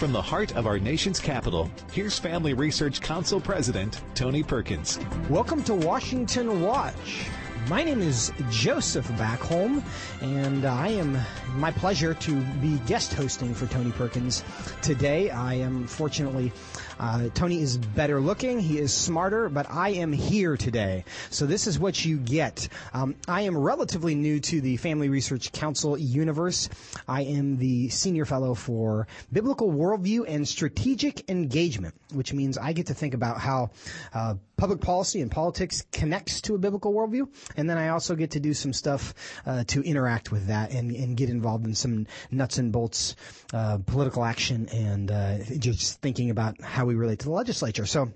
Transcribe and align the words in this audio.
From 0.00 0.12
the 0.12 0.22
heart 0.22 0.56
of 0.56 0.66
our 0.66 0.78
nation's 0.78 1.20
capital, 1.20 1.70
here's 1.92 2.18
Family 2.18 2.54
Research 2.54 3.02
Council 3.02 3.38
President 3.38 4.00
Tony 4.14 4.42
Perkins. 4.42 4.98
Welcome 5.28 5.62
to 5.64 5.74
Washington 5.74 6.62
Watch. 6.62 7.26
My 7.68 7.84
name 7.84 8.00
is 8.00 8.32
Joseph 8.48 9.06
Backholm, 9.18 9.82
and 10.22 10.64
I 10.64 10.88
am 10.88 11.18
my 11.56 11.70
pleasure 11.70 12.14
to 12.14 12.40
be 12.62 12.78
guest 12.86 13.12
hosting 13.12 13.52
for 13.52 13.66
Tony 13.66 13.92
Perkins 13.92 14.42
today. 14.80 15.28
I 15.28 15.52
am 15.52 15.86
fortunately 15.86 16.50
uh, 17.00 17.30
Tony 17.32 17.62
is 17.62 17.78
better 17.78 18.20
looking, 18.20 18.60
he 18.60 18.78
is 18.78 18.92
smarter, 18.92 19.48
but 19.48 19.66
I 19.70 19.88
am 19.90 20.12
here 20.12 20.58
today. 20.58 21.06
So 21.30 21.46
this 21.46 21.66
is 21.66 21.78
what 21.78 22.04
you 22.04 22.18
get. 22.18 22.68
Um, 22.92 23.16
I 23.26 23.42
am 23.42 23.56
relatively 23.56 24.14
new 24.14 24.38
to 24.40 24.60
the 24.60 24.76
Family 24.76 25.08
Research 25.08 25.50
Council 25.50 25.96
universe. 25.96 26.68
I 27.08 27.22
am 27.22 27.56
the 27.56 27.88
senior 27.88 28.26
fellow 28.26 28.54
for 28.54 29.08
biblical 29.32 29.72
worldview 29.72 30.26
and 30.28 30.46
strategic 30.46 31.30
engagement, 31.30 31.94
which 32.12 32.34
means 32.34 32.58
I 32.58 32.74
get 32.74 32.88
to 32.88 32.94
think 32.94 33.14
about 33.14 33.40
how 33.40 33.70
uh, 34.12 34.34
public 34.60 34.82
policy 34.82 35.22
and 35.22 35.30
politics 35.30 35.86
connects 35.90 36.42
to 36.42 36.54
a 36.54 36.58
biblical 36.58 36.92
worldview, 36.92 37.26
and 37.56 37.68
then 37.68 37.78
I 37.78 37.88
also 37.88 38.14
get 38.14 38.32
to 38.32 38.40
do 38.40 38.52
some 38.52 38.74
stuff 38.74 39.14
uh, 39.46 39.64
to 39.68 39.82
interact 39.82 40.30
with 40.30 40.48
that 40.48 40.72
and, 40.72 40.90
and, 40.94 41.16
get 41.16 41.30
involved 41.30 41.66
in 41.66 41.74
some 41.74 42.06
nuts 42.30 42.58
and 42.58 42.70
bolts 42.70 43.16
uh, 43.54 43.78
political 43.86 44.22
action 44.22 44.68
and 44.68 45.10
uh, 45.10 45.38
just 45.58 46.00
thinking 46.02 46.28
about 46.28 46.60
how 46.60 46.89
we 46.90 46.96
relate 46.96 47.20
to 47.20 47.26
the 47.26 47.32
legislature. 47.32 47.86
So 47.86 48.12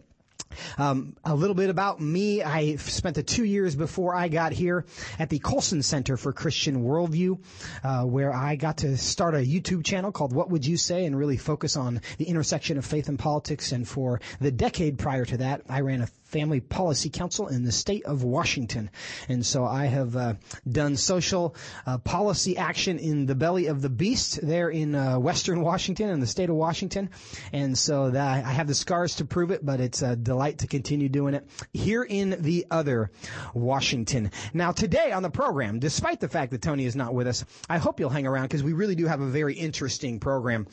um, 0.78 1.16
a 1.24 1.34
little 1.34 1.55
bit 1.55 1.70
about 1.70 2.01
me. 2.01 2.42
I 2.42 2.77
spent 2.77 3.16
the 3.16 3.23
two 3.23 3.45
years 3.45 3.74
before 3.74 4.15
I 4.15 4.28
got 4.28 4.52
here 4.52 4.84
at 5.19 5.30
the 5.30 5.38
Colson 5.38 5.82
Center 5.82 6.16
for 6.16 6.32
Christian 6.32 6.84
Worldview, 6.84 7.38
uh, 7.82 8.05
where 8.05 8.32
I 8.32 8.56
got 8.56 8.79
to 8.79 8.96
start 8.96 9.34
a 9.34 9.38
YouTube 9.38 9.84
channel 9.84 10.12
called 10.12 10.32
What 10.32 10.51
Would 10.51 10.66
You 10.66 10.76
Say 10.76 11.07
and 11.07 11.16
really 11.16 11.37
focus 11.37 11.76
on 11.76 12.01
the 12.18 12.24
intersection 12.24 12.79
of 12.79 12.85
faith 12.85 13.09
and 13.09 13.18
politics. 13.18 13.73
And 13.73 13.87
for 13.87 14.21
the 14.40 14.51
decade 14.51 14.98
prior 14.98 15.24
to 15.24 15.37
that, 15.38 15.63
I 15.68 15.80
ran 15.80 16.02
a 16.02 16.09
Family 16.35 16.59
Policy 16.59 17.10
Council 17.10 17.46
in 17.46 17.63
the 17.63 17.71
state 17.71 18.04
of 18.07 18.24
Washington. 18.24 18.90
And 19.29 19.46
so 19.46 19.65
I 19.65 19.87
have 19.87 20.16
uh, 20.16 20.35
done 20.68 20.96
social 20.96 21.54
uh, 21.87 21.99
policy 21.99 22.57
action 22.57 22.99
in 22.99 23.26
the 23.26 23.37
belly 23.37 23.66
of 23.66 23.80
the 23.80 23.88
beast 23.88 24.41
there 24.43 24.68
in 24.68 24.96
uh, 24.96 25.16
western 25.16 25.60
Washington 25.60 26.09
in 26.10 26.18
the 26.18 26.26
state 26.26 26.51
of 26.51 26.57
Washington. 26.57 27.10
And 27.52 27.79
so 27.79 28.10
that, 28.10 28.45
I 28.45 28.51
have 28.51 28.66
the 28.66 28.74
scars 28.74 29.15
to 29.16 29.24
prove 29.24 29.52
it, 29.52 29.65
but 29.65 29.79
it's 29.79 30.02
a 30.02 30.16
delight 30.16 30.59
to 30.59 30.66
continue 30.66 31.09
doing 31.09 31.35
it 31.35 31.49
here 31.73 32.02
in 32.02 32.43
the 32.43 32.66
other 32.69 33.13
Washington. 33.54 34.32
Now 34.52 34.73
today 34.73 35.13
on 35.13 35.23
the 35.23 35.30
program, 35.30 35.79
despite 35.79 36.19
the 36.19 36.29
fact 36.29 36.51
that 36.51 36.63
Tony 36.63 36.85
is 36.85 36.96
not 36.96 37.15
with 37.15 37.29
us, 37.29 37.45
I 37.71 37.79
hope 37.79 38.01
you'll 38.01 38.10
hang 38.10 38.26
around 38.26 38.46
because 38.46 38.65
we 38.65 38.73
really 38.73 38.96
do 38.96 39.07
have 39.07 39.21
a 39.21 39.29
very 39.29 39.54
interesting 39.54 40.19
program 40.19 40.66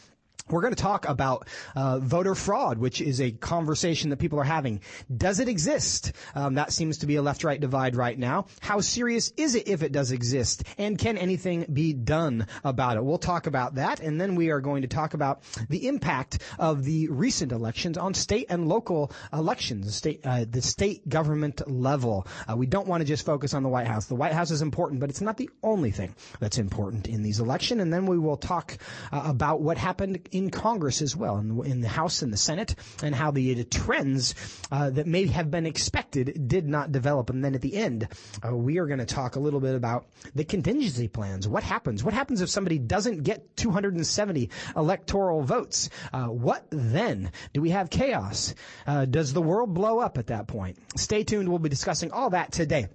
we're 0.52 0.62
going 0.62 0.76
to 0.76 0.82
talk 0.82 1.08
about 1.08 1.48
uh, 1.76 2.00
voter 2.00 2.36
fraud, 2.36 2.78
which 2.78 3.02
is 3.02 3.22
a 3.22 3.32
conversation 3.32 4.10
that 4.10 4.18
people 4.18 4.40
are 4.40 4.44
having. 4.44 4.82
Does 5.16 5.40
it 5.40 5.48
exist? 5.48 6.14
Um, 6.36 6.56
that 6.56 6.72
seems 6.72 7.00
to 7.00 7.08
be 7.08 7.16
a 7.16 7.22
left-right 7.22 7.60
divide 7.60 7.96
right 7.96 8.18
now. 8.18 8.46
How 8.60 8.82
serious 8.82 9.32
is 9.38 9.56
it 9.56 9.68
if 9.68 9.84
it 9.84 9.92
does 9.92 10.12
exist? 10.12 10.64
And 10.78 10.98
can 10.98 11.18
anything 11.18 11.66
be 11.72 11.94
done 11.94 12.48
about 12.64 12.98
it? 12.98 13.04
We'll 13.04 13.18
talk 13.18 13.48
about 13.48 13.76
that, 13.76 14.00
and 14.00 14.20
then 14.20 14.36
we 14.36 14.50
are 14.50 14.62
going 14.62 14.82
to 14.82 14.88
talk 14.88 15.14
about 15.14 15.44
the 15.70 15.88
impact 15.88 16.40
of 16.60 16.84
the 16.84 17.08
recent 17.10 17.52
elections 17.52 17.98
on 17.98 18.14
state 18.14 18.48
and 18.50 18.68
local 18.68 19.12
elections, 19.34 19.96
state, 19.96 20.22
uh, 20.26 20.46
the 20.50 20.62
state 20.62 21.08
government 21.08 21.70
level. 21.70 22.28
Uh, 22.50 22.56
we 22.56 22.66
don't 22.66 22.88
want 22.88 23.02
to 23.02 23.08
just 23.08 23.26
focus 23.26 23.54
on 23.54 23.64
the 23.64 23.70
White 23.70 23.88
House. 23.88 24.06
The 24.08 24.16
White 24.16 24.34
House 24.34 24.52
is 24.52 24.62
important, 24.62 25.00
but 25.00 25.10
it's 25.10 25.22
not 25.22 25.38
the 25.38 25.50
only 25.64 25.92
thing 25.92 26.16
that's 26.40 26.58
important 26.58 27.08
in 27.08 27.24
these 27.24 27.40
elections. 27.40 27.82
And 27.82 27.94
then 27.94 28.06
we 28.06 28.18
will 28.18 28.38
talk 28.38 28.78
uh, 29.12 29.22
about 29.26 29.62
what 29.62 29.78
happened 29.78 30.28
in 30.32 30.41
Congress 30.50 31.02
as 31.02 31.16
well, 31.16 31.38
in, 31.38 31.64
in 31.66 31.82
the 31.82 31.88
House 31.88 32.22
and 32.22 32.32
the 32.32 32.38
Senate, 32.38 32.76
and 33.04 33.14
how 33.14 33.32
the, 33.32 33.54
the 33.54 33.64
trends 33.64 34.36
uh, 34.72 34.90
that 34.90 35.08
may 35.08 35.28
have 35.28 35.52
been 35.52 35.66
expected 35.66 36.48
did 36.48 36.68
not 36.68 36.92
develop. 36.92 37.30
And 37.30 37.44
then 37.44 37.56
at 37.56 37.62
the 37.62 37.76
end, 37.76 38.08
uh, 38.46 38.56
we 38.56 38.80
are 38.80 38.88
going 38.88 39.00
to 39.00 39.06
talk 39.06 39.36
a 39.36 39.40
little 39.40 39.60
bit 39.60 39.76
about 39.76 40.08
the 40.36 40.44
contingency 40.44 41.08
plans. 41.08 41.48
What 41.48 41.64
happens? 41.64 42.04
What 42.04 42.14
happens 42.14 42.42
if 42.42 42.50
somebody 42.50 42.80
doesn't 42.80 43.24
get 43.24 43.56
270 43.58 44.50
electoral 44.76 45.42
votes? 45.42 45.90
Uh, 46.12 46.26
what 46.26 46.66
then? 46.72 47.32
Do 47.54 47.62
we 47.62 47.72
have 47.72 47.90
chaos? 47.90 48.56
Uh, 48.88 49.06
does 49.06 49.34
the 49.34 49.42
world 49.42 49.74
blow 49.74 50.00
up 50.00 50.18
at 50.18 50.28
that 50.28 50.48
point? 50.48 50.78
Stay 50.96 51.24
tuned. 51.24 51.50
We'll 51.50 51.60
be 51.60 51.70
discussing 51.70 52.12
all 52.12 52.32
that 52.32 52.52
today. 52.52 52.88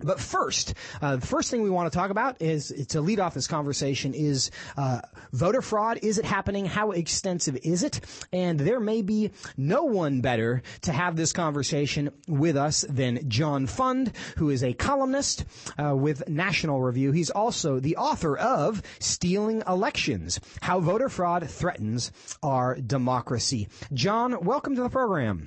But 0.00 0.18
first, 0.18 0.74
uh, 1.00 1.16
the 1.16 1.26
first 1.26 1.50
thing 1.50 1.62
we 1.62 1.70
want 1.70 1.92
to 1.92 1.96
talk 1.96 2.10
about 2.10 2.42
is 2.42 2.86
to 2.88 3.00
lead 3.00 3.20
off 3.20 3.32
this 3.32 3.46
conversation 3.46 4.12
is 4.12 4.50
uh, 4.76 5.00
voter 5.32 5.62
fraud. 5.62 6.00
Is 6.02 6.18
it 6.18 6.24
happening? 6.24 6.66
How 6.66 6.90
extensive 6.90 7.56
is 7.62 7.84
it? 7.84 8.00
And 8.32 8.58
there 8.58 8.80
may 8.80 9.02
be 9.02 9.30
no 9.56 9.84
one 9.84 10.20
better 10.20 10.62
to 10.82 10.92
have 10.92 11.14
this 11.14 11.32
conversation 11.32 12.10
with 12.26 12.56
us 12.56 12.84
than 12.88 13.28
John 13.28 13.66
Fund, 13.66 14.12
who 14.36 14.50
is 14.50 14.64
a 14.64 14.72
columnist 14.72 15.44
uh, 15.78 15.94
with 15.94 16.28
National 16.28 16.82
Review. 16.82 17.12
He's 17.12 17.30
also 17.30 17.78
the 17.78 17.96
author 17.96 18.36
of 18.36 18.82
"Stealing 18.98 19.62
Elections: 19.68 20.40
How 20.60 20.80
Voter 20.80 21.08
Fraud 21.08 21.48
Threatens 21.48 22.10
Our 22.42 22.74
Democracy." 22.80 23.68
John, 23.92 24.44
welcome 24.44 24.74
to 24.74 24.82
the 24.82 24.90
program. 24.90 25.46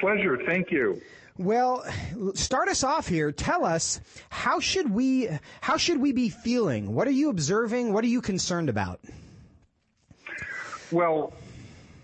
Pleasure. 0.00 0.38
Thank 0.46 0.70
you. 0.70 1.00
Well, 1.36 1.84
start 2.34 2.68
us 2.68 2.84
off 2.84 3.08
here. 3.08 3.32
Tell 3.32 3.64
us 3.64 4.00
how 4.28 4.60
should 4.60 4.90
we 4.90 5.28
how 5.60 5.76
should 5.76 5.98
we 5.98 6.12
be 6.12 6.28
feeling? 6.28 6.94
What 6.94 7.08
are 7.08 7.12
you 7.12 7.28
observing? 7.28 7.92
What 7.92 8.04
are 8.04 8.08
you 8.08 8.20
concerned 8.20 8.68
about? 8.68 9.00
Well, 10.92 11.32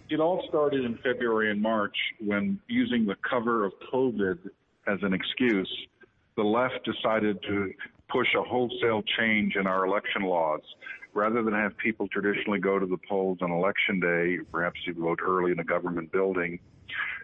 it 0.09 0.19
all 0.19 0.45
started 0.49 0.85
in 0.85 0.97
February 0.97 1.53
and 1.53 1.63
March 1.63 1.97
when 2.19 2.59
using 2.67 3.07
the 3.07 3.15
cover 3.29 3.65
of 3.65 3.73
COVID 3.93 4.39
as 4.89 4.99
an 5.03 5.13
excuse, 5.13 5.71
the 6.37 6.43
left 6.43 6.85
decided 6.85 7.41
to 7.43 7.73
push 8.09 8.27
a 8.37 8.43
wholesale 8.43 9.03
change 9.17 9.55
in 9.55 9.69
our 9.69 9.87
election 9.87 10.23
laws. 10.23 10.63
Rather 11.13 11.43
than 11.43 11.55
have 11.55 11.77
people 11.77 12.09
traditionally 12.09 12.59
go 12.59 12.81
to 12.81 12.87
the 12.87 12.99
polls 13.09 13.39
on 13.43 13.53
election 13.53 14.01
day, 14.01 14.39
perhaps 14.51 14.81
you 14.87 14.95
vote 14.95 15.21
early 15.23 15.53
in 15.53 15.59
a 15.61 15.65
government 15.65 16.11
building, 16.11 16.59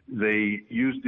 they 0.09 0.63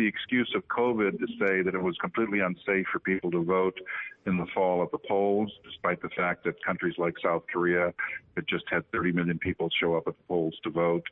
excuse 0.08 0.52
of 0.56 0.66
COVID 0.68 1.18
to 1.18 1.26
say 1.38 1.62
that 1.62 1.74
it 1.74 1.82
was 1.82 1.96
completely 1.98 2.40
unsafe 2.40 2.86
for 2.92 2.98
people 2.98 3.30
to 3.30 3.44
vote 3.44 3.78
in 4.26 4.36
the 4.36 4.46
fall 4.54 4.82
at 4.82 4.90
the 4.90 4.98
polls, 4.98 5.50
despite 5.64 6.02
the 6.02 6.08
fact 6.10 6.44
that 6.44 6.62
countries 6.64 6.94
like 6.98 7.14
South 7.22 7.44
Korea 7.52 7.92
had 8.34 8.46
just 8.48 8.64
had 8.70 8.90
30 8.90 9.12
million 9.12 9.38
people 9.38 9.68
show 9.80 9.96
up 9.96 10.08
at 10.08 10.16
the 10.16 10.22
polls 10.26 10.54
to 10.64 10.70
vote. 10.70 11.04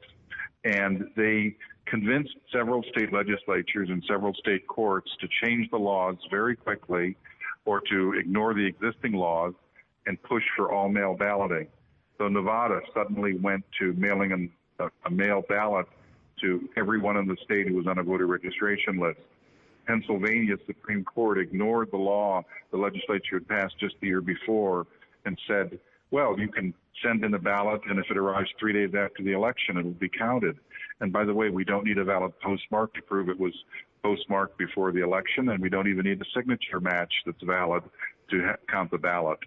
And 0.64 1.04
they 1.16 1.56
convinced 1.86 2.34
several 2.52 2.82
state 2.90 3.12
legislatures 3.12 3.88
and 3.88 4.02
several 4.08 4.34
state 4.34 4.66
courts 4.66 5.10
to 5.20 5.28
change 5.42 5.70
the 5.70 5.78
laws 5.78 6.16
very 6.30 6.56
quickly 6.56 7.16
or 7.64 7.80
to 7.80 8.14
ignore 8.14 8.54
the 8.54 8.66
existing 8.66 9.12
laws 9.12 9.54
and 10.06 10.20
push 10.22 10.42
for 10.56 10.72
all 10.72 10.88
mail 10.88 11.14
balloting. 11.14 11.68
So 12.18 12.28
Nevada 12.28 12.80
suddenly 12.94 13.34
went 13.38 13.64
to 13.78 13.92
mailing 13.94 14.50
a, 14.80 14.88
a 15.04 15.10
mail 15.10 15.42
ballot 15.48 15.86
to 16.40 16.68
everyone 16.76 17.16
in 17.16 17.26
the 17.26 17.36
state 17.44 17.68
who 17.68 17.74
was 17.74 17.86
on 17.86 17.98
a 17.98 18.02
voter 18.02 18.26
registration 18.26 18.98
list. 18.98 19.20
Pennsylvania 19.86 20.56
Supreme 20.66 21.04
Court 21.04 21.38
ignored 21.38 21.90
the 21.92 21.96
law 21.96 22.42
the 22.70 22.76
legislature 22.76 23.36
had 23.36 23.48
passed 23.48 23.78
just 23.78 23.94
the 24.00 24.08
year 24.08 24.20
before 24.20 24.86
and 25.24 25.38
said, 25.46 25.78
well, 26.10 26.38
you 26.38 26.48
can 26.48 26.74
send 27.02 27.24
in 27.24 27.34
a 27.34 27.38
ballot, 27.38 27.80
and 27.88 27.98
if 27.98 28.06
it 28.10 28.16
arrives 28.16 28.48
three 28.58 28.72
days 28.72 28.94
after 28.96 29.22
the 29.22 29.32
election, 29.32 29.76
it 29.76 29.84
will 29.84 29.92
be 29.92 30.08
counted. 30.08 30.56
And 31.00 31.12
by 31.12 31.24
the 31.24 31.34
way, 31.34 31.50
we 31.50 31.64
don't 31.64 31.84
need 31.84 31.98
a 31.98 32.04
valid 32.04 32.32
postmark 32.40 32.94
to 32.94 33.02
prove 33.02 33.28
it 33.28 33.38
was 33.38 33.52
postmarked 34.02 34.56
before 34.56 34.92
the 34.92 35.02
election, 35.02 35.48
and 35.50 35.60
we 35.60 35.68
don't 35.68 35.88
even 35.88 36.04
need 36.04 36.20
a 36.20 36.24
signature 36.34 36.80
match 36.80 37.12
that's 37.24 37.42
valid 37.42 37.82
to 38.30 38.44
ha- 38.44 38.56
count 38.68 38.90
the 38.90 38.98
ballot. 38.98 39.38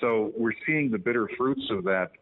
So 0.00 0.32
we're 0.36 0.54
seeing 0.66 0.90
the 0.90 0.98
bitter 0.98 1.28
fruits 1.36 1.68
of 1.70 1.84
that 1.84 2.12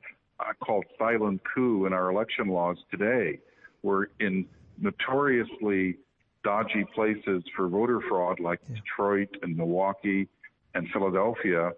uh, 0.41 0.53
called 0.65 0.85
silent 0.99 1.43
coup 1.55 1.87
in 1.87 1.93
our 1.93 2.11
election 2.11 2.49
laws 2.49 2.79
today 2.91 3.39
were 3.85 4.11
in 4.19 4.47
notoriously 4.81 5.97
dodgy 6.43 6.85
places 6.95 7.43
for 7.55 7.69
voter 7.69 8.01
fraud 8.09 8.41
like 8.41 8.61
yeah. 8.69 8.77
Detroit 8.77 9.29
and 9.43 9.57
Milwaukee 9.57 10.29
and 10.75 10.89
Philadelphia, 10.93 11.71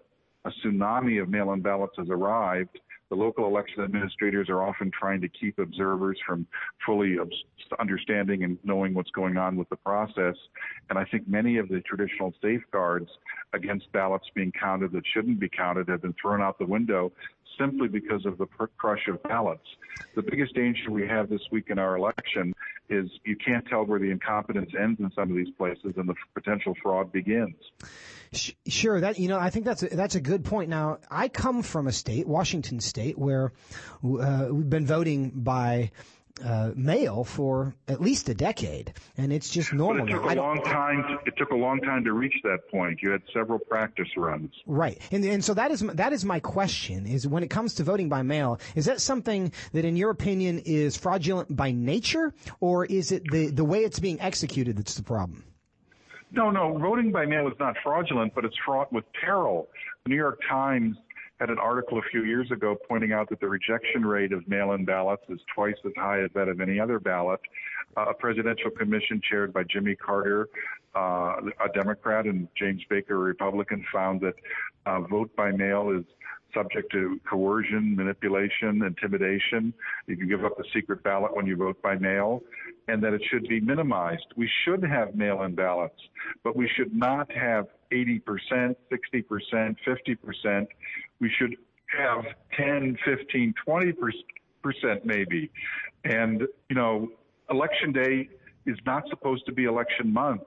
a 0.45 0.51
tsunami 0.65 1.21
of 1.21 1.29
mail 1.29 1.53
in 1.53 1.61
ballots 1.61 1.95
has 1.99 2.09
arrived. 2.09 2.79
The 3.09 3.15
local 3.15 3.47
election 3.47 3.85
administrators 3.85 4.49
are 4.49 4.63
often 4.63 4.91
trying 4.91 5.21
to 5.21 5.29
keep 5.29 5.61
observers 5.61 6.19
from 6.27 6.45
fully 6.85 7.17
understanding 7.79 8.43
and 8.43 8.59
knowing 8.65 8.95
what's 8.95 9.11
going 9.11 9.37
on 9.37 9.57
with 9.57 9.69
the 9.69 9.77
process. 9.77 10.35
And 10.91 10.99
I 10.99 11.05
think 11.05 11.29
many 11.29 11.59
of 11.59 11.69
the 11.69 11.81
traditional 11.83 12.35
safeguards 12.43 13.09
against 13.53 13.93
ballots 13.93 14.27
being 14.35 14.51
counted 14.51 14.91
that 14.93 15.05
shouldn't 15.15 15.39
be 15.39 15.49
counted 15.49 15.89
have 15.89 16.03
been 16.03 16.17
thrown 16.21 16.43
out 16.43 16.59
the 16.59 16.67
window 16.67 17.13
simply 17.59 17.89
because 17.89 18.27
of 18.27 18.39
the 18.39 18.47
crush 18.47 19.09
of 19.09 19.23
ballots. 19.23 19.67
The 20.15 20.23
biggest 20.23 20.55
danger 20.55 20.91
we 20.91 21.07
have 21.07 21.29
this 21.29 21.41
week 21.51 21.67
in 21.69 21.79
our 21.79 21.97
election 21.97 22.55
is 22.89 23.11
you 23.25 23.37
can't 23.37 23.67
tell 23.67 23.85
where 23.85 23.99
the 23.99 24.11
incompetence 24.11 24.71
ends 24.79 25.01
in 25.01 25.11
some 25.15 25.31
of 25.31 25.37
these 25.37 25.53
places 25.59 25.95
and 25.97 26.09
the 26.09 26.15
potential 26.35 26.75
fraud 26.83 27.13
begins. 27.13 27.57
Sure, 28.67 29.01
that 29.01 29.19
you 29.19 29.29
know, 29.29 29.39
I 29.39 29.51
think 29.51 29.65
that's 29.65 29.83
a, 29.83 29.89
that's 29.89 30.15
a 30.15 30.21
good 30.21 30.45
point. 30.45 30.69
Now, 30.69 30.99
I 31.11 31.29
come 31.29 31.63
from 31.63 31.87
a 31.87 31.93
state, 31.93 32.27
Washington 32.27 32.81
State, 32.81 33.19
where 33.19 33.53
uh, 34.05 34.49
we've 34.51 34.69
been 34.69 34.87
voting 34.87 35.31
by 35.31 35.91
uh, 36.45 36.73
mail 36.75 37.25
for 37.25 37.75
at 37.89 38.01
least 38.01 38.29
a 38.29 38.35
decade, 38.35 38.93
and 39.17 39.33
it's 39.33 39.49
just 39.49 39.73
normal. 39.73 40.05
But 40.05 40.11
it 40.11 40.17
took 40.17 40.25
now. 40.27 40.35
a 40.35 40.43
long 40.43 40.63
time. 40.63 41.03
To, 41.09 41.19
it 41.27 41.37
took 41.37 41.51
a 41.51 41.57
long 41.57 41.81
time 41.81 42.05
to 42.05 42.13
reach 42.13 42.35
that 42.45 42.69
point. 42.71 43.01
You 43.03 43.11
had 43.11 43.23
several 43.33 43.59
practice 43.59 44.09
runs. 44.17 44.53
Right, 44.67 45.01
and 45.11 45.25
and 45.25 45.45
so 45.45 45.55
that 45.55 45.71
is 45.71 45.81
that 45.81 46.13
is 46.13 46.25
my 46.25 46.41
question: 46.41 47.07
is 47.07 47.27
when 47.27 47.43
it 47.43 47.51
comes 47.51 47.75
to 47.75 47.85
voting 47.85 48.09
by 48.09 48.23
mail, 48.23 48.61
is 48.75 48.85
that 48.85 49.01
something 49.01 49.53
that, 49.73 49.85
in 49.85 49.97
your 49.97 50.11
opinion, 50.11 50.61
is 50.65 50.97
fraudulent 50.97 51.55
by 51.55 51.73
nature, 51.73 52.35
or 52.61 52.85
is 52.85 53.13
it 53.13 53.23
the 53.31 53.51
the 53.51 53.65
way 53.65 53.81
it's 53.81 53.99
being 53.99 54.21
executed 54.21 54.77
that's 54.77 54.95
the 54.95 55.03
problem? 55.03 55.45
No, 56.33 56.51
no, 56.51 56.77
voting 56.77 57.13
by 57.13 57.25
mail 57.25 57.47
is 57.47 57.55
not 57.59 57.77
fraudulent, 57.83 58.35
but 58.35 58.45
it's 58.45 58.57
fraught 58.65 58.93
with 58.93 59.05
peril. 59.13 59.69
The 60.05 60.11
New 60.11 60.17
York 60.17 60.41
Times 60.49 60.97
had 61.41 61.51
an 61.51 61.59
article 61.59 61.99
a 61.99 62.03
few 62.11 62.25
years 62.25 62.51
ago 62.51 62.77
pointing 62.89 63.13
out 63.13 63.29
that 63.29 63.41
the 63.41 63.49
rejection 63.49 64.05
rate 64.05 64.33
of 64.33 64.47
mail-in 64.49 64.85
ballots 64.85 65.23
is 65.29 65.39
twice 65.55 65.75
as 65.85 65.93
high 65.97 66.23
as 66.23 66.31
that 66.35 66.49
of 66.49 66.61
any 66.61 66.81
other 66.81 66.99
ballot. 66.99 67.41
Uh, 67.97 68.07
a 68.09 68.15
presidential 68.15 68.71
commission 68.71 69.21
chaired 69.29 69.53
by 69.53 69.63
Jimmy 69.65 69.95
Carter, 69.95 70.49
uh, 70.95 71.37
a 71.65 71.69
Democrat, 71.75 72.27
and 72.27 72.49
James 72.57 72.83
Baker, 72.89 73.15
a 73.15 73.19
Republican, 73.19 73.85
found 73.93 74.21
that 74.21 74.35
uh, 74.87 75.01
vote 75.01 75.35
by 75.37 75.51
mail 75.51 75.91
is 75.91 76.05
subject 76.55 76.91
to 76.93 77.21
coercion, 77.29 77.95
manipulation, 77.95 78.83
intimidation. 78.83 79.75
You 80.07 80.17
can 80.17 80.29
give 80.29 80.45
up 80.45 80.57
the 80.57 80.65
secret 80.73 81.03
ballot 81.03 81.37
when 81.37 81.47
you 81.47 81.57
vote 81.57 81.81
by 81.83 81.97
mail, 81.97 82.43
and 82.89 83.03
that 83.03 83.13
it 83.13 83.23
should 83.31 83.47
be 83.47 83.61
minimized. 83.61 84.27
We 84.37 84.49
should 84.65 84.83
have 84.83 85.15
mail 85.15 85.43
in 85.43 85.55
ballots, 85.55 86.01
but 86.43 86.57
we 86.57 86.71
should 86.77 86.95
not 86.95 87.31
have 87.31 87.67
80%, 87.93 88.77
60%, 88.93 89.77
50%. 89.87 90.67
We 91.21 91.31
should 91.39 91.57
have 91.97 92.25
10, 92.57 92.99
15, 93.05 93.55
20% 93.67 95.05
maybe. 95.05 95.51
And, 96.05 96.43
you 96.69 96.77
know, 96.77 97.09
election 97.51 97.93
day 97.93 98.29
is 98.67 98.77
not 98.85 99.09
supposed 99.09 99.47
to 99.47 99.53
be 99.53 99.65
election 99.65 100.13
month 100.13 100.43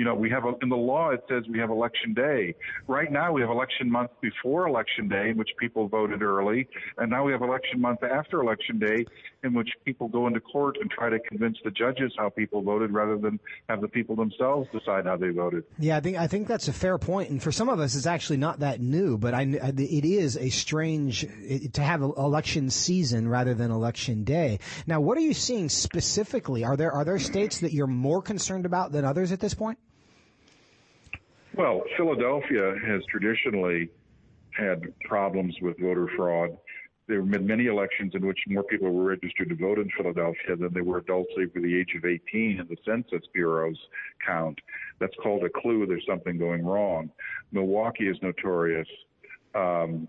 you 0.00 0.06
know, 0.06 0.14
we 0.14 0.30
have 0.30 0.46
a, 0.46 0.54
in 0.62 0.70
the 0.70 0.76
law 0.78 1.10
it 1.10 1.22
says 1.28 1.44
we 1.46 1.58
have 1.58 1.68
election 1.68 2.14
day. 2.14 2.54
Right 2.88 3.12
now 3.12 3.32
we 3.34 3.42
have 3.42 3.50
election 3.50 3.90
month 3.90 4.10
before 4.22 4.66
election 4.66 5.08
day 5.08 5.28
in 5.28 5.36
which 5.36 5.50
people 5.58 5.88
voted 5.88 6.22
early, 6.22 6.66
and 6.96 7.10
now 7.10 7.22
we 7.22 7.32
have 7.32 7.42
election 7.42 7.82
month 7.82 8.02
after 8.02 8.40
election 8.40 8.78
day 8.78 9.04
in 9.44 9.52
which 9.52 9.68
people 9.84 10.08
go 10.08 10.26
into 10.26 10.40
court 10.40 10.78
and 10.80 10.90
try 10.90 11.10
to 11.10 11.18
convince 11.18 11.58
the 11.64 11.70
judges 11.70 12.14
how 12.16 12.30
people 12.30 12.62
voted 12.62 12.92
rather 12.92 13.18
than 13.18 13.38
have 13.68 13.82
the 13.82 13.88
people 13.88 14.16
themselves 14.16 14.66
decide 14.72 15.04
how 15.04 15.18
they 15.18 15.28
voted. 15.28 15.64
Yeah, 15.78 15.98
I 15.98 16.00
think 16.00 16.16
I 16.16 16.26
think 16.28 16.48
that's 16.48 16.68
a 16.68 16.72
fair 16.72 16.96
point, 16.96 17.28
and 17.28 17.42
for 17.42 17.52
some 17.52 17.68
of 17.68 17.78
us 17.78 17.94
it's 17.94 18.06
actually 18.06 18.38
not 18.38 18.60
that 18.60 18.80
new, 18.80 19.18
but 19.18 19.34
I, 19.34 19.42
it 19.42 20.06
is 20.06 20.38
a 20.38 20.48
strange 20.48 21.26
to 21.74 21.82
have 21.82 22.00
election 22.00 22.70
season 22.70 23.28
rather 23.28 23.52
than 23.52 23.70
election 23.70 24.24
day. 24.24 24.60
Now, 24.86 25.02
what 25.02 25.18
are 25.18 25.26
you 25.28 25.34
seeing 25.34 25.68
specifically? 25.68 26.64
Are 26.64 26.78
there 26.78 26.90
are 26.90 27.04
there 27.04 27.18
states 27.18 27.60
that 27.60 27.74
you're 27.74 27.86
more 27.86 28.22
concerned 28.22 28.64
about 28.64 28.92
than 28.92 29.04
others 29.04 29.30
at 29.30 29.40
this 29.40 29.52
point? 29.52 29.78
Well, 31.60 31.82
Philadelphia 31.94 32.74
has 32.86 33.02
traditionally 33.10 33.90
had 34.56 34.80
problems 35.04 35.54
with 35.60 35.78
voter 35.78 36.08
fraud. 36.16 36.56
There 37.06 37.20
have 37.20 37.30
been 37.30 37.46
many 37.46 37.66
elections 37.66 38.12
in 38.14 38.26
which 38.26 38.38
more 38.48 38.62
people 38.62 38.90
were 38.90 39.04
registered 39.04 39.50
to 39.50 39.56
vote 39.56 39.78
in 39.78 39.90
Philadelphia 39.94 40.56
than 40.56 40.72
there 40.72 40.84
were 40.84 40.96
adults 40.96 41.32
over 41.36 41.60
the 41.60 41.78
age 41.78 41.94
of 41.98 42.06
18 42.06 42.60
in 42.60 42.66
the 42.66 42.78
Census 42.86 43.28
Bureau's 43.34 43.76
count. 44.26 44.58
That's 45.00 45.12
called 45.22 45.44
a 45.44 45.50
clue 45.50 45.84
there's 45.84 46.06
something 46.08 46.38
going 46.38 46.64
wrong. 46.64 47.10
Milwaukee 47.52 48.08
is 48.08 48.16
notorious. 48.22 48.88
Um, 49.54 50.08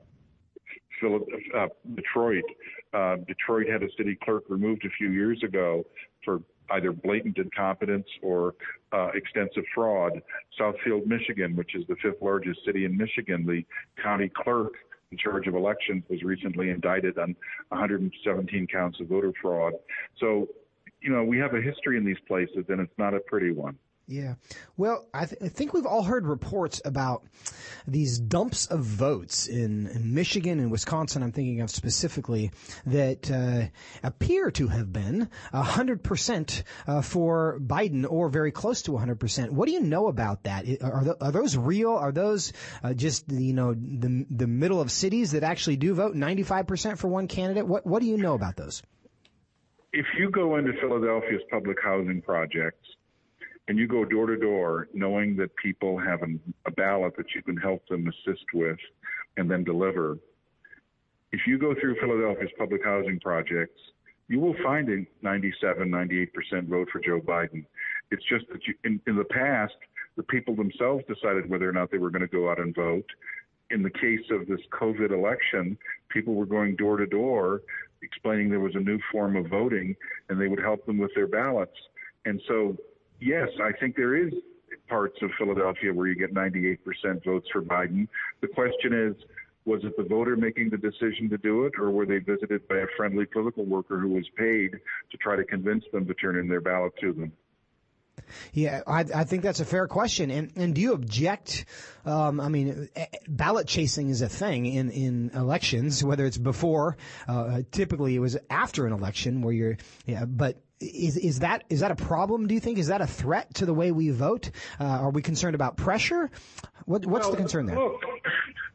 uh, 1.04 1.68
Detroit. 1.96 2.46
Uh, 2.94 3.18
Detroit 3.28 3.68
had 3.68 3.84
a 3.84 3.90
city 3.98 4.18
clerk 4.24 4.46
removed 4.48 4.86
a 4.86 4.90
few 4.98 5.10
years 5.10 5.44
ago 5.44 5.84
for 6.24 6.40
either 6.72 6.92
blatant 6.92 7.38
incompetence 7.38 8.08
or 8.22 8.56
uh, 8.92 9.10
extensive 9.14 9.64
fraud. 9.74 10.22
Southfield, 10.60 11.06
Michigan, 11.06 11.56
which 11.56 11.76
is 11.76 11.86
the 11.88 11.96
fifth 12.02 12.22
largest 12.22 12.60
city 12.66 12.86
in 12.86 12.96
Michigan, 12.98 13.46
the 13.46 13.64
county 14.02 14.30
clerk 14.30 14.74
in 15.12 15.18
charge 15.18 15.48
of 15.48 15.56
elections 15.56 16.04
was 16.10 16.24
recently 16.24 16.70
indicted 16.70 17.18
on 17.18 17.36
117 17.70 18.68
counts 18.68 19.00
of 19.00 19.08
voter 19.08 19.34
fraud. 19.42 19.74
So, 20.20 20.48
you 21.02 21.12
know, 21.12 21.24
we 21.24 21.38
have 21.40 21.54
a 21.54 21.62
history 21.62 21.98
in 21.98 22.06
these 22.06 22.20
places, 22.28 22.66
and 22.70 22.80
it's 22.80 22.98
not 22.98 23.14
a 23.14 23.20
pretty 23.20 23.52
one. 23.52 23.78
Yeah. 24.08 24.36
Well, 24.76 25.08
I, 25.14 25.26
th- 25.26 25.42
I, 25.42 25.48
think 25.48 25.74
we've 25.74 25.86
all 25.86 26.04
heard 26.04 26.28
reports 26.28 26.82
about 26.84 27.24
these 27.88 28.20
dumps 28.20 28.66
of 28.66 28.82
votes 28.82 29.48
in, 29.48 29.88
in 29.88 30.14
Michigan 30.14 30.60
and 30.60 30.70
Wisconsin, 30.70 31.24
I'm 31.24 31.32
thinking 31.32 31.62
of 31.62 31.70
specifically, 31.70 32.52
that 32.86 33.32
uh, 33.32 33.68
appear 34.04 34.52
to 34.52 34.68
have 34.68 34.92
been 34.92 35.30
100% 35.54 36.64
uh, 36.88 37.02
for 37.02 37.60
Biden 37.62 38.06
or 38.10 38.28
very 38.28 38.52
close 38.52 38.82
to 38.84 38.92
100%. 38.92 39.52
What 39.52 39.68
do 39.68 39.72
you 39.72 39.82
know 39.82 40.08
about 40.08 40.44
that? 40.44 40.66
Are, 40.82 41.04
th- 41.04 41.16
are 41.22 41.32
those 41.32 41.56
real? 41.56 41.92
Are 41.92 42.12
those 42.12 42.52
uh, 42.84 42.94
just, 42.94 43.32
you 43.32 43.54
know, 43.54 43.74
the, 43.74 44.26
the 44.30 44.48
middle 44.48 44.82
of 44.82 44.92
cities 44.92 45.32
that 45.32 45.44
actually 45.44 45.78
do 45.78 45.94
vote 45.94 46.16
95% 46.16 46.98
for 46.98 47.08
one 47.08 47.28
candidate? 47.28 47.66
What, 47.66 47.86
what 47.86 48.02
do 48.02 48.08
you 48.08 48.18
know 48.18 48.34
about 48.34 48.58
those? 48.58 48.84
If 49.94 50.06
you 50.18 50.30
go 50.32 50.58
into 50.58 50.74
Philadelphia's 50.82 51.42
public 51.50 51.78
housing 51.82 52.22
projects, 52.22 52.88
and 53.68 53.78
you 53.78 53.88
go 53.88 54.04
door 54.06 54.28
to 54.28 54.38
door 54.38 54.88
knowing 54.94 55.36
that 55.38 55.56
people 55.56 55.98
have 55.98 56.22
an, 56.24 56.40
a 56.66 56.72
ballot 56.72 57.16
that 57.18 57.28
you 57.36 57.42
can 57.42 57.58
help 57.58 57.88
them 57.88 58.08
assist 58.08 58.46
with 58.54 58.78
and 59.38 59.50
then 59.50 59.64
deliver. 59.64 60.18
If 61.32 61.42
you 61.48 61.58
go 61.58 61.74
through 61.80 61.96
Philadelphia's 62.02 62.52
public 62.58 62.84
housing 62.84 63.20
projects, 63.20 63.80
you 64.28 64.40
will 64.40 64.56
find 64.64 64.90
a 64.90 65.06
97, 65.22 65.90
98% 65.90 66.68
vote 66.68 66.90
for 66.92 67.00
Joe 67.00 67.20
Biden. 67.20 67.66
It's 68.12 68.24
just 68.30 68.46
that 68.52 68.66
you, 68.68 68.74
in, 68.84 69.00
in 69.08 69.16
the 69.16 69.26
past, 69.26 69.76
the 70.18 70.24
people 70.24 70.56
themselves 70.56 71.04
decided 71.08 71.50
whether 71.50 71.70
or 71.70 71.74
not 71.74 71.92
they 71.92 71.98
were 71.98 72.10
going 72.10 72.22
to 72.22 72.28
go 72.28 72.50
out 72.50 72.60
and 72.60 72.76
vote. 72.76 73.06
In 73.70 73.84
the 73.84 73.90
case 73.90 74.26
of 74.32 74.48
this 74.48 74.60
COVID 74.72 75.12
election, 75.12 75.78
people 76.10 76.34
were 76.34 76.46
going 76.46 76.76
door 76.76 76.98
to 76.98 77.06
door 77.06 77.62
explaining 78.04 78.50
there 78.50 78.60
was 78.60 78.76
a 78.76 78.80
new 78.80 79.00
form 79.12 79.36
of 79.36 79.48
voting 79.48 79.96
and 80.30 80.40
they 80.40 80.48
would 80.48 80.60
help 80.60 80.86
them 80.86 80.98
with 80.98 81.12
their 81.16 81.28
ballots. 81.28 81.78
And 82.26 82.42
so 82.48 82.78
yes, 83.22 83.48
I 83.64 83.72
think 83.80 83.96
there 83.96 84.16
is 84.16 84.34
parts 84.90 85.18
of 85.22 85.30
Philadelphia 85.38 85.94
where 85.94 86.08
you 86.08 86.16
get 86.16 86.34
98% 86.34 86.78
votes 87.24 87.48
for 87.54 87.62
Biden. 87.62 88.08
The 88.42 88.48
question 88.48 88.94
is, 88.94 89.16
was 89.64 89.82
it 89.84 89.96
the 89.96 90.04
voter 90.04 90.36
making 90.36 90.70
the 90.70 90.78
decision 90.78 91.30
to 91.30 91.38
do 91.38 91.66
it, 91.66 91.74
or 91.78 91.92
were 91.92 92.06
they 92.06 92.18
visited 92.18 92.68
by 92.68 92.78
a 92.78 92.88
friendly 92.98 93.26
political 93.26 93.64
worker 93.64 94.00
who 94.00 94.10
was 94.10 94.26
paid 94.36 94.72
to 95.12 95.18
try 95.18 95.36
to 95.36 95.44
convince 95.44 95.86
them 95.94 96.06
to 96.08 96.14
turn 96.16 96.38
in 96.38 96.48
their 96.48 96.62
ballot 96.62 96.94
to 97.00 97.14
them? 97.14 97.32
Yeah, 98.54 98.82
I, 98.88 99.00
I, 99.00 99.24
think 99.24 99.44
that's 99.44 99.60
a 99.60 99.66
fair 99.66 99.88
question. 99.88 100.32
And, 100.32 100.52
and 100.56 100.76
do 100.76 100.82
you 100.82 100.94
object? 100.94 101.66
Um, 102.06 102.40
I 102.40 102.50
mean, 102.50 102.90
eh, 102.96 103.06
ballot 103.28 103.68
chasing 103.68 104.10
is 104.10 104.22
a 104.22 104.30
thing 104.30 104.66
in, 104.66 104.90
in 104.92 105.32
elections, 105.34 106.04
whether 106.04 106.26
it's 106.26 106.38
before, 106.38 106.98
uh, 107.28 107.62
typically 107.72 108.16
it 108.16 108.20
was 108.20 108.38
after 108.50 108.86
an 108.86 108.94
election 108.94 109.42
where 109.42 109.54
you're, 109.54 109.78
yeah, 110.06 110.26
but 110.26 110.62
is 110.80 111.16
is 111.18 111.40
that 111.40 111.64
is 111.70 111.82
that 111.82 111.92
a 111.92 111.96
problem? 111.96 112.48
Do 112.48 112.56
you 112.56 112.60
think 112.60 112.80
is 112.80 112.88
that 112.88 113.02
a 113.02 113.08
threat 113.08 113.54
to 113.56 113.68
the 113.68 113.74
way 113.74 113.92
we 113.92 114.10
vote? 114.10 114.50
Uh, 114.80 114.86
are 114.86 115.12
we 115.12 115.22
concerned 115.22 115.54
about 115.54 115.78
pressure? 115.78 116.32
What, 116.86 117.06
what's 117.06 117.26
well, 117.26 117.32
the 117.32 117.38
concern 117.38 117.68
there? 117.68 117.78
Look, 117.78 118.02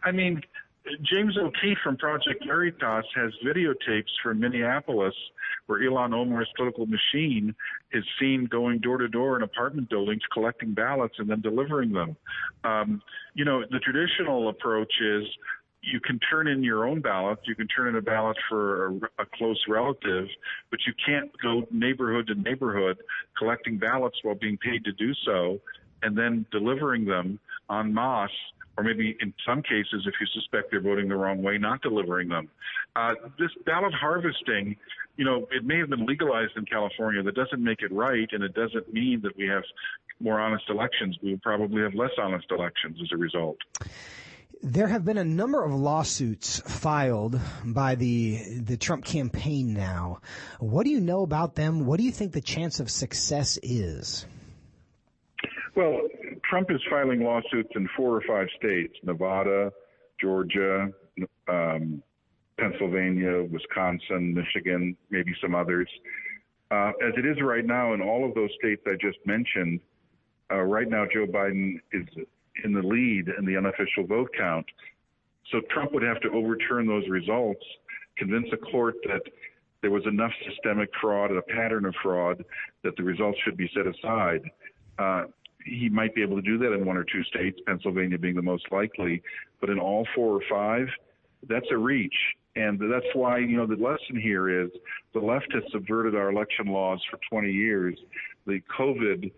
I 0.04 0.12
mean, 0.12 0.40
James 1.02 1.36
O'Keefe 1.36 1.78
from 1.82 1.96
Project 1.96 2.44
Veritas 2.46 3.04
has 3.14 3.32
videotapes 3.44 4.10
from 4.22 4.40
Minneapolis 4.40 5.14
where 5.66 5.80
Ilhan 5.80 6.14
Omar's 6.14 6.49
political 6.56 6.87
machine 6.87 7.54
is 7.92 8.04
seen 8.20 8.46
going 8.46 8.78
door 8.78 8.99
to 8.99 9.08
door 9.08 9.37
in 9.37 9.42
apartment 9.42 9.88
buildings, 9.90 10.23
collecting 10.32 10.75
ballots 10.75 11.14
and 11.18 11.28
then 11.28 11.40
delivering 11.40 11.92
them. 11.92 12.16
Um, 12.64 13.02
you 13.35 13.44
know, 13.44 13.64
the 13.70 13.78
traditional 13.80 14.49
approach 14.49 14.92
is 15.00 15.25
you 15.82 16.00
can 16.00 16.18
turn 16.18 16.49
in 16.49 16.62
your 16.62 16.87
own 16.87 17.00
ballot. 17.00 17.38
You 17.44 17.54
can 17.54 17.68
turn 17.68 17.88
in 17.88 17.96
a 17.96 18.02
ballot 18.02 18.37
for 18.49 18.87
a, 18.87 18.94
a, 19.20 19.26
close 19.35 19.62
relative, 19.68 20.26
but 20.70 20.80
you 20.87 20.92
can't 21.04 21.30
go 21.40 21.66
neighborhood 21.70 22.26
to 22.28 22.35
neighborhood 22.35 22.99
collecting 23.38 23.78
ballots 23.78 24.18
while 24.23 24.35
being 24.35 24.58
paid 24.58 24.85
to 24.85 24.92
do 24.92 25.14
so 25.25 25.61
and 26.02 26.16
then 26.16 26.44
delivering 26.50 27.04
them 27.04 27.38
en 27.70 27.92
masse, 27.92 28.30
or 28.76 28.85
maybe 28.85 29.16
in 29.20 29.32
some 29.46 29.62
cases, 29.62 30.06
if 30.06 30.14
you 30.20 30.26
suspect 30.35 30.70
they're 30.70 30.80
voting 30.80 31.08
the 31.08 31.16
wrong 31.16 31.42
way, 31.42 31.56
not 31.56 31.80
delivering 31.82 32.28
them. 32.28 32.49
Uh, 32.94 33.14
this 33.38 33.50
ballot 33.64 33.94
harvesting, 33.94 34.76
you 35.16 35.25
know, 35.25 35.49
it 35.50 35.64
may 35.64 35.78
have 35.78 35.88
been 35.88 36.06
legalized 36.06 36.52
in 36.56 36.64
California. 36.64 37.23
That 37.23 37.35
doesn't 37.35 37.62
make 37.62 37.80
it 37.80 37.92
right, 37.92 38.28
and 38.32 38.42
it 38.42 38.54
doesn't 38.54 38.92
mean 38.92 39.20
that 39.23 39.37
we 39.37 39.46
have 39.46 39.62
more 40.20 40.40
honest 40.40 40.64
elections. 40.68 41.16
We 41.23 41.37
probably 41.37 41.82
have 41.82 41.94
less 41.94 42.11
honest 42.20 42.46
elections 42.50 42.99
as 43.02 43.08
a 43.12 43.16
result. 43.16 43.58
There 44.62 44.88
have 44.88 45.04
been 45.04 45.18
a 45.18 45.25
number 45.25 45.62
of 45.62 45.73
lawsuits 45.73 46.61
filed 46.61 47.38
by 47.64 47.94
the 47.94 48.61
the 48.61 48.76
Trump 48.76 49.04
campaign 49.04 49.75
now. 49.75 50.20
What 50.58 50.85
do 50.85 50.90
you 50.90 51.00
know 51.00 51.23
about 51.23 51.54
them? 51.54 51.85
What 51.85 51.99
do 51.99 52.04
you 52.04 52.12
think 52.12 52.32
the 52.32 52.40
chance 52.40 52.80
of 52.80 52.90
success 52.90 53.58
is? 53.62 54.26
Well, 55.75 56.00
Trump 56.49 56.70
is 56.70 56.80
filing 56.88 57.23
lawsuits 57.23 57.70
in 57.75 57.87
four 57.96 58.16
or 58.16 58.23
five 58.26 58.49
states: 58.56 58.94
Nevada, 59.02 59.73
Georgia, 60.18 60.88
um, 61.49 62.02
Pennsylvania, 62.58 63.42
Wisconsin, 63.42 64.34
Michigan, 64.34 64.96
maybe 65.10 65.34
some 65.40 65.54
others. 65.54 65.88
Uh, 66.70 66.92
as 67.06 67.12
it 67.16 67.26
is 67.26 67.36
right 67.42 67.64
now, 67.64 67.94
in 67.94 68.00
all 68.00 68.26
of 68.26 68.34
those 68.34 68.50
states 68.58 68.82
I 68.86 68.94
just 69.00 69.18
mentioned, 69.25 69.80
uh, 70.50 70.62
right 70.62 70.88
now 70.88 71.04
Joe 71.12 71.26
Biden 71.26 71.80
is 71.92 72.06
in 72.64 72.72
the 72.72 72.82
lead 72.82 73.28
in 73.38 73.44
the 73.44 73.56
unofficial 73.56 74.06
vote 74.06 74.30
count. 74.36 74.66
So 75.52 75.60
Trump 75.70 75.92
would 75.92 76.02
have 76.02 76.20
to 76.22 76.30
overturn 76.30 76.86
those 76.86 77.08
results, 77.08 77.62
convince 78.16 78.46
a 78.52 78.56
court 78.56 78.96
that 79.04 79.22
there 79.82 79.90
was 79.90 80.04
enough 80.06 80.32
systemic 80.48 80.88
fraud 81.00 81.30
and 81.30 81.38
a 81.38 81.42
pattern 81.42 81.84
of 81.84 81.94
fraud 82.02 82.44
that 82.82 82.96
the 82.96 83.02
results 83.02 83.38
should 83.44 83.56
be 83.56 83.70
set 83.75 83.86
aside. 83.86 84.42
Uh, 84.98 85.25
he 85.64 85.88
might 85.88 86.14
be 86.14 86.22
able 86.22 86.36
to 86.36 86.42
do 86.42 86.58
that 86.58 86.72
in 86.72 86.86
one 86.86 86.96
or 86.96 87.04
two 87.04 87.22
states, 87.25 87.60
Pennsylvania 87.66 88.18
being 88.18 88.34
the 88.34 88.42
most 88.42 88.64
likely, 88.72 89.22
but 89.60 89.68
in 89.68 89.78
all 89.78 90.06
four 90.14 90.34
or 90.34 90.42
five, 90.48 90.88
that's 91.48 91.66
a 91.70 91.76
reach. 91.76 92.14
And 92.56 92.80
that's 92.90 93.06
why, 93.12 93.38
you 93.38 93.56
know, 93.56 93.66
the 93.66 93.76
lesson 93.76 94.18
here 94.20 94.64
is 94.64 94.70
the 95.12 95.20
left 95.20 95.52
has 95.52 95.62
subverted 95.70 96.14
our 96.14 96.30
election 96.30 96.66
laws 96.66 97.00
for 97.10 97.18
20 97.30 97.52
years. 97.52 97.98
The 98.46 98.60
COVID 98.78 99.30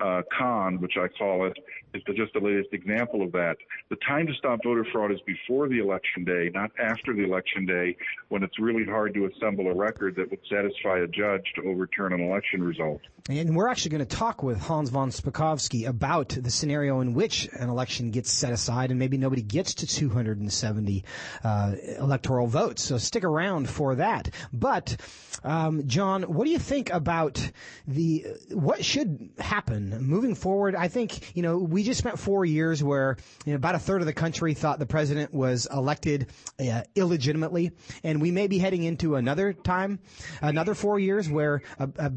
uh, 0.00 0.22
con, 0.36 0.80
which 0.80 0.94
I 0.96 1.08
call 1.08 1.46
it, 1.46 1.56
is 1.94 2.02
just 2.16 2.32
the 2.32 2.40
latest 2.40 2.72
example 2.72 3.22
of 3.22 3.32
that. 3.32 3.56
The 3.88 3.96
time 4.06 4.26
to 4.26 4.34
stop 4.34 4.60
voter 4.62 4.86
fraud 4.92 5.12
is 5.12 5.20
before 5.26 5.68
the 5.68 5.78
election 5.78 6.24
day, 6.24 6.50
not 6.54 6.70
after 6.78 7.14
the 7.14 7.24
election 7.24 7.66
day, 7.66 7.96
when 8.28 8.42
it's 8.42 8.58
really 8.58 8.84
hard 8.84 9.14
to 9.14 9.26
assemble 9.26 9.66
a 9.68 9.74
record 9.74 10.16
that 10.16 10.30
would 10.30 10.40
satisfy 10.48 10.98
a 11.00 11.06
judge 11.06 11.44
to 11.56 11.68
overturn 11.68 12.12
an 12.12 12.20
election 12.20 12.62
result. 12.62 13.00
And 13.28 13.54
we're 13.54 13.68
actually 13.68 13.90
going 13.90 14.06
to 14.06 14.16
talk 14.16 14.42
with 14.42 14.60
Hans 14.60 14.90
von 14.90 15.10
Spakovsky 15.10 15.86
about 15.86 16.30
the 16.30 16.50
scenario 16.50 17.00
in 17.00 17.14
which 17.14 17.48
an 17.52 17.68
election 17.68 18.10
gets 18.10 18.32
set 18.32 18.52
aside 18.52 18.90
and 18.90 18.98
maybe 18.98 19.18
nobody 19.18 19.42
gets 19.42 19.74
to 19.74 19.86
270 19.86 21.04
uh, 21.44 21.74
electoral 21.98 22.46
votes. 22.46 22.82
So 22.82 22.98
stick 22.98 23.24
around 23.24 23.68
for 23.68 23.96
that. 23.96 24.30
But 24.52 24.96
um, 25.44 25.86
John, 25.86 26.22
what 26.22 26.44
do 26.44 26.50
you 26.50 26.58
think 26.58 26.90
about 26.90 27.50
the 27.86 28.26
what 28.50 28.84
should 28.84 29.30
happen 29.38 29.89
moving 29.98 30.34
forward? 30.34 30.74
I 30.74 30.88
think 30.88 31.36
you 31.36 31.42
know 31.42 31.58
we 31.58 31.82
just 31.82 31.98
spent 31.98 32.18
four 32.18 32.44
years 32.44 32.82
where 32.82 33.16
you 33.44 33.52
know, 33.52 33.56
about 33.56 33.74
a 33.74 33.78
third 33.78 34.00
of 34.00 34.06
the 34.06 34.12
country 34.12 34.54
thought 34.54 34.78
the 34.78 34.86
president 34.86 35.32
was 35.32 35.66
elected 35.72 36.28
uh, 36.58 36.82
illegitimately, 36.94 37.72
and 38.04 38.20
we 38.20 38.30
may 38.30 38.46
be 38.46 38.58
heading 38.58 38.84
into 38.84 39.16
another 39.16 39.52
time, 39.52 40.00
another 40.42 40.74
four 40.74 40.98
years 40.98 41.28
where 41.28 41.62
a, 41.78 41.88
a 41.98 42.12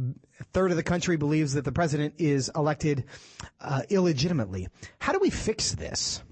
third 0.52 0.72
of 0.72 0.78
the 0.78 0.84
country 0.84 1.18
believes 1.18 1.54
that 1.54 1.66
the 1.66 1.72
president 1.72 2.16
is 2.18 2.52
elected 2.56 3.06
uh, 3.62 3.82
illegitimately. 3.90 4.68
How 5.00 5.14
do 5.14 5.20
we 5.20 5.30
fix 5.30 5.72
this? 5.72 6.24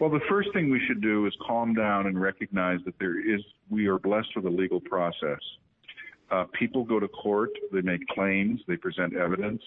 Well, 0.00 0.08
the 0.08 0.20
first 0.30 0.48
thing 0.54 0.70
we 0.70 0.80
should 0.86 1.02
do 1.02 1.26
is 1.26 1.34
calm 1.46 1.74
down 1.74 2.06
and 2.06 2.18
recognize 2.18 2.78
that 2.86 2.98
there 2.98 3.18
is, 3.18 3.42
we 3.68 3.86
are 3.86 3.98
blessed 3.98 4.34
with 4.34 4.46
a 4.46 4.50
legal 4.50 4.80
process. 4.80 5.38
Uh, 6.30 6.44
people 6.52 6.84
go 6.84 7.00
to 7.00 7.08
court, 7.08 7.50
they 7.72 7.80
make 7.80 8.06
claims, 8.08 8.60
they 8.68 8.76
present 8.76 9.16
evidence, 9.16 9.62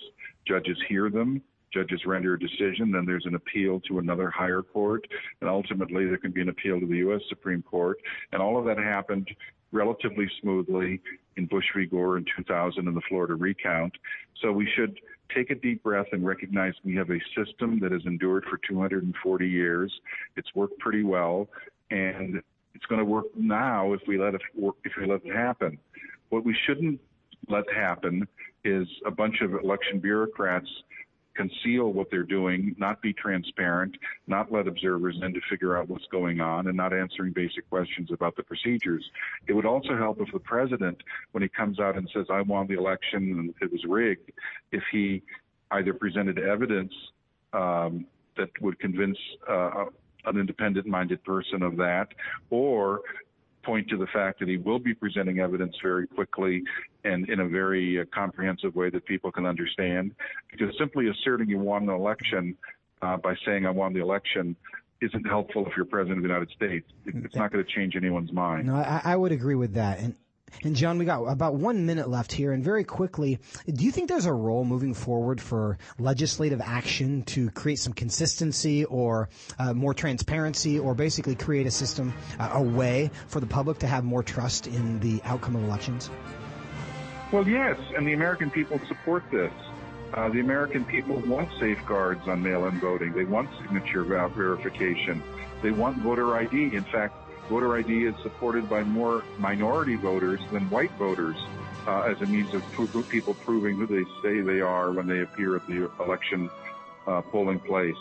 judges 0.48 0.78
hear 0.88 1.10
them, 1.10 1.42
judges 1.74 2.02
render 2.06 2.36
a 2.36 2.40
decision, 2.40 2.92
then 2.92 3.06
there's 3.06 3.26
an 3.26 3.36
appeal 3.36 3.80
to 3.82 4.00
another 4.00 4.30
higher 4.30 4.62
court, 4.62 5.06
and 5.42 5.50
ultimately 5.50 6.06
there 6.06 6.18
can 6.18 6.32
be 6.32 6.42
an 6.42 6.50
appeal 6.50 6.80
to 6.80 6.86
the 6.86 6.98
U.S. 6.98 7.22
Supreme 7.30 7.64
Court. 7.64 7.98
And 8.32 8.42
all 8.42 8.58
of 8.58 8.66
that 8.66 8.78
happened 8.78 9.28
relatively 9.72 10.30
smoothly 10.40 11.02
in 11.36 11.48
Bush 11.48 11.66
v. 11.76 11.86
Gore 11.86 12.18
in 12.18 12.26
2000 12.38 12.88
in 12.88 12.94
the 12.94 13.02
Florida 13.10 13.36
recount. 13.36 13.94
So 14.42 14.52
we 14.52 14.70
should 14.76 15.00
take 15.36 15.50
a 15.50 15.56
deep 15.56 15.84
breath 15.84 16.06
and 16.12 16.26
recognize 16.26 16.74
we 16.84 16.96
have 16.96 17.10
a 17.10 17.20
system 17.36 17.80
that 17.80 17.92
has 17.92 18.02
endured 18.06 18.46
for 18.50 18.60
240 18.68 19.48
years. 19.48 19.92
It's 20.36 20.54
worked 20.54 20.78
pretty 20.80 21.04
well, 21.04 21.50
and 21.90 22.42
it's 22.76 22.86
going 22.86 23.00
to 23.00 23.06
work 23.06 23.26
now 23.36 23.94
if 23.94 24.02
we 24.08 24.20
let 24.20 24.36
it 24.36 24.42
work, 24.56 24.76
if 24.84 24.94
we 25.00 25.08
let 25.08 25.26
it 25.26 25.36
happen. 25.36 25.80
What 26.34 26.46
we 26.46 26.58
shouldn't 26.66 27.00
let 27.48 27.72
happen 27.72 28.28
is 28.66 28.88
a 29.06 29.12
bunch 29.12 29.42
of 29.42 29.54
election 29.54 30.00
bureaucrats 30.00 30.68
conceal 31.36 31.94
what 31.94 32.10
they're 32.10 32.24
doing, 32.24 32.76
not 32.80 33.04
be 33.04 33.14
transparent, 33.14 33.96
not 34.26 34.52
let 34.52 34.68
observers 34.68 35.16
in 35.22 35.32
to 35.36 35.42
figure 35.48 35.78
out 35.78 35.88
what's 35.90 36.08
going 36.08 36.42
on, 36.42 36.66
and 36.66 36.76
not 36.76 36.92
answering 36.92 37.34
basic 37.34 37.70
questions 37.70 38.10
about 38.12 38.36
the 38.36 38.42
procedures. 38.42 39.08
It 39.46 39.54
would 39.54 39.68
also 39.68 39.96
help 39.96 40.22
if 40.22 40.34
the 40.34 40.40
president, 40.40 41.04
when 41.34 41.44
he 41.44 41.50
comes 41.50 41.80
out 41.80 41.98
and 41.98 42.10
says, 42.12 42.26
I 42.32 42.42
won 42.42 42.66
the 42.66 42.80
election 42.80 43.22
and 43.38 43.54
it 43.62 43.72
was 43.72 43.86
rigged, 43.86 44.32
if 44.72 44.82
he 44.92 45.22
either 45.70 45.94
presented 45.94 46.40
evidence 46.40 46.94
um, 47.54 48.08
that 48.38 48.50
would 48.60 48.80
convince 48.80 49.20
uh, 49.48 49.86
an 50.26 50.40
independent 50.40 50.88
minded 50.88 51.24
person 51.24 51.62
of 51.62 51.78
that, 51.78 52.08
or 52.50 53.02
point 53.64 53.88
to 53.90 53.98
the 53.98 54.08
fact 54.08 54.40
that 54.40 54.48
he 54.48 54.58
will 54.58 54.80
be 54.80 54.94
presenting 54.94 55.40
evidence 55.40 55.76
very 55.82 56.08
quickly 56.08 56.64
and 57.04 57.28
in 57.30 57.40
a 57.40 57.48
very 57.48 58.00
uh, 58.00 58.06
comprehensive 58.14 58.76
way 58.76 58.90
that 58.90 59.06
people 59.06 59.32
can 59.32 59.46
understand. 59.46 60.14
Because 60.52 60.74
simply 60.78 61.10
asserting 61.10 61.50
you 61.50 61.60
won 61.60 61.84
an 61.84 61.90
election 61.90 62.56
uh, 63.02 63.18
by 63.18 63.36
saying 63.46 63.66
I 63.66 63.72
won 63.72 63.94
the 63.94 64.02
election 64.02 64.56
isn't 65.02 65.26
helpful 65.28 65.66
if 65.66 65.74
you're 65.76 65.86
president 65.86 66.20
of 66.20 66.24
the 66.24 66.30
United 66.30 66.50
States. 66.52 66.90
It's 67.06 67.36
not 67.36 67.52
going 67.52 67.64
to 67.64 67.70
change 67.70 67.96
anyone's 67.96 68.32
mind. 68.32 68.68
No, 68.68 68.76
I, 68.76 69.02
I 69.04 69.16
would 69.16 69.32
agree 69.32 69.56
with 69.56 69.74
that. 69.74 70.00
And 70.00 70.16
and 70.64 70.76
John, 70.76 70.98
we 70.98 71.06
got 71.06 71.24
about 71.24 71.56
one 71.56 71.86
minute 71.86 72.10
left 72.10 72.32
here, 72.32 72.52
and 72.52 72.64
very 72.64 72.84
quickly, 72.84 73.40
do 73.66 73.84
you 73.84 73.92
think 73.92 74.10
there's 74.10 74.26
a 74.26 74.34
role 74.34 74.66
moving 74.66 74.94
forward 74.94 75.42
for 75.42 75.78
legislative 76.00 76.62
action 76.62 77.24
to 77.24 77.50
create 77.52 77.80
some 77.80 77.94
consistency 77.94 78.86
or 78.86 79.30
uh, 79.60 79.74
more 79.74 79.94
transparency, 79.94 80.80
or 80.80 80.94
basically 80.94 81.36
create 81.36 81.66
a 81.66 81.72
system, 81.72 82.14
uh, 82.40 82.52
a 82.54 82.62
way 82.62 83.10
for 83.28 83.40
the 83.40 83.48
public 83.48 83.80
to 83.80 83.88
have 83.88 84.04
more 84.04 84.24
trust 84.24 84.68
in 84.68 85.00
the 85.00 85.22
outcome 85.24 85.56
of 85.56 85.64
elections? 85.64 86.10
Well, 87.32 87.48
yes, 87.48 87.80
and 87.98 88.08
the 88.08 88.14
American 88.14 88.52
people 88.52 88.80
support 88.88 89.24
this. 89.32 89.52
Uh, 90.14 90.30
the 90.30 90.40
American 90.40 90.86
people 90.86 91.16
want 91.22 91.50
safeguards 91.60 92.28
on 92.28 92.44
mail-in 92.44 92.80
voting. 92.80 93.14
They 93.14 93.24
want 93.24 93.50
signature 93.60 94.04
verification. 94.04 95.24
They 95.64 95.72
want 95.72 95.98
voter 95.98 96.36
ID. 96.36 96.76
In 96.76 96.84
fact, 96.84 97.16
voter 97.50 97.78
ID 97.78 98.06
is 98.06 98.16
supported 98.24 98.70
by 98.70 98.84
more 98.84 99.24
minority 99.38 99.96
voters 99.96 100.40
than 100.52 100.70
white 100.70 100.92
voters 100.94 101.38
uh, 101.88 102.02
as 102.02 102.22
a 102.22 102.26
means 102.26 102.54
of 102.54 102.64
people 103.10 103.34
proving 103.34 103.78
who 103.78 103.86
they 103.86 104.04
say 104.22 104.42
they 104.42 104.62
are 104.62 104.92
when 104.92 105.08
they 105.08 105.22
appear 105.22 105.56
at 105.56 105.68
the 105.68 105.90
election 106.04 106.50
uh, 107.08 107.22
polling 107.22 107.60
place. 107.60 107.96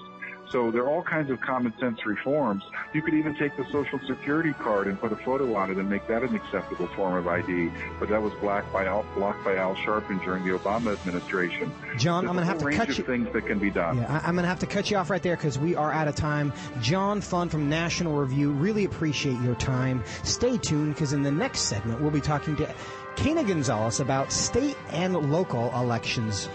So 0.53 0.71
there 0.71 0.83
are 0.83 0.89
all 0.91 1.03
kinds 1.03 1.31
of 1.31 1.41
common 1.41 1.73
sense 1.81 2.05
reforms. 2.05 2.63
You 2.93 3.01
could 3.01 3.15
even 3.15 3.35
take 3.35 3.57
the 3.57 3.65
social 3.73 3.99
security 4.07 4.53
card 4.53 4.87
and 4.87 5.01
put 5.01 5.11
a 5.11 5.17
photo 5.17 5.55
on 5.55 5.71
it 5.71 5.79
and 5.79 5.89
make 5.89 6.07
that 6.09 6.23
an 6.23 6.37
acceptable 6.37 6.89
form 6.89 7.15
of 7.15 7.27
ID. 7.27 7.73
But 7.99 8.11
that 8.11 8.21
was 8.21 8.35
blocked 8.35 8.71
by 8.71 8.85
Al, 8.85 9.07
blocked 9.15 9.43
by 9.45 9.57
Al 9.57 9.75
Sharpton 9.77 10.23
during 10.23 10.45
the 10.45 10.51
Obama 10.51 10.93
administration. 10.93 11.73
John, 11.97 12.25
There's 12.25 12.31
I'm 12.31 12.37
going 12.37 12.37
to 12.37 12.45
have 12.45 12.59
to 12.59 12.71
cut 12.71 12.99
you. 12.99 13.05
Things 13.05 13.33
that 13.33 13.47
can 13.47 13.59
be 13.59 13.71
done. 13.71 13.97
Yeah, 13.97 14.21
I, 14.23 14.29
am 14.29 14.35
going 14.35 14.45
to 14.45 14.49
have 14.49 14.59
to 14.59 14.67
cut 14.67 14.91
you 14.91 14.99
off 14.99 15.09
right 15.09 15.23
there 15.23 15.37
because 15.37 15.59
we 15.59 15.75
are 15.75 15.91
out 15.91 16.07
of 16.07 16.17
time. 16.17 16.53
John 16.83 17.23
Fund 17.23 17.51
from 17.51 17.71
National 17.71 18.15
Review. 18.15 18.53
Really 18.53 18.85
appreciate 18.85 19.41
your 19.41 19.55
time. 19.55 20.05
Stay 20.23 20.59
tuned 20.59 20.95
because 20.95 21.15
in 21.15 21.23
the 21.23 21.33
next 21.33 21.61
segment 21.61 22.03
we'll 22.03 22.11
be 22.11 22.21
talking 22.21 22.57
to 22.57 22.75
Quena 23.17 23.47
Gonzalez 23.47 24.01
about 24.01 24.31
state 24.31 24.77
and 24.91 25.33
local 25.33 25.73
elections. 25.75 26.51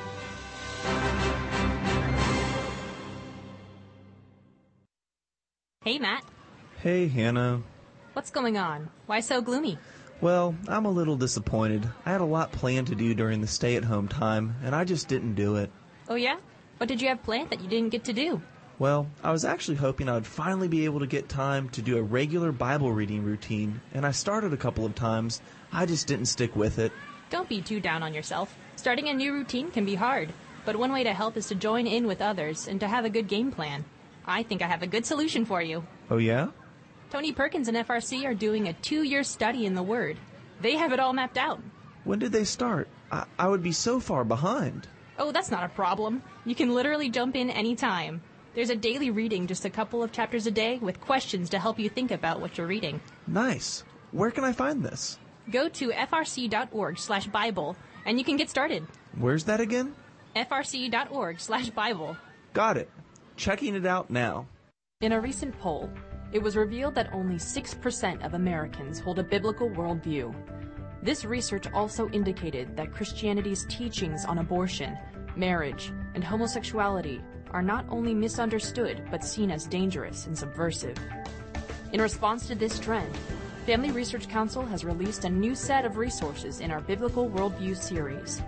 Hey, 5.87 5.99
Matt. 5.99 6.25
Hey, 6.83 7.07
Hannah. 7.07 7.61
What's 8.11 8.29
going 8.29 8.57
on? 8.57 8.89
Why 9.05 9.21
so 9.21 9.39
gloomy? 9.41 9.77
Well, 10.19 10.53
I'm 10.67 10.83
a 10.83 10.91
little 10.91 11.15
disappointed. 11.15 11.89
I 12.05 12.11
had 12.11 12.19
a 12.19 12.25
lot 12.25 12.51
planned 12.51 12.87
to 12.87 12.95
do 12.95 13.13
during 13.13 13.39
the 13.39 13.47
stay 13.47 13.77
at 13.77 13.85
home 13.85 14.09
time, 14.09 14.57
and 14.65 14.75
I 14.75 14.83
just 14.83 15.07
didn't 15.07 15.35
do 15.35 15.55
it. 15.55 15.71
Oh, 16.09 16.15
yeah? 16.15 16.39
What 16.75 16.89
did 16.89 17.01
you 17.01 17.07
have 17.07 17.23
planned 17.23 17.51
that 17.51 17.61
you 17.61 17.69
didn't 17.69 17.91
get 17.91 18.03
to 18.03 18.11
do? 18.11 18.41
Well, 18.79 19.07
I 19.23 19.31
was 19.31 19.45
actually 19.45 19.77
hoping 19.77 20.09
I 20.09 20.15
would 20.15 20.27
finally 20.27 20.67
be 20.67 20.83
able 20.83 20.99
to 20.99 21.07
get 21.07 21.29
time 21.29 21.69
to 21.69 21.81
do 21.81 21.97
a 21.97 22.03
regular 22.03 22.51
Bible 22.51 22.91
reading 22.91 23.23
routine, 23.23 23.79
and 23.93 24.05
I 24.05 24.11
started 24.11 24.51
a 24.51 24.57
couple 24.57 24.85
of 24.85 24.93
times. 24.93 25.39
I 25.71 25.85
just 25.85 26.05
didn't 26.05 26.25
stick 26.25 26.53
with 26.53 26.79
it. 26.79 26.91
Don't 27.29 27.47
be 27.47 27.61
too 27.61 27.79
down 27.79 28.03
on 28.03 28.13
yourself. 28.13 28.53
Starting 28.75 29.07
a 29.07 29.13
new 29.13 29.31
routine 29.31 29.71
can 29.71 29.85
be 29.85 29.95
hard, 29.95 30.33
but 30.65 30.75
one 30.75 30.91
way 30.91 31.05
to 31.05 31.13
help 31.13 31.37
is 31.37 31.47
to 31.47 31.55
join 31.55 31.87
in 31.87 32.07
with 32.07 32.21
others 32.21 32.67
and 32.67 32.77
to 32.81 32.89
have 32.89 33.05
a 33.05 33.09
good 33.09 33.29
game 33.29 33.53
plan. 33.53 33.85
I 34.27 34.43
think 34.43 34.61
I 34.61 34.67
have 34.67 34.83
a 34.83 34.87
good 34.87 35.05
solution 35.05 35.45
for 35.45 35.61
you. 35.61 35.85
Oh, 36.11 36.17
yeah? 36.17 36.49
Tony 37.09 37.31
Perkins 37.31 37.69
and 37.69 37.77
FRC 37.77 38.25
are 38.25 38.33
doing 38.33 38.67
a 38.67 38.73
two 38.73 39.03
year 39.03 39.23
study 39.23 39.65
in 39.65 39.73
the 39.73 39.83
Word. 39.83 40.17
They 40.61 40.75
have 40.75 40.91
it 40.91 40.99
all 40.99 41.13
mapped 41.13 41.37
out. 41.37 41.61
When 42.03 42.19
did 42.19 42.33
they 42.33 42.43
start? 42.43 42.89
I, 43.11 43.25
I 43.39 43.47
would 43.47 43.63
be 43.63 43.71
so 43.71 43.99
far 44.01 44.25
behind. 44.25 44.87
Oh, 45.17 45.31
that's 45.31 45.49
not 45.51 45.63
a 45.63 45.69
problem. 45.69 46.21
You 46.45 46.55
can 46.55 46.73
literally 46.73 47.09
jump 47.09 47.35
in 47.35 47.49
anytime. 47.49 48.21
There's 48.53 48.69
a 48.69 48.75
daily 48.75 49.09
reading, 49.09 49.47
just 49.47 49.65
a 49.65 49.69
couple 49.69 50.03
of 50.03 50.11
chapters 50.11 50.47
a 50.47 50.51
day, 50.51 50.77
with 50.79 50.99
questions 50.99 51.49
to 51.51 51.59
help 51.59 51.79
you 51.79 51.89
think 51.89 52.11
about 52.11 52.41
what 52.41 52.57
you're 52.57 52.67
reading. 52.67 52.99
Nice. 53.27 53.83
Where 54.11 54.31
can 54.31 54.43
I 54.43 54.51
find 54.51 54.83
this? 54.83 55.19
Go 55.51 55.69
to 55.69 55.89
frc.org 55.89 56.97
slash 56.97 57.27
Bible, 57.27 57.75
and 58.05 58.17
you 58.17 58.25
can 58.25 58.35
get 58.35 58.49
started. 58.49 58.85
Where's 59.17 59.45
that 59.45 59.61
again? 59.61 59.95
frc.org 60.35 61.39
slash 61.39 61.69
Bible. 61.69 62.17
Got 62.53 62.77
it. 62.77 62.89
Checking 63.37 63.75
it 63.75 63.85
out 63.85 64.09
now. 64.09 64.47
In 65.01 65.11
a 65.11 65.21
recent 65.21 65.57
poll, 65.59 65.91
it 66.31 66.41
was 66.41 66.55
revealed 66.55 66.95
that 66.95 67.13
only 67.13 67.35
6% 67.35 68.25
of 68.25 68.33
Americans 68.33 68.99
hold 68.99 69.19
a 69.19 69.23
biblical 69.23 69.69
worldview. 69.69 70.33
This 71.03 71.23
research 71.23 71.71
also 71.71 72.09
indicated 72.09 72.75
that 72.75 72.91
Christianity's 72.91 73.67
teachings 73.69 74.25
on 74.25 74.39
abortion, 74.39 74.97
marriage, 75.35 75.93
and 76.15 76.23
homosexuality 76.23 77.21
are 77.51 77.61
not 77.61 77.85
only 77.89 78.15
misunderstood 78.15 79.03
but 79.11 79.23
seen 79.23 79.51
as 79.51 79.67
dangerous 79.67 80.25
and 80.25 80.35
subversive. 80.35 80.97
In 81.93 82.01
response 82.01 82.47
to 82.47 82.55
this 82.55 82.79
trend, 82.79 83.15
Family 83.67 83.91
Research 83.91 84.27
Council 84.27 84.65
has 84.65 84.83
released 84.83 85.25
a 85.25 85.29
new 85.29 85.53
set 85.53 85.85
of 85.85 85.97
resources 85.97 86.59
in 86.59 86.71
our 86.71 86.81
Biblical 86.81 87.29
Worldview 87.29 87.77
series. 87.77 88.41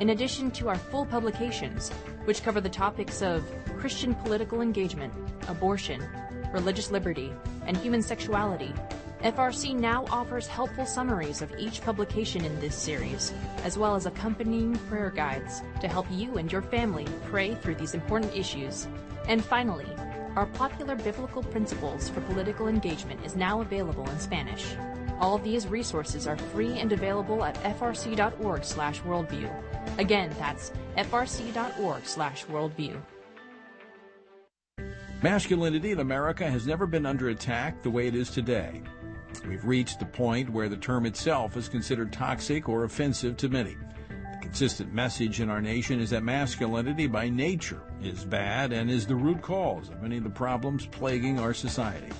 In 0.00 0.10
addition 0.10 0.50
to 0.52 0.68
our 0.68 0.78
full 0.78 1.06
publications, 1.06 1.92
which 2.24 2.42
cover 2.42 2.60
the 2.60 2.68
topics 2.68 3.22
of 3.22 3.44
Christian 3.78 4.14
political 4.14 4.60
engagement, 4.60 5.12
abortion, 5.48 6.06
religious 6.52 6.90
liberty, 6.90 7.32
and 7.66 7.76
human 7.76 8.02
sexuality, 8.02 8.74
FRC 9.22 9.74
now 9.74 10.04
offers 10.10 10.48
helpful 10.48 10.84
summaries 10.84 11.42
of 11.42 11.54
each 11.56 11.80
publication 11.80 12.44
in 12.44 12.58
this 12.58 12.74
series, 12.74 13.32
as 13.62 13.78
well 13.78 13.94
as 13.94 14.06
accompanying 14.06 14.74
prayer 14.88 15.10
guides 15.10 15.62
to 15.80 15.86
help 15.86 16.06
you 16.10 16.38
and 16.38 16.50
your 16.50 16.62
family 16.62 17.06
pray 17.30 17.54
through 17.54 17.76
these 17.76 17.94
important 17.94 18.34
issues. 18.34 18.88
And 19.28 19.44
finally, 19.44 19.86
our 20.34 20.46
popular 20.46 20.96
biblical 20.96 21.44
principles 21.44 22.08
for 22.08 22.20
political 22.22 22.66
engagement 22.66 23.24
is 23.24 23.36
now 23.36 23.60
available 23.60 24.10
in 24.10 24.18
Spanish. 24.18 24.74
All 25.20 25.38
these 25.38 25.68
resources 25.68 26.26
are 26.26 26.36
free 26.36 26.80
and 26.80 26.90
available 26.90 27.44
at 27.44 27.54
frc.org/worldview. 27.62 29.71
Again, 29.98 30.34
that's 30.38 30.72
frc.org 30.96 32.06
slash 32.06 32.44
worldview. 32.46 33.00
Masculinity 35.22 35.92
in 35.92 36.00
America 36.00 36.50
has 36.50 36.66
never 36.66 36.86
been 36.86 37.06
under 37.06 37.28
attack 37.28 37.82
the 37.82 37.90
way 37.90 38.08
it 38.08 38.14
is 38.14 38.28
today. 38.28 38.82
We've 39.46 39.64
reached 39.64 40.00
the 40.00 40.06
point 40.06 40.50
where 40.50 40.68
the 40.68 40.76
term 40.76 41.06
itself 41.06 41.56
is 41.56 41.68
considered 41.68 42.12
toxic 42.12 42.68
or 42.68 42.84
offensive 42.84 43.36
to 43.36 43.48
many. 43.48 43.76
The 44.08 44.38
consistent 44.40 44.92
message 44.92 45.40
in 45.40 45.48
our 45.48 45.62
nation 45.62 46.00
is 46.00 46.10
that 46.10 46.24
masculinity 46.24 47.06
by 47.06 47.28
nature 47.28 47.82
is 48.02 48.24
bad 48.24 48.72
and 48.72 48.90
is 48.90 49.06
the 49.06 49.14
root 49.14 49.40
cause 49.42 49.90
of 49.90 50.02
many 50.02 50.16
of 50.16 50.24
the 50.24 50.30
problems 50.30 50.86
plaguing 50.86 51.38
our 51.38 51.54
society. 51.54 52.12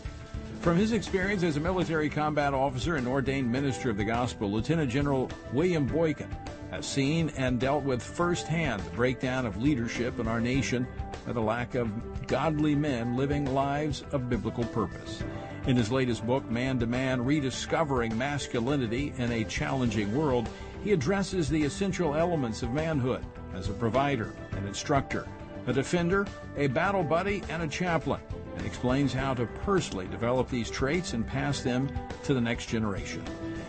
From 0.61 0.77
his 0.77 0.93
experience 0.93 1.43
as 1.43 1.57
a 1.57 1.61
military 1.61 2.09
combat 2.09 2.55
officer 2.55 2.95
and 2.95 3.09
ordained 3.09 3.51
minister 3.51 3.91
of 3.91 3.97
the 3.97 4.05
gospel, 4.05 4.49
Lieutenant 4.51 4.93
General 4.93 5.29
William 5.53 5.87
Boykin 5.87 6.31
has 6.73 6.87
seen 6.87 7.31
and 7.37 7.61
dealt 7.61 7.85
with 7.85 8.03
firsthand 8.03 8.83
the 8.83 8.91
breakdown 8.91 9.45
of 9.45 9.63
leadership 9.63 10.19
in 10.19 10.27
our 10.27 10.41
nation 10.41 10.87
and 11.27 11.37
the 11.37 11.41
lack 11.41 11.75
of 11.75 12.27
godly 12.27 12.75
men 12.75 13.15
living 13.15 13.45
lives 13.53 14.05
of 14.13 14.31
biblical 14.31 14.65
purpose. 14.65 15.23
In 15.67 15.77
his 15.77 15.93
latest 15.93 16.27
book, 16.27 16.51
Man 16.51 16.79
to 16.81 16.87
Man 16.87 17.25
Rediscovering 17.25 18.17
Masculinity 18.17 19.13
in 19.19 19.31
a 19.31 19.45
Challenging 19.45 20.17
World, 20.17 20.49
he 20.83 20.93
addresses 20.93 21.49
the 21.49 21.63
essential 21.63 22.15
elements 22.15 22.63
of 22.63 22.73
manhood 22.73 23.25
as 23.55 23.69
a 23.69 23.75
provider, 23.75 24.35
an 24.53 24.67
instructor, 24.67 25.29
a 25.67 25.73
defender, 25.73 26.27
a 26.57 26.67
battle 26.69 27.05
buddy, 27.05 27.43
and 27.51 27.63
a 27.63 27.69
chaplain, 27.69 28.21
and 28.57 28.67
explains 28.67 29.13
how 29.13 29.35
to 29.35 29.47
personally 29.63 30.07
develop 30.09 30.49
these 30.49 30.71
traits 30.71 31.13
and 31.13 31.27
pass 31.27 31.61
them 31.61 31.89
to 32.25 32.35
the 32.35 32.41
next 32.41 32.67
generation. 32.67 33.23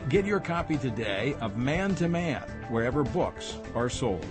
Get 0.10 0.26
your 0.26 0.42
copy 0.42 0.78
today 0.78 1.36
of 1.40 1.58
Man 1.58 1.96
to 1.96 2.10
Man 2.10 2.42
wherever 2.70 3.04
books 3.04 3.58
are 3.74 3.90
sold. 3.90 4.26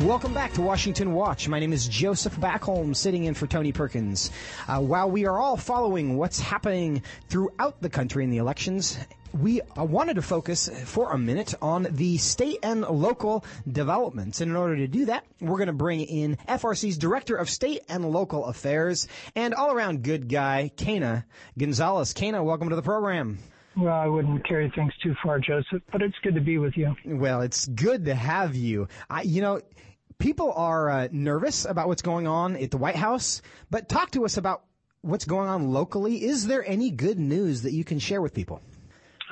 Welcome 0.00 0.34
back 0.34 0.52
to 0.54 0.62
Washington 0.62 1.14
Watch. 1.14 1.48
My 1.48 1.58
name 1.58 1.72
is 1.72 1.88
Joseph 1.88 2.36
Backholm, 2.36 2.94
sitting 2.94 3.24
in 3.24 3.34
for 3.34 3.46
Tony 3.46 3.72
Perkins. 3.72 4.30
Uh, 4.68 4.80
while 4.80 5.10
we 5.10 5.26
are 5.26 5.40
all 5.40 5.56
following 5.56 6.16
what's 6.16 6.40
happening 6.40 7.02
throughout 7.28 7.80
the 7.80 7.88
country 7.88 8.24
in 8.24 8.30
the 8.30 8.38
elections, 8.38 8.98
we 9.32 9.60
wanted 9.76 10.14
to 10.14 10.22
focus 10.22 10.68
for 10.84 11.12
a 11.12 11.18
minute 11.18 11.54
on 11.62 11.86
the 11.90 12.18
state 12.18 12.58
and 12.62 12.82
local 12.82 13.44
developments. 13.70 14.40
And 14.40 14.50
in 14.50 14.56
order 14.56 14.76
to 14.76 14.86
do 14.86 15.06
that, 15.06 15.24
we're 15.40 15.56
going 15.56 15.68
to 15.68 15.72
bring 15.72 16.00
in 16.00 16.36
FRC's 16.48 16.98
Director 16.98 17.36
of 17.36 17.48
State 17.48 17.82
and 17.88 18.10
Local 18.10 18.46
Affairs 18.46 19.08
and 19.34 19.54
all 19.54 19.72
around 19.72 20.02
good 20.02 20.28
guy, 20.28 20.70
Quena 20.76 21.24
Gonzalez. 21.58 22.12
Quena, 22.14 22.44
welcome 22.44 22.68
to 22.68 22.76
the 22.76 22.82
program. 22.82 23.38
Well, 23.76 23.94
I 23.94 24.06
wouldn't 24.06 24.46
carry 24.46 24.70
things 24.74 24.92
too 25.02 25.14
far, 25.22 25.38
Joseph, 25.38 25.82
but 25.90 26.02
it's 26.02 26.16
good 26.22 26.34
to 26.34 26.42
be 26.42 26.58
with 26.58 26.76
you. 26.76 26.94
Well, 27.06 27.40
it's 27.40 27.66
good 27.66 28.04
to 28.04 28.14
have 28.14 28.54
you. 28.54 28.88
I, 29.08 29.22
you 29.22 29.40
know, 29.40 29.62
people 30.18 30.52
are 30.52 30.90
uh, 30.90 31.08
nervous 31.10 31.64
about 31.64 31.88
what's 31.88 32.02
going 32.02 32.26
on 32.26 32.56
at 32.56 32.70
the 32.70 32.76
White 32.76 32.96
House, 32.96 33.40
but 33.70 33.88
talk 33.88 34.10
to 34.10 34.26
us 34.26 34.36
about 34.36 34.62
what's 35.00 35.24
going 35.24 35.48
on 35.48 35.72
locally. 35.72 36.22
Is 36.22 36.46
there 36.46 36.64
any 36.68 36.90
good 36.90 37.18
news 37.18 37.62
that 37.62 37.72
you 37.72 37.82
can 37.82 37.98
share 37.98 38.20
with 38.20 38.34
people? 38.34 38.60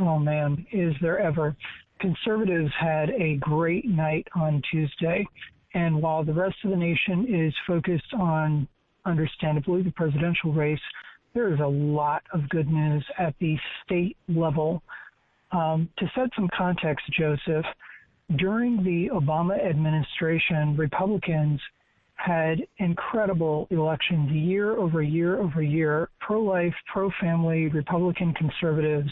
Oh 0.01 0.19
man, 0.19 0.67
is 0.73 0.95
there 1.03 1.19
ever? 1.19 1.55
Conservatives 2.01 2.73
had 2.81 3.11
a 3.11 3.37
great 3.37 3.85
night 3.85 4.27
on 4.35 4.63
Tuesday, 4.71 5.27
and 5.75 6.01
while 6.01 6.25
the 6.25 6.33
rest 6.33 6.57
of 6.65 6.71
the 6.71 6.77
nation 6.77 7.27
is 7.29 7.55
focused 7.67 8.15
on, 8.19 8.67
understandably, 9.05 9.83
the 9.83 9.91
presidential 9.93 10.53
race, 10.55 10.81
there 11.35 11.53
is 11.53 11.61
a 11.61 11.67
lot 11.67 12.23
of 12.33 12.49
good 12.49 12.69
news 12.69 13.05
at 13.19 13.35
the 13.41 13.57
state 13.85 14.17
level. 14.29 14.83
Um, 15.53 15.91
to 15.99 16.11
set 16.15 16.31
some 16.35 16.49
context, 16.57 17.05
Joseph, 17.19 17.67
during 18.37 18.83
the 18.83 19.11
Obama 19.13 19.63
administration, 19.63 20.77
Republicans 20.79 21.61
had 22.15 22.67
incredible 22.79 23.67
elections 23.71 24.31
year 24.31 24.77
over 24.77 25.03
year 25.03 25.39
over 25.41 25.63
year. 25.63 26.09
Pro 26.21 26.41
life, 26.41 26.75
pro 26.91 27.11
family, 27.21 27.69
Republican 27.69 28.33
conservatives 28.35 29.11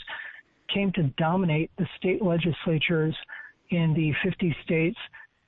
came 0.72 0.92
to 0.92 1.04
dominate 1.16 1.70
the 1.78 1.86
state 1.96 2.22
legislatures 2.22 3.16
in 3.70 3.94
the 3.94 4.12
50 4.28 4.56
states 4.64 4.98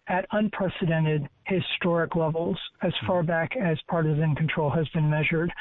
at 0.08 0.26
unprecedented 0.32 1.28
historic 1.46 2.16
levels 2.16 2.58
as 2.82 2.92
hmm. 3.00 3.06
far 3.06 3.22
back 3.22 3.56
as 3.56 3.78
partisan 3.88 4.34
control 4.34 4.70
has 4.70 4.88
been 4.88 5.08
measured. 5.08 5.52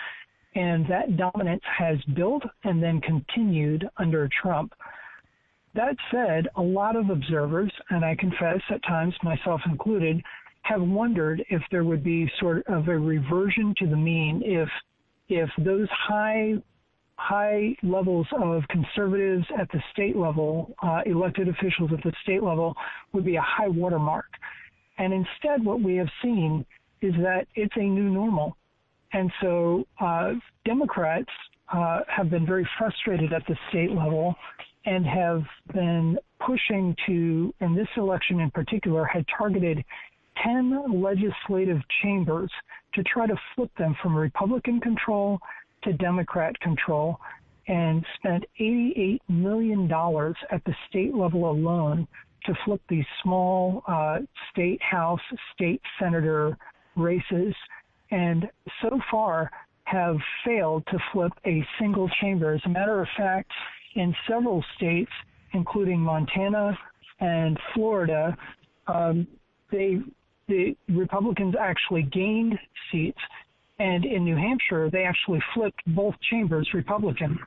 And 0.55 0.85
that 0.89 1.15
dominance 1.15 1.63
has 1.77 1.97
built 2.15 2.43
and 2.63 2.81
then 2.81 2.99
continued 3.01 3.87
under 3.97 4.27
Trump. 4.41 4.73
That 5.75 5.95
said, 6.11 6.47
a 6.55 6.61
lot 6.61 6.95
of 6.95 7.11
observers, 7.11 7.71
and 7.91 8.03
I 8.03 8.15
confess 8.15 8.59
at 8.71 8.83
times 8.83 9.13
myself 9.23 9.61
included, 9.67 10.23
have 10.63 10.81
wondered 10.81 11.43
if 11.49 11.61
there 11.71 11.83
would 11.83 12.03
be 12.03 12.29
sort 12.39 12.65
of 12.67 12.87
a 12.87 12.97
reversion 12.97 13.73
to 13.77 13.87
the 13.87 13.95
mean 13.95 14.41
if 14.43 14.69
if 15.29 15.49
those 15.59 15.87
high 15.91 16.55
high 17.19 17.75
levels 17.83 18.25
of 18.41 18.63
conservatives 18.69 19.45
at 19.59 19.69
the 19.71 19.81
state 19.91 20.15
level, 20.15 20.73
uh, 20.81 21.01
elected 21.05 21.49
officials 21.49 21.91
at 21.91 22.01
the 22.03 22.13
state 22.23 22.41
level, 22.41 22.73
would 23.13 23.25
be 23.25 23.35
a 23.35 23.41
high 23.41 23.67
watermark. 23.67 24.25
And 24.97 25.13
instead, 25.13 25.63
what 25.63 25.81
we 25.81 25.95
have 25.97 26.09
seen 26.21 26.65
is 27.01 27.13
that 27.15 27.45
it's 27.55 27.75
a 27.75 27.83
new 27.83 28.09
normal. 28.09 28.55
And 29.13 29.31
so 29.41 29.85
uh, 29.99 30.33
Democrats 30.65 31.29
uh, 31.73 32.01
have 32.07 32.29
been 32.29 32.45
very 32.45 32.67
frustrated 32.77 33.33
at 33.33 33.45
the 33.47 33.55
state 33.69 33.91
level 33.91 34.35
and 34.85 35.05
have 35.05 35.43
been 35.73 36.17
pushing 36.45 36.95
to, 37.05 37.53
in 37.59 37.75
this 37.75 37.87
election 37.97 38.39
in 38.39 38.49
particular, 38.51 39.05
had 39.05 39.25
targeted 39.37 39.83
10 40.43 41.01
legislative 41.01 41.79
chambers 42.01 42.51
to 42.93 43.03
try 43.03 43.27
to 43.27 43.35
flip 43.55 43.71
them 43.77 43.95
from 44.01 44.15
Republican 44.15 44.79
control 44.79 45.39
to 45.83 45.93
Democrat 45.93 46.59
control 46.59 47.19
and 47.67 48.03
spent 48.15 48.43
$88 48.59 49.19
million 49.29 49.91
at 50.51 50.63
the 50.65 50.73
state 50.89 51.13
level 51.13 51.49
alone 51.51 52.07
to 52.45 52.53
flip 52.65 52.81
these 52.89 53.05
small 53.21 53.83
uh, 53.87 54.19
state 54.51 54.81
house, 54.81 55.19
state 55.53 55.81
senator 55.99 56.57
races, 56.95 57.53
and 58.11 58.47
so 58.81 58.99
far 59.11 59.51
have 59.83 60.17
failed 60.45 60.83
to 60.87 60.97
flip 61.13 61.31
a 61.45 61.63
single 61.79 62.09
chamber. 62.21 62.53
As 62.53 62.61
a 62.65 62.69
matter 62.69 63.01
of 63.01 63.07
fact, 63.17 63.51
in 63.95 64.15
several 64.27 64.63
states, 64.75 65.11
including 65.53 65.99
Montana 65.99 66.77
and 67.19 67.59
Florida, 67.73 68.37
um, 68.87 69.27
they 69.71 69.99
the 70.47 70.75
Republicans 70.89 71.53
actually 71.59 72.01
gained 72.01 72.57
seats 72.91 73.19
And 73.79 74.05
in 74.05 74.25
New 74.25 74.35
Hampshire, 74.35 74.89
they 74.89 75.03
actually 75.03 75.41
flipped 75.53 75.81
both 75.87 76.15
chambers 76.29 76.69
Republican. 76.73 77.39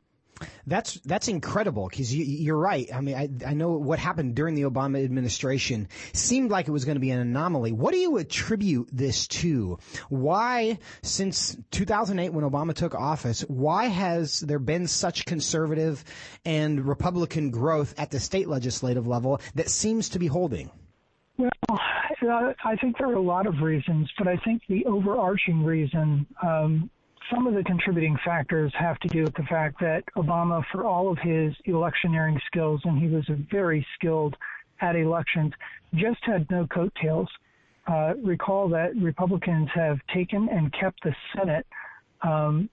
That's 0.67 0.95
that's 1.05 1.29
incredible 1.29 1.89
because 1.89 2.15
you, 2.15 2.53
are 2.55 2.59
right. 2.59 2.89
I 2.93 3.01
mean, 3.01 3.15
I, 3.15 3.29
I 3.47 3.55
know 3.55 3.73
what 3.73 3.99
happened 3.99 4.35
during 4.35 4.55
the 4.55 4.63
Obama 4.63 5.05
administration 5.05 5.89
seemed 6.13 6.51
like 6.51 6.69
it 6.69 6.73
was 6.73 6.85
going 6.85 6.97
to 6.97 7.01
be 7.01 7.11
an 7.11 7.21
anomaly. 7.21 7.73
What 7.73 7.93
do 7.93 7.99
you 7.99 8.17
attribute 8.19 8.89
this 8.93 9.27
to? 9.29 9.79
Why, 10.09 10.79
since 11.03 11.57
2008 11.71 12.31
when 12.31 12.45
Obama 12.45 12.75
took 12.75 12.95
office, 12.95 13.43
why 13.43 13.87
has 13.87 14.41
there 14.41 14.59
been 14.59 14.87
such 14.87 15.27
conservative 15.27 16.03
and 16.45 16.85
Republican 16.87 17.51
growth 17.51 17.95
at 17.99 18.11
the 18.11 18.21
state 18.21 18.49
legislative 18.49 19.07
level 19.07 19.41
that 19.55 19.71
seems 19.71 20.11
to 20.11 20.19
be 20.19 20.27
holding? 20.27 20.71
Well, 21.39 21.51
I 22.31 22.77
think 22.81 22.99
there 22.99 23.09
are 23.09 23.15
a 23.15 23.21
lot 23.23 23.47
of 23.47 23.61
reasons, 23.61 24.11
but 24.19 24.29
I 24.29 24.37
think 24.39 24.63
the 24.69 24.85
overarching 24.87 25.65
reason 25.65 26.27
um, 26.43 26.91
some 27.33 27.47
of 27.47 27.55
the 27.55 27.63
contributing 27.65 28.17
factors 28.25 28.73
have 28.79 28.99
to 29.01 29.09
do 29.09 29.25
with 29.25 29.35
the 29.35 29.45
fact 29.45 29.81
that 29.81 30.03
Obama, 30.17 30.63
for 30.73 30.85
all 30.85 31.11
of 31.11 31.19
his 31.19 31.55
electioneering 31.65 32.39
skills, 32.47 32.81
and 32.85 32.99
he 32.99 33.09
was 33.09 33.25
very 33.51 33.87
skilled 33.95 34.37
at 34.81 34.97
elections, 34.97 35.53
just 35.95 36.19
had 36.23 36.49
no 36.51 36.67
coattails. 36.67 37.29
Uh, 37.87 38.15
recall 38.23 38.69
that 38.69 38.95
Republicans 38.97 39.69
have 39.75 39.99
taken 40.15 40.49
and 40.51 40.73
kept 40.79 41.03
the 41.03 41.15
Senate, 41.37 41.67
um, 42.23 42.69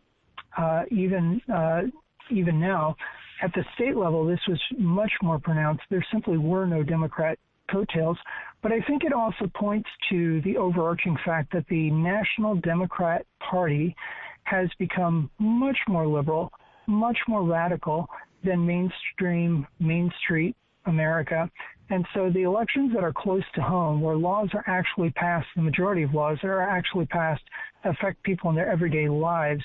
uh, 0.58 0.84
even 0.92 1.42
uh, 1.54 1.82
even 2.30 2.60
now. 2.60 2.96
At 3.42 3.54
the 3.54 3.64
state 3.76 3.96
level, 3.96 4.26
this 4.26 4.40
was 4.48 4.60
much 4.78 5.12
more 5.24 5.40
pronounced. 5.40 5.84
There 5.90 6.06
simply 6.12 6.38
were 6.38 6.66
no 6.66 6.84
Democrat 6.84 7.40
coattails. 7.71 8.17
But 8.62 8.71
I 8.71 8.82
think 8.82 9.03
it 9.03 9.13
also 9.13 9.49
points 9.55 9.89
to 10.10 10.41
the 10.41 10.58
overarching 10.58 11.17
fact 11.25 11.53
that 11.53 11.65
the 11.69 11.91
National 11.91 12.55
Democrat 12.55 13.25
Party 13.39 13.95
has 14.43 14.69
become 14.79 15.29
much 15.39 15.77
more 15.88 16.08
liberal, 16.08 16.51
much 16.88 17.17
more 17.27 17.43
radical 17.43 18.08
than 18.43 18.65
mainstream 18.65 19.67
Main 19.79 20.12
Street 20.23 20.55
America. 20.86 21.49
And 21.89 22.05
so 22.13 22.29
the 22.29 22.43
elections 22.43 22.93
that 22.93 23.03
are 23.03 23.13
close 23.13 23.43
to 23.55 23.62
home, 23.62 24.01
where 24.01 24.15
laws 24.15 24.49
are 24.53 24.63
actually 24.67 25.12
passed, 25.12 25.47
the 25.55 25.62
majority 25.62 26.03
of 26.03 26.13
laws 26.13 26.38
that 26.41 26.49
are 26.49 26.62
actually 26.62 27.05
passed 27.08 27.43
affect 27.84 28.21
people 28.23 28.49
in 28.49 28.55
their 28.55 28.69
everyday 28.69 29.10
lives, 29.10 29.63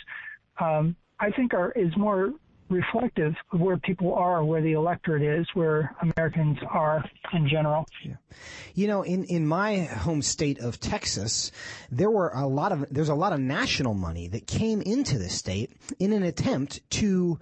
um, 0.61 0.97
I 1.21 1.31
think 1.31 1.55
are 1.55 1.73
is 1.73 1.95
more 1.97 2.33
reflective 2.69 3.35
of 3.53 3.61
where 3.61 3.77
people 3.77 4.15
are, 4.15 4.45
where 4.45 4.63
the 4.63 4.73
electorate 4.73 5.23
is, 5.23 5.47
where 5.55 5.95
Americans 6.01 6.59
are 6.69 7.05
in 7.33 7.49
general. 7.49 7.87
Yeah. 8.05 8.15
You 8.75 8.89
know, 8.89 9.03
in, 9.03 9.25
in 9.25 9.47
my 9.47 9.81
home 9.81 10.23
state 10.23 10.59
of 10.59 10.81
Texas, 10.81 11.53
there 11.91 12.11
were 12.11 12.31
a 12.31 12.47
lot 12.47 12.73
of, 12.73 12.87
there's 12.91 13.09
a 13.09 13.15
lot 13.15 13.33
of 13.33 13.41
national 13.41 13.95
money 13.95 14.29
that 14.29 14.47
came 14.47 14.81
into 14.83 15.19
the 15.19 15.29
state 15.29 15.73
in 15.99 16.13
an 16.13 16.23
attempt 16.23 16.89
to 16.91 17.39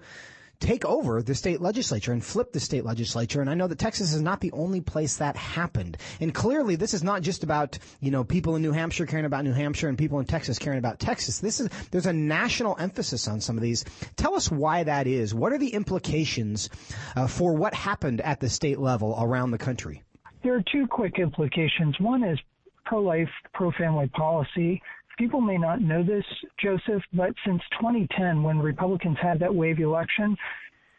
take 0.63 0.85
over 0.85 1.21
the 1.21 1.35
state 1.35 1.61
legislature 1.61 2.13
and 2.13 2.23
flip 2.23 2.53
the 2.53 2.59
state 2.59 2.85
legislature. 2.85 3.41
And 3.41 3.49
I 3.49 3.53
know 3.53 3.67
that 3.67 3.77
Texas 3.77 4.13
is 4.13 4.21
not 4.21 4.39
the 4.39 4.51
only 4.53 4.79
place 4.79 5.17
that 5.17 5.35
happened. 5.35 5.97
And 6.21 6.33
clearly 6.33 6.77
this 6.77 6.93
is 6.93 7.03
not 7.03 7.21
just 7.21 7.43
about, 7.43 7.77
you 7.99 8.11
know, 8.11 8.23
people 8.23 8.55
in 8.55 8.61
New 8.61 8.71
Hampshire 8.71 9.05
caring 9.05 9.25
about 9.25 9.43
New 9.43 9.51
Hampshire 9.51 9.89
and 9.89 9.97
people 9.97 10.19
in 10.19 10.25
Texas 10.25 10.57
caring 10.57 10.79
about 10.79 10.99
Texas. 10.99 11.39
This 11.39 11.59
is, 11.59 11.69
there's 11.91 12.05
a 12.05 12.13
national 12.13 12.77
emphasis 12.79 13.27
on 13.27 13.41
some 13.41 13.57
of 13.57 13.61
these. 13.61 13.83
Tell 14.15 14.35
us 14.35 14.49
why 14.49 14.83
that 14.83 15.05
is. 15.05 15.33
What 15.33 15.51
are 15.51 15.57
the 15.57 15.73
implications 15.73 16.69
uh, 17.15 17.27
for 17.27 17.53
what 17.53 17.73
happened 17.73 18.21
at 18.21 18.39
the 18.39 18.49
state 18.49 18.79
level 18.79 19.17
around 19.19 19.51
the 19.51 19.57
country? 19.57 20.01
There 20.43 20.55
are 20.55 20.63
two 20.71 20.87
quick 20.87 21.19
implications. 21.19 21.99
One 21.99 22.23
is 22.23 22.39
pro-life, 22.85 23.29
pro-family 23.53 24.07
policy 24.09 24.81
people 25.17 25.41
may 25.41 25.57
not 25.57 25.81
know 25.81 26.03
this, 26.03 26.25
Joseph, 26.61 27.03
but 27.13 27.33
since 27.45 27.61
2010, 27.79 28.43
when 28.43 28.59
Republicans 28.59 29.17
had 29.21 29.39
that 29.39 29.53
wave 29.53 29.79
election, 29.79 30.35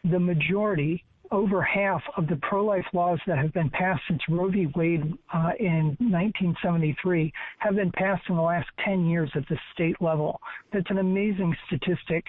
the 0.09 0.19
majority, 0.19 1.03
over 1.31 1.61
half 1.61 2.01
of 2.17 2.27
the 2.27 2.35
pro-life 2.37 2.85
laws 2.93 3.19
that 3.27 3.37
have 3.37 3.53
been 3.53 3.69
passed 3.71 4.01
since 4.07 4.21
Roe 4.29 4.49
v. 4.49 4.67
Wade 4.75 5.01
uh, 5.33 5.51
in 5.59 5.97
1973 5.99 7.33
have 7.59 7.75
been 7.75 7.91
passed 7.91 8.23
in 8.29 8.35
the 8.35 8.41
last 8.41 8.67
10 8.85 9.05
years 9.05 9.31
at 9.35 9.47
the 9.49 9.57
state 9.73 9.95
level. 10.01 10.39
That's 10.71 10.89
an 10.89 10.99
amazing 10.99 11.55
statistic. 11.67 12.25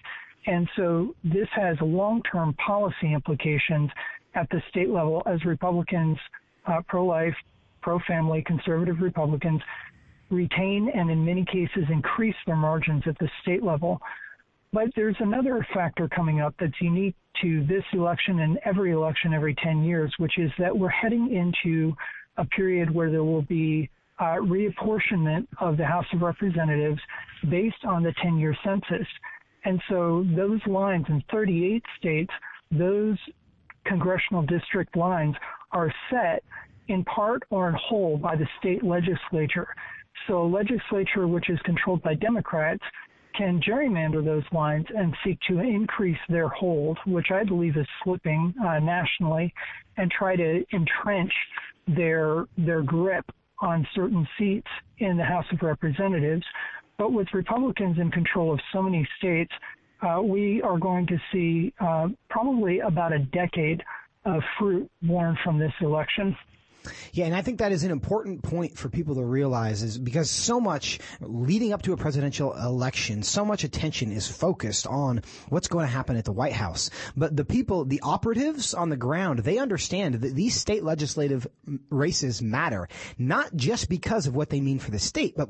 And 0.46 0.68
so 0.76 1.14
this 1.24 1.48
has 1.54 1.76
long-term 1.80 2.54
policy 2.54 3.12
implications 3.12 3.90
at 4.34 4.48
the 4.50 4.62
state 4.70 4.90
level 4.90 5.22
as 5.26 5.44
Republicans, 5.44 6.18
uh, 6.66 6.80
pro-life, 6.88 7.34
pro-family, 7.82 8.42
conservative 8.46 9.00
Republicans 9.00 9.60
retain 10.30 10.90
and 10.94 11.10
in 11.10 11.24
many 11.24 11.44
cases 11.44 11.84
increase 11.90 12.34
their 12.46 12.56
margins 12.56 13.02
at 13.06 13.18
the 13.18 13.28
state 13.42 13.62
level. 13.62 14.00
But 14.72 14.88
there's 14.96 15.16
another 15.20 15.66
factor 15.72 16.08
coming 16.08 16.40
up 16.40 16.54
that's 16.58 16.80
unique 16.80 17.14
to 17.42 17.64
this 17.66 17.84
election 17.92 18.40
and 18.40 18.58
every 18.64 18.92
election 18.92 19.32
every 19.32 19.54
10 19.54 19.84
years, 19.84 20.12
which 20.18 20.38
is 20.38 20.50
that 20.58 20.76
we're 20.76 20.88
heading 20.88 21.32
into 21.32 21.94
a 22.36 22.44
period 22.44 22.92
where 22.92 23.10
there 23.10 23.24
will 23.24 23.42
be 23.42 23.88
uh, 24.18 24.36
reapportionment 24.40 25.46
of 25.60 25.76
the 25.76 25.84
House 25.84 26.06
of 26.12 26.22
Representatives 26.22 27.00
based 27.50 27.84
on 27.86 28.02
the 28.02 28.14
10 28.22 28.38
year 28.38 28.56
census. 28.64 29.06
And 29.64 29.80
so 29.88 30.24
those 30.34 30.60
lines 30.66 31.06
in 31.08 31.22
38 31.30 31.82
states, 31.98 32.32
those 32.70 33.16
congressional 33.84 34.42
district 34.42 34.96
lines 34.96 35.34
are 35.72 35.92
set 36.10 36.42
in 36.88 37.04
part 37.04 37.42
or 37.50 37.68
in 37.68 37.74
whole 37.74 38.16
by 38.16 38.36
the 38.36 38.46
state 38.58 38.82
legislature. 38.84 39.68
So 40.26 40.42
a 40.42 40.46
legislature 40.46 41.28
which 41.28 41.50
is 41.50 41.58
controlled 41.64 42.02
by 42.02 42.14
Democrats 42.14 42.82
can 43.36 43.60
gerrymander 43.60 44.24
those 44.24 44.44
lines 44.52 44.86
and 44.96 45.14
seek 45.24 45.38
to 45.48 45.60
increase 45.60 46.18
their 46.28 46.48
hold, 46.48 46.98
which 47.06 47.30
I 47.30 47.44
believe 47.44 47.76
is 47.76 47.86
slipping 48.02 48.54
uh, 48.64 48.78
nationally, 48.78 49.52
and 49.96 50.10
try 50.10 50.36
to 50.36 50.64
entrench 50.72 51.32
their 51.86 52.46
their 52.58 52.82
grip 52.82 53.24
on 53.60 53.86
certain 53.94 54.26
seats 54.38 54.66
in 54.98 55.16
the 55.16 55.24
House 55.24 55.46
of 55.52 55.62
Representatives. 55.62 56.44
But 56.98 57.12
with 57.12 57.28
Republicans 57.32 57.98
in 57.98 58.10
control 58.10 58.52
of 58.52 58.60
so 58.72 58.82
many 58.82 59.06
states, 59.18 59.52
uh, 60.02 60.20
we 60.22 60.62
are 60.62 60.78
going 60.78 61.06
to 61.06 61.18
see 61.32 61.72
uh, 61.80 62.08
probably 62.28 62.80
about 62.80 63.12
a 63.12 63.18
decade 63.18 63.82
of 64.24 64.42
fruit 64.58 64.90
born 65.02 65.36
from 65.44 65.58
this 65.58 65.72
election. 65.80 66.36
Yeah, 67.12 67.26
and 67.26 67.34
I 67.34 67.42
think 67.42 67.58
that 67.58 67.72
is 67.72 67.84
an 67.84 67.90
important 67.90 68.42
point 68.42 68.76
for 68.76 68.88
people 68.88 69.14
to 69.16 69.24
realize 69.24 69.82
is 69.82 69.98
because 69.98 70.30
so 70.30 70.60
much 70.60 70.98
leading 71.20 71.72
up 71.72 71.82
to 71.82 71.92
a 71.92 71.96
presidential 71.96 72.54
election, 72.54 73.22
so 73.22 73.44
much 73.44 73.64
attention 73.64 74.12
is 74.12 74.28
focused 74.28 74.86
on 74.86 75.22
what's 75.48 75.68
going 75.68 75.86
to 75.86 75.92
happen 75.92 76.16
at 76.16 76.24
the 76.24 76.32
White 76.32 76.52
House. 76.52 76.90
But 77.16 77.36
the 77.36 77.44
people, 77.44 77.84
the 77.84 78.00
operatives 78.02 78.74
on 78.74 78.88
the 78.88 78.96
ground, 78.96 79.40
they 79.40 79.58
understand 79.58 80.16
that 80.16 80.34
these 80.34 80.54
state 80.54 80.84
legislative 80.84 81.46
races 81.90 82.42
matter, 82.42 82.88
not 83.18 83.54
just 83.56 83.88
because 83.88 84.26
of 84.26 84.36
what 84.36 84.50
they 84.50 84.60
mean 84.60 84.78
for 84.78 84.90
the 84.90 84.98
state, 84.98 85.34
but 85.36 85.48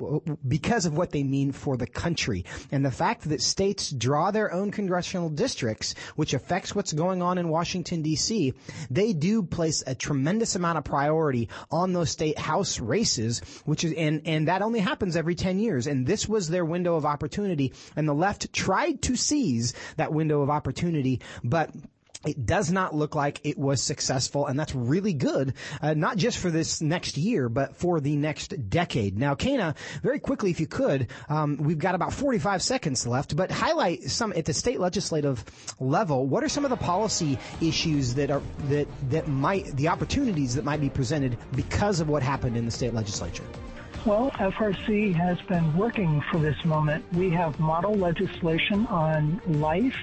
because 0.48 0.86
of 0.86 0.96
what 0.96 1.10
they 1.10 1.22
mean 1.22 1.52
for 1.52 1.76
the 1.76 1.86
country. 1.86 2.44
And 2.70 2.84
the 2.84 2.90
fact 2.90 3.28
that 3.28 3.42
states 3.42 3.90
draw 3.90 4.30
their 4.30 4.52
own 4.52 4.70
congressional 4.70 5.28
districts, 5.28 5.94
which 6.16 6.34
affects 6.34 6.74
what's 6.74 6.92
going 6.92 7.22
on 7.22 7.38
in 7.38 7.48
Washington 7.48 8.02
DC, 8.02 8.54
they 8.90 9.12
do 9.12 9.42
place 9.42 9.82
a 9.86 9.94
tremendous 9.94 10.54
amount 10.56 10.78
of 10.78 10.84
priority 10.84 11.25
majority 11.26 11.48
on 11.70 11.92
those 11.92 12.10
state 12.10 12.38
house 12.38 12.80
races, 12.80 13.40
which 13.64 13.84
is, 13.84 13.92
and, 13.92 14.22
and 14.24 14.48
that 14.48 14.62
only 14.62 14.80
happens 14.80 15.16
every 15.16 15.34
10 15.34 15.58
years. 15.58 15.86
And 15.86 16.06
this 16.06 16.28
was 16.28 16.48
their 16.48 16.64
window 16.64 16.96
of 16.96 17.04
opportunity. 17.04 17.72
And 17.96 18.08
the 18.08 18.14
left 18.14 18.52
tried 18.52 19.02
to 19.02 19.16
seize 19.16 19.74
that 19.96 20.12
window 20.12 20.42
of 20.42 20.50
opportunity, 20.50 21.20
but 21.42 21.70
it 22.24 22.46
does 22.46 22.70
not 22.70 22.94
look 22.94 23.14
like 23.14 23.40
it 23.44 23.58
was 23.58 23.82
successful, 23.82 24.46
and 24.46 24.58
that's 24.58 24.74
really 24.74 25.12
good, 25.12 25.54
uh, 25.82 25.94
not 25.94 26.16
just 26.16 26.38
for 26.38 26.50
this 26.50 26.80
next 26.80 27.16
year, 27.16 27.48
but 27.48 27.76
for 27.76 28.00
the 28.00 28.16
next 28.16 28.68
decade. 28.68 29.18
Now, 29.18 29.34
Quena, 29.34 29.76
very 30.02 30.18
quickly, 30.18 30.50
if 30.50 30.60
you 30.60 30.66
could, 30.66 31.08
um, 31.28 31.56
we've 31.56 31.78
got 31.78 31.94
about 31.94 32.12
45 32.12 32.62
seconds 32.62 33.06
left, 33.06 33.36
but 33.36 33.50
highlight 33.50 34.02
some 34.04 34.32
at 34.32 34.44
the 34.44 34.54
state 34.54 34.80
legislative 34.80 35.44
level. 35.80 36.26
What 36.26 36.42
are 36.44 36.48
some 36.48 36.64
of 36.64 36.70
the 36.70 36.76
policy 36.76 37.38
issues 37.60 38.14
that 38.14 38.30
are 38.30 38.42
that 38.68 38.88
that 39.10 39.28
might 39.28 39.76
the 39.76 39.88
opportunities 39.88 40.54
that 40.54 40.64
might 40.64 40.80
be 40.80 40.90
presented 40.90 41.36
because 41.54 42.00
of 42.00 42.08
what 42.08 42.22
happened 42.22 42.56
in 42.56 42.64
the 42.64 42.70
state 42.70 42.94
legislature? 42.94 43.44
Well, 44.04 44.30
FRC 44.32 45.14
has 45.14 45.40
been 45.48 45.76
working 45.76 46.22
for 46.30 46.38
this 46.38 46.64
moment. 46.64 47.04
We 47.12 47.28
have 47.30 47.58
model 47.58 47.92
legislation 47.92 48.86
on 48.86 49.40
life 49.46 49.96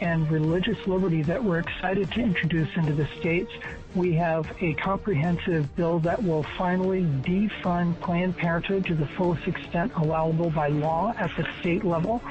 and 0.00 0.30
religious 0.30 0.78
liberty 0.86 1.22
that 1.22 1.42
we're 1.42 1.58
excited 1.58 2.10
to 2.12 2.20
introduce 2.20 2.68
into 2.76 2.92
the 2.92 3.06
states. 3.18 3.52
We 3.94 4.14
have 4.14 4.50
a 4.60 4.74
comprehensive 4.74 5.74
bill 5.76 6.00
that 6.00 6.22
will 6.22 6.42
finally 6.58 7.02
defund 7.02 8.00
Planned 8.00 8.36
Parenthood 8.36 8.86
to 8.86 8.94
the 8.94 9.06
fullest 9.06 9.46
extent 9.46 9.92
allowable 9.96 10.50
by 10.50 10.68
law 10.68 11.14
at 11.16 11.30
the 11.36 11.46
state 11.60 11.84
level. 11.84 12.22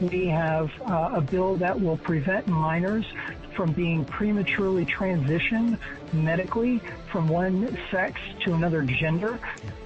We 0.00 0.26
have 0.28 0.70
uh, 0.82 1.10
a 1.14 1.20
bill 1.20 1.56
that 1.56 1.78
will 1.78 1.98
prevent 1.98 2.46
minors 2.46 3.04
from 3.54 3.72
being 3.72 4.04
prematurely 4.04 4.86
transitioned 4.86 5.78
medically 6.12 6.80
from 7.12 7.28
one 7.28 7.76
sex 7.90 8.18
to 8.44 8.54
another 8.54 8.82
gender. 8.82 9.38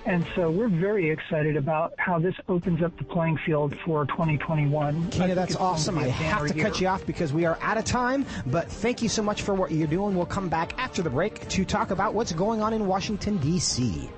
And 0.07 0.24
so 0.35 0.50
we're 0.50 0.68
very 0.68 1.11
excited 1.11 1.57
about 1.57 1.94
how 1.98 2.18
this 2.18 2.35
opens 2.48 2.83
up 2.83 2.96
the 2.98 3.05
playing 3.05 3.38
field 3.38 3.74
for 3.85 4.05
2021. 4.07 5.11
Quena, 5.11 5.35
that's 5.35 5.57
awesome. 5.57 5.98
I 5.98 6.09
have 6.09 6.46
to 6.46 6.55
year. 6.55 6.64
cut 6.64 6.81
you 6.81 6.88
off 6.88 7.05
because 7.07 7.33
we 7.33 7.46
are 7.46 7.59
out 7.62 7.79
of 7.79 7.85
time, 7.85 8.27
but 8.46 8.70
thank 8.70 9.03
you 9.03 9.09
so 9.09 9.22
much 9.22 9.42
for 9.42 9.55
what 9.55 9.72
you're 9.72 9.88
doing. 9.88 10.14
We'll 10.14 10.27
come 10.27 10.48
back 10.48 10.79
after 10.79 11.03
the 11.03 11.11
break 11.11 11.48
to 11.48 11.64
talk 11.64 11.90
about 11.90 12.14
what's 12.14 12.33
going 12.33 12.61
on 12.61 12.72
in 12.74 12.87
Washington, 12.87 13.38
D.C. 13.38 14.11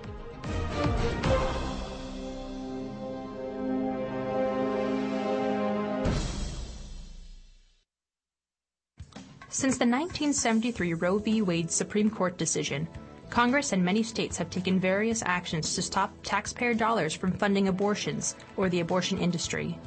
Since 9.57 9.79
the 9.79 9.87
1973 9.87 10.92
Roe 10.92 11.16
v. 11.16 11.40
Wade 11.40 11.71
Supreme 11.71 12.11
Court 12.11 12.37
decision, 12.37 12.87
Congress 13.31 13.73
and 13.73 13.83
many 13.83 14.03
states 14.03 14.37
have 14.37 14.51
taken 14.51 14.79
various 14.79 15.23
actions 15.25 15.75
to 15.75 15.81
stop 15.81 16.12
taxpayer 16.23 16.75
dollars 16.75 17.14
from 17.14 17.33
funding 17.33 17.66
abortions 17.66 18.37
or 18.59 18.69
the 18.69 18.81
abortion 18.81 19.16
industry. 19.16 19.79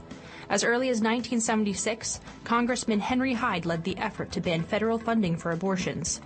As 0.49 0.63
early 0.63 0.89
as 0.89 1.01
1976, 1.01 2.19
Congressman 2.45 2.99
Henry 2.99 3.31
Hyde 3.31 3.67
led 3.67 3.83
the 3.83 3.95
effort 3.99 4.31
to 4.31 4.41
ban 4.41 4.63
federal 4.63 4.97
funding 4.97 5.37
for 5.37 5.51
abortions. 5.51 6.19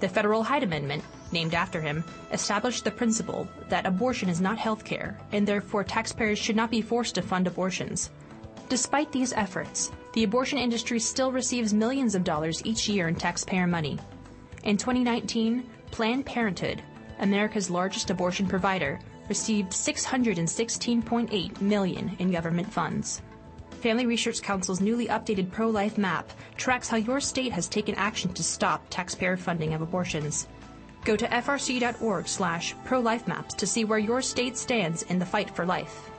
The 0.00 0.08
Federal 0.10 0.42
Hyde 0.42 0.64
Amendment, 0.64 1.02
named 1.32 1.54
after 1.54 1.80
him, 1.80 2.04
established 2.32 2.84
the 2.84 2.90
principle 2.90 3.48
that 3.70 3.86
abortion 3.86 4.28
is 4.28 4.42
not 4.42 4.58
health 4.58 4.84
care, 4.84 5.18
and 5.32 5.48
therefore 5.48 5.84
taxpayers 5.84 6.38
should 6.38 6.54
not 6.54 6.70
be 6.70 6.82
forced 6.82 7.14
to 7.14 7.22
fund 7.22 7.46
abortions. 7.46 8.10
Despite 8.70 9.10
these 9.10 9.32
efforts, 9.32 9.90
the 10.12 10.22
abortion 10.22 10.56
industry 10.56 11.00
still 11.00 11.32
receives 11.32 11.74
millions 11.74 12.14
of 12.14 12.22
dollars 12.22 12.62
each 12.64 12.88
year 12.88 13.08
in 13.08 13.16
taxpayer 13.16 13.66
money. 13.66 13.98
In 14.62 14.76
2019, 14.76 15.68
Planned 15.90 16.24
Parenthood, 16.24 16.80
America's 17.18 17.68
largest 17.68 18.10
abortion 18.10 18.46
provider, 18.46 19.00
received 19.28 19.72
616.8 19.72 21.60
million 21.60 22.16
in 22.20 22.30
government 22.30 22.72
funds. 22.72 23.22
Family 23.80 24.06
Research 24.06 24.40
Council's 24.40 24.80
newly 24.80 25.08
updated 25.08 25.50
pro-life 25.50 25.98
map 25.98 26.30
tracks 26.56 26.88
how 26.88 26.96
your 26.96 27.18
state 27.18 27.50
has 27.50 27.66
taken 27.66 27.96
action 27.96 28.32
to 28.34 28.44
stop 28.44 28.86
taxpayer 28.88 29.36
funding 29.36 29.74
of 29.74 29.82
abortions. 29.82 30.46
Go 31.04 31.16
to 31.16 31.26
frc.org 31.26 32.28
slash 32.28 32.76
pro-life-maps 32.84 33.54
to 33.54 33.66
see 33.66 33.84
where 33.84 33.98
your 33.98 34.22
state 34.22 34.56
stands 34.56 35.02
in 35.02 35.18
the 35.18 35.26
fight 35.26 35.50
for 35.50 35.66
life. 35.66 36.09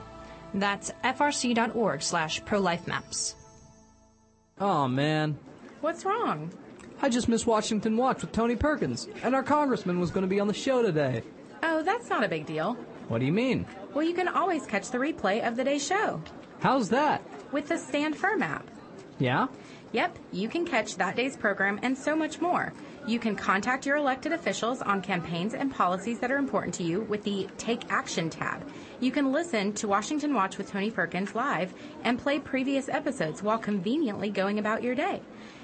That's 0.54 0.90
frc.org 1.04 2.02
slash 2.02 2.44
pro-life-maps. 2.44 3.36
Oh 4.60 4.86
man. 4.88 5.38
What's 5.80 6.04
wrong? 6.04 6.52
I 7.00 7.08
just 7.08 7.28
missed 7.28 7.46
Washington 7.46 7.96
Watch 7.96 8.20
with 8.20 8.32
Tony 8.32 8.54
Perkins, 8.54 9.08
and 9.24 9.34
our 9.34 9.42
congressman 9.42 9.98
was 9.98 10.10
going 10.10 10.22
to 10.22 10.28
be 10.28 10.38
on 10.38 10.46
the 10.46 10.54
show 10.54 10.82
today. 10.82 11.22
Oh, 11.62 11.82
that's 11.82 12.08
not 12.08 12.22
a 12.22 12.28
big 12.28 12.46
deal. 12.46 12.74
What 13.08 13.18
do 13.18 13.26
you 13.26 13.32
mean? 13.32 13.66
Well, 13.92 14.04
you 14.04 14.14
can 14.14 14.28
always 14.28 14.66
catch 14.66 14.90
the 14.90 14.98
replay 14.98 15.46
of 15.46 15.56
the 15.56 15.64
day's 15.64 15.84
show. 15.84 16.22
How's 16.60 16.88
that? 16.90 17.22
With 17.50 17.66
the 17.68 17.76
Stand 17.76 18.16
Firm 18.16 18.42
app. 18.42 18.68
Yeah? 19.18 19.48
Yep, 19.92 20.18
you 20.32 20.48
can 20.48 20.64
catch 20.64 20.96
that 20.96 21.16
day's 21.16 21.36
program 21.36 21.80
and 21.82 21.98
so 21.98 22.14
much 22.14 22.40
more. 22.40 22.72
You 23.04 23.18
can 23.18 23.34
contact 23.34 23.84
your 23.84 23.96
elected 23.96 24.32
officials 24.32 24.80
on 24.80 25.02
campaigns 25.02 25.54
and 25.54 25.74
policies 25.74 26.20
that 26.20 26.30
are 26.30 26.38
important 26.38 26.72
to 26.74 26.84
you 26.84 27.00
with 27.02 27.24
the 27.24 27.48
Take 27.58 27.90
Action 27.90 28.30
tab. 28.30 28.64
You 29.00 29.10
can 29.10 29.32
listen 29.32 29.72
to 29.74 29.88
Washington 29.88 30.34
Watch 30.34 30.56
with 30.56 30.70
Tony 30.70 30.88
Perkins 30.88 31.34
live 31.34 31.74
and 32.04 32.16
play 32.16 32.38
previous 32.38 32.88
episodes 32.88 33.42
while 33.42 33.58
conveniently 33.58 34.30
going 34.30 34.60
about 34.60 34.84
your 34.84 34.94
day. 34.94 35.20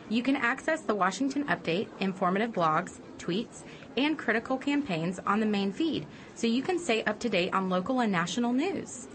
You 0.09 0.23
can 0.23 0.35
access 0.35 0.81
the 0.81 0.97
Washington 0.97 1.45
Update, 1.45 1.89
informative 2.01 2.51
blogs, 2.51 2.99
tweets, 3.19 3.63
and 3.97 4.19
critical 4.19 4.57
campaigns 4.57 5.21
on 5.25 5.39
the 5.39 5.47
main 5.47 5.71
feed, 5.71 6.07
so 6.35 6.49
you 6.49 6.63
can 6.63 6.79
stay 6.79 7.05
up 7.05 7.21
to 7.21 7.29
date 7.29 7.55
on 7.55 7.69
local 7.69 8.01
and 8.01 8.11
national 8.11 8.53
news. 8.53 9.07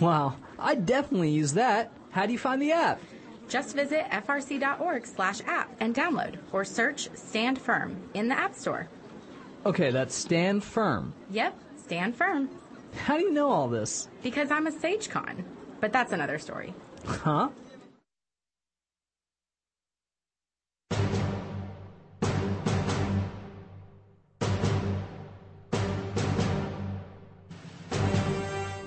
Wow, 0.00 0.36
I 0.58 0.74
definitely 0.74 1.30
use 1.30 1.52
that. 1.52 1.92
How 2.10 2.26
do 2.26 2.32
you 2.32 2.38
find 2.38 2.60
the 2.60 2.72
app? 2.72 3.00
Just 3.48 3.74
visit 3.74 4.04
frc.org 4.10 5.06
slash 5.06 5.40
app 5.46 5.74
and 5.80 5.94
download 5.94 6.36
or 6.52 6.64
search 6.64 7.08
Stand 7.14 7.58
Firm 7.60 7.96
in 8.14 8.28
the 8.28 8.38
App 8.38 8.54
Store. 8.54 8.88
Okay, 9.66 9.90
that's 9.90 10.14
Stand 10.14 10.62
Firm. 10.62 11.14
Yep, 11.30 11.58
Stand 11.84 12.14
Firm. 12.14 12.48
How 12.96 13.16
do 13.16 13.24
you 13.24 13.32
know 13.32 13.50
all 13.50 13.68
this? 13.68 14.08
Because 14.22 14.50
I'm 14.50 14.66
a 14.66 14.70
SageCon. 14.70 15.44
But 15.80 15.92
that's 15.92 16.12
another 16.12 16.38
story. 16.38 16.74
Huh? 17.04 17.48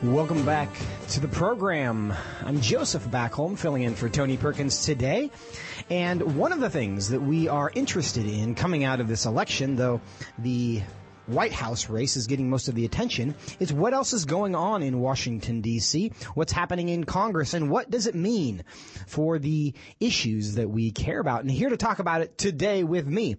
Welcome 0.04 0.44
back 0.48 0.68
to 1.10 1.20
the 1.20 1.28
program. 1.28 2.12
I'm 2.44 2.60
Joseph 2.60 3.06
Backholm, 3.06 3.56
filling 3.56 3.84
in 3.84 3.94
for 3.94 4.10
Tony 4.10 4.36
Perkins 4.36 4.84
today. 4.84 5.30
And 5.92 6.38
one 6.38 6.52
of 6.52 6.60
the 6.60 6.72
things 6.72 7.10
that 7.10 7.22
we 7.22 7.48
are 7.48 7.72
interested 7.76 8.26
in 8.26 8.56
coming 8.56 8.84
out 8.84 9.00
of 9.00 9.08
this 9.08 9.28
election, 9.28 9.76
though 9.76 10.02
the 10.40 10.82
White 11.28 11.54
House 11.54 11.90
race 11.90 12.16
is 12.16 12.28
getting 12.28 12.50
most 12.50 12.68
of 12.68 12.76
the 12.76 12.86
attention 12.86 13.36
It's 13.60 13.72
what 13.72 13.94
else 13.94 14.14
is 14.14 14.26
going 14.26 14.56
on 14.56 14.84
in 14.84 15.00
Washington, 15.00 15.62
D.C., 15.62 16.12
what's 16.34 16.52
happening 16.52 16.90
in 16.90 17.04
Congress, 17.04 17.54
and 17.54 17.70
what 17.70 17.90
does 17.90 18.08
it 18.08 18.16
mean 18.16 18.64
for 19.08 19.40
the 19.40 19.74
issues 20.00 20.56
that 20.56 20.70
we 20.70 20.92
care 20.92 21.20
about. 21.20 21.42
And 21.42 21.52
here 21.52 21.70
to 21.70 21.78
talk 21.78 22.00
about 22.00 22.22
it 22.22 22.38
today 22.38 22.84
with 22.84 23.08
me 23.08 23.38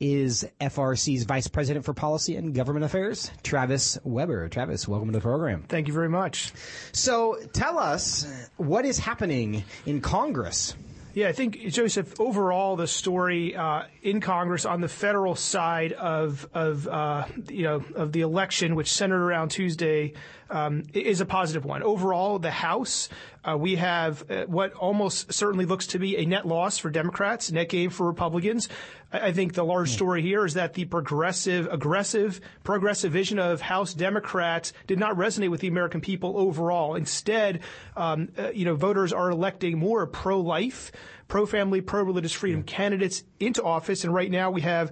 is 0.00 0.46
FRC's 0.60 1.24
Vice 1.24 1.48
President 1.48 1.84
for 1.84 1.94
Policy 1.94 2.36
and 2.36 2.54
Government 2.54 2.84
Affairs, 2.84 3.30
Travis 3.42 3.98
Weber. 4.04 4.48
Travis, 4.48 4.86
welcome 4.86 5.08
to 5.08 5.12
the 5.12 5.20
program. 5.20 5.64
Thank 5.68 5.88
you 5.88 5.94
very 5.94 6.08
much. 6.08 6.52
So 6.92 7.38
tell 7.52 7.78
us 7.78 8.26
what 8.56 8.84
is 8.84 8.98
happening 8.98 9.64
in 9.86 10.00
Congress. 10.00 10.74
Yeah, 11.14 11.28
I 11.28 11.32
think 11.32 11.60
Joseph. 11.68 12.20
Overall, 12.20 12.74
the 12.74 12.88
story 12.88 13.54
uh, 13.54 13.84
in 14.02 14.20
Congress 14.20 14.64
on 14.64 14.80
the 14.80 14.88
federal 14.88 15.36
side 15.36 15.92
of 15.92 16.48
of 16.52 16.88
uh, 16.88 17.26
you 17.48 17.62
know 17.62 17.84
of 17.94 18.10
the 18.10 18.22
election, 18.22 18.74
which 18.74 18.92
centered 18.92 19.24
around 19.24 19.50
Tuesday, 19.50 20.14
um, 20.50 20.82
is 20.92 21.20
a 21.20 21.26
positive 21.26 21.64
one. 21.64 21.84
Overall, 21.84 22.40
the 22.40 22.50
House, 22.50 23.08
uh, 23.44 23.56
we 23.56 23.76
have 23.76 24.28
uh, 24.28 24.44
what 24.46 24.72
almost 24.72 25.32
certainly 25.32 25.66
looks 25.66 25.86
to 25.88 26.00
be 26.00 26.16
a 26.16 26.26
net 26.26 26.48
loss 26.48 26.78
for 26.78 26.90
Democrats, 26.90 27.52
net 27.52 27.68
gain 27.68 27.90
for 27.90 28.06
Republicans. 28.08 28.68
I, 29.14 29.32
think 29.32 29.54
the 29.54 29.64
large 29.64 29.90
story 29.90 30.22
here 30.22 30.44
is 30.44 30.54
that 30.54 30.74
the 30.74 30.86
progressive, 30.86 31.68
aggressive, 31.70 32.40
progressive 32.64 33.12
vision 33.12 33.38
of 33.38 33.60
House 33.60 33.94
Democrats 33.94 34.72
did 34.86 34.98
not 34.98 35.16
resonate 35.16 35.50
with 35.50 35.60
the 35.60 35.68
American 35.68 36.00
people 36.00 36.36
overall. 36.36 36.96
Instead, 36.96 37.60
um, 37.96 38.30
uh, 38.36 38.50
you 38.50 38.64
know, 38.64 38.74
voters 38.74 39.12
are 39.12 39.30
electing 39.30 39.78
more 39.78 40.06
pro-life, 40.06 40.90
pro-family, 41.28 41.80
pro-religious 41.80 42.32
freedom 42.32 42.64
candidates 42.64 43.22
into 43.38 43.62
office, 43.62 44.02
and 44.02 44.12
right 44.12 44.30
now 44.30 44.50
we 44.50 44.62
have 44.62 44.90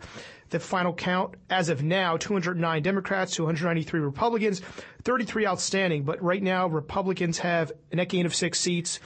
the 0.50 0.60
final 0.60 0.92
count 0.92 1.34
as 1.50 1.68
of 1.68 1.82
now 1.82 2.16
209 2.16 2.82
Democrats, 2.82 3.34
293 3.34 4.00
Republicans, 4.00 4.60
33 5.02 5.46
outstanding. 5.46 6.04
But 6.04 6.22
right 6.22 6.42
now, 6.42 6.68
Republicans 6.68 7.38
have 7.38 7.72
a 7.90 7.96
net 7.96 8.08
gain 8.08 8.26
of 8.26 8.34
six 8.34 8.60
seats. 8.60 9.00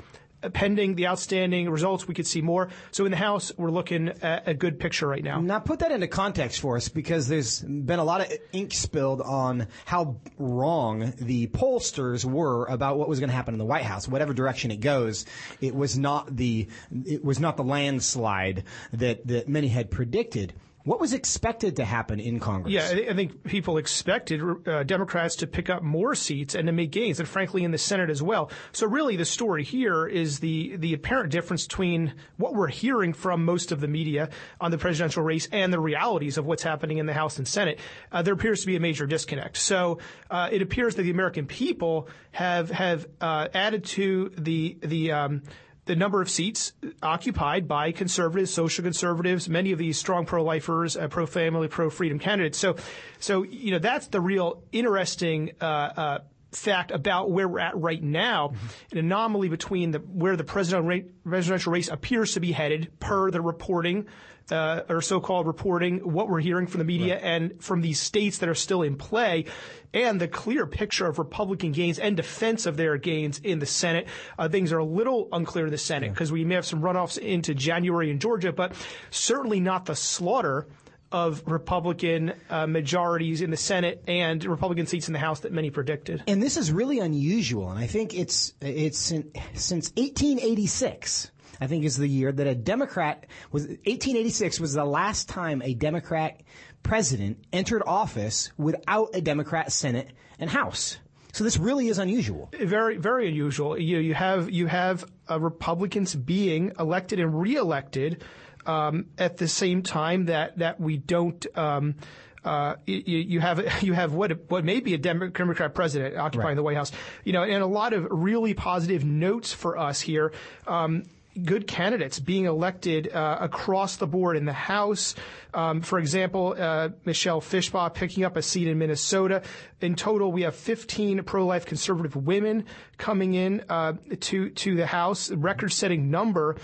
Pending 0.53 0.95
the 0.95 1.07
outstanding 1.07 1.71
results, 1.71 2.07
we 2.07 2.15
could 2.15 2.27
see 2.27 2.41
more. 2.41 2.69
So 2.91 3.05
in 3.05 3.11
the 3.11 3.17
House, 3.17 3.53
we're 3.57 3.71
looking 3.71 4.09
at 4.23 4.47
a 4.47 4.55
good 4.55 4.79
picture 4.79 5.07
right 5.07 5.23
now. 5.23 5.41
Now, 5.41 5.59
put 5.59 5.81
that 5.81 5.93
into 5.93 6.09
context 6.09 6.61
for 6.61 6.77
us 6.77 6.89
because 6.89 7.29
there's 7.29 7.61
been 7.61 7.99
a 7.99 8.05
lot 8.05 8.21
of 8.21 8.33
ink 8.53 8.73
spilled 8.73 9.21
on 9.21 9.69
how 9.85 10.17
wrong 10.39 11.13
the 11.19 11.47
pollsters 11.49 12.25
were 12.25 12.67
about 12.67 12.99
what 12.99 13.09
was 13.09 13.21
going 13.21 13.31
to 13.31 13.37
happen 13.37 13.55
in 13.55 13.59
the 13.59 13.65
White 13.65 13.85
House. 13.85 14.09
Whatever 14.09 14.35
direction 14.35 14.71
it 14.71 14.81
goes, 14.81 15.27
it 15.61 15.75
was 15.75 15.99
not 15.99 16.37
the 16.37 16.69
it 17.05 17.25
was 17.25 17.41
not 17.41 17.57
the 17.57 17.65
landslide 17.65 18.65
that 18.93 19.27
that 19.27 19.49
many 19.49 19.69
had 19.69 19.91
predicted. 19.91 20.53
What 20.87 21.01
was 21.01 21.13
expected 21.13 21.75
to 21.77 21.85
happen 21.85 22.21
in 22.21 22.39
Congress? 22.39 22.73
Yeah, 22.73 23.11
I 23.11 23.13
think 23.13 23.43
people 23.43 23.77
expected 23.77 24.41
uh, 24.69 24.85
Democrats 24.85 25.35
to 25.37 25.49
pick 25.49 25.69
up 25.69 25.83
more 25.83 26.15
seats 26.15 26.55
and 26.55 26.69
to 26.69 26.73
make 26.73 26.93
gains, 26.93 27.19
and 27.19 27.29
frankly 27.29 27.65
in 27.65 27.73
the 27.73 27.79
Senate 27.79 28.09
as 28.09 28.23
well. 28.23 28.53
So 28.71 28.87
really, 28.87 29.17
the 29.17 29.25
story 29.25 29.65
here 29.65 30.07
is 30.07 30.39
the 30.39 30.77
the 30.77 30.95
apparent 30.95 31.33
difference 31.33 31.67
between 31.67 32.15
what 32.37 32.55
we're 32.55 32.69
hearing 32.69 33.15
from 33.15 33.45
most 33.45 33.73
of 33.73 33.81
the 33.81 33.89
media 33.89 34.31
on 34.61 34.71
the 34.71 34.79
presidential 34.79 35.25
race 35.25 35.49
and 35.51 35.73
the 35.73 35.81
realities 35.81 36.39
of 36.39 36.47
what's 36.47 36.63
happening 36.63 36.99
in 36.99 37.07
the 37.07 37.15
House 37.15 37.39
and 37.39 37.49
Senate. 37.49 37.81
Uh, 38.13 38.23
there 38.23 38.35
appears 38.35 38.61
to 38.61 38.69
be 38.69 38.77
a 38.77 38.81
major 38.81 39.07
disconnect. 39.07 39.57
So 39.57 39.99
uh, 40.31 40.51
it 40.53 40.63
appears 40.63 40.95
that 40.95 41.03
the 41.03 41.11
American 41.11 41.47
people 41.47 42.09
have 42.31 42.71
have 42.71 43.09
uh, 43.21 43.49
added 43.53 43.87
to 43.87 44.31
the 44.39 44.79
the 44.83 45.11
um, 45.11 45.43
the 45.87 45.97
number 45.97 46.21
of 46.21 46.29
seats 46.29 46.73
occupied 47.03 47.67
by 47.67 47.93
conservatives, 47.93 48.53
social 48.53 48.83
conservatives, 48.85 49.49
many 49.49 49.73
of 49.73 49.79
these 49.79 49.99
strong 49.99 50.27
pro-lifers, 50.27 50.97
uh, 50.97 51.09
pro-family, 51.09 51.69
pro-freedom 51.69 52.19
candidates. 52.19 52.59
So, 52.59 52.77
so 53.19 53.43
you 53.45 53.71
know 53.71 53.79
that's 53.79 54.09
the 54.09 54.21
real 54.21 54.63
interesting 54.73 55.53
uh, 55.61 55.65
uh, 55.65 56.19
fact 56.57 56.91
about 56.91 57.31
where 57.31 57.49
we're 57.49 57.61
at 57.61 57.77
right 57.77 58.03
now, 58.03 58.55
an 58.91 58.99
anomaly 58.99 59.49
between 59.49 59.91
the, 59.93 59.99
where 59.99 60.37
the 60.37 60.45
presidential 60.45 61.73
race 61.73 61.89
appears 61.89 62.35
to 62.35 62.41
be 62.41 62.53
headed 62.53 62.99
per 62.99 63.31
the 63.31 63.41
reporting 63.41 64.07
uh, 64.51 64.83
or 64.89 65.01
so-called 65.01 65.47
reporting, 65.47 65.99
what 65.99 66.29
we're 66.29 66.41
hearing 66.41 66.67
from 66.67 66.79
the 66.79 66.85
media 66.85 67.15
right. 67.15 67.25
and 67.25 67.63
from 67.63 67.81
these 67.81 68.01
states 68.01 68.39
that 68.39 68.49
are 68.49 68.55
still 68.55 68.83
in 68.83 68.97
play, 68.97 69.45
and 69.93 70.21
the 70.21 70.29
clear 70.29 70.67
picture 70.67 71.07
of 71.07 71.19
Republican 71.19 71.73
gains 71.73 71.99
and 71.99 72.17
defense 72.17 72.67
of 72.67 72.77
their 72.77 72.97
gains 72.97 73.39
in 73.39 73.59
the 73.59 73.67
Senate. 73.67 74.07
Uh, 74.39 74.49
things 74.49 74.73
are 74.73 74.79
a 74.79 74.85
little 74.85 75.29
unclear 75.33 75.67
in 75.67 75.73
the 75.73 75.79
Senate 75.79 76.13
because 76.13 76.31
yeah. 76.31 76.35
we 76.35 76.45
may 76.45 76.55
have 76.55 76.67
some 76.67 76.81
runoffs 76.81 77.19
into 77.19 77.55
January 77.55 78.11
in 78.11 78.19
Georgia, 78.19 78.53
but 78.53 78.73
certainly 79.11 79.59
not 79.59 79.87
the 79.87 79.97
slaughter 79.97 80.67
of 81.13 81.43
Republican 81.47 82.33
uh, 82.51 82.67
majorities 82.67 83.41
in 83.41 83.51
the 83.51 83.57
Senate 83.57 84.03
and 84.09 84.45
Republican 84.45 84.87
seats 84.87 85.09
in 85.09 85.13
the 85.13 85.19
House 85.19 85.41
that 85.41 85.53
many 85.53 85.71
predicted. 85.71 86.23
And 86.27 86.43
this 86.43 86.57
is 86.57 86.73
really 86.73 86.99
unusual, 86.99 87.71
and 87.71 87.79
I 87.79 87.87
think 87.87 88.15
it's 88.15 88.55
it's 88.61 88.99
since 88.99 89.93
1886 89.97 91.31
I 91.61 91.67
think 91.67 91.85
is 91.85 91.97
the 91.97 92.09
year 92.09 92.33
that 92.33 92.47
a 92.47 92.55
Democrat 92.55 93.27
was 93.51 93.63
1886 93.67 94.61
was 94.61 94.75
the 94.75 94.85
last 94.85 95.29
time 95.29 95.63
a 95.63 95.75
Democrat 95.75 96.43
president 96.83 97.45
entered 97.53 97.83
office 97.87 98.51
without 98.57 99.11
a 99.15 99.21
Democrat 99.21 99.73
Senate 99.73 100.11
and 100.39 100.51
House. 100.51 100.99
So 101.33 101.45
this 101.45 101.59
really 101.59 101.89
is 101.89 101.99
unusual. 101.99 102.49
Very, 102.59 102.97
very 102.97 103.29
unusual. 103.29 103.79
You, 103.79 103.99
you 103.99 104.15
have 104.15 104.51
you 104.51 104.67
have 104.67 105.05
uh, 105.31 105.39
Republicans 105.39 106.15
being 106.15 106.73
elected 106.79 107.21
and 107.21 107.39
reelected 107.39 108.25
um, 108.67 109.07
at 109.19 109.37
the 109.37 109.49
same 109.49 109.83
time 109.83 110.27
that 110.27 110.59
that 110.59 110.81
we 110.81 110.97
don't. 110.97 111.47
Um, 111.57 111.97
uh, 112.45 112.77
you, 112.87 113.19
you, 113.19 113.41
have 113.41 113.61
you 113.83 113.93
have 113.93 114.15
what 114.15 114.51
what 114.51 114.65
may 114.65 114.81
be 114.81 114.95
a 114.95 114.99
Democrat 114.99 115.75
president 115.75 116.17
occupying 116.17 116.49
right. 116.49 116.55
the 116.55 116.63
White 116.63 116.77
House, 116.77 116.93
you 117.25 117.33
know, 117.33 117.43
and 117.43 117.63
a 117.63 117.67
lot 117.67 117.93
of 117.93 118.07
really 118.11 118.55
positive 118.55 119.05
notes 119.05 119.53
for 119.53 119.77
us 119.77 120.01
here. 120.01 120.33
Um, 120.67 121.05
good 121.45 121.67
candidates 121.67 122.19
being 122.19 122.47
elected 122.47 123.13
uh, 123.13 123.39
across 123.41 123.97
the 123.97 124.07
board 124.07 124.37
in 124.37 124.45
the 124.45 124.53
House. 124.53 125.15
Um, 125.53 125.83
for 125.83 125.99
example, 125.99 126.55
uh, 126.59 126.91
Michelle 127.05 127.41
Fischbach 127.41 127.95
picking 127.95 128.25
up 128.25 128.37
a 128.37 128.43
seat 128.43 128.69
in 128.69 128.79
Minnesota. 128.79 129.43
In 129.81 129.97
total, 129.97 130.33
we 130.33 130.43
have 130.43 130.55
15 130.55 131.23
pro-life 131.25 131.67
conservative 131.67 132.17
women 132.17 132.65
coming 132.97 133.35
in 133.35 133.65
uh, 133.69 133.95
to 134.21 134.51
to 134.51 134.77
the 134.77 134.87
House, 134.87 135.31
record-setting 135.31 136.11
number 136.11 136.57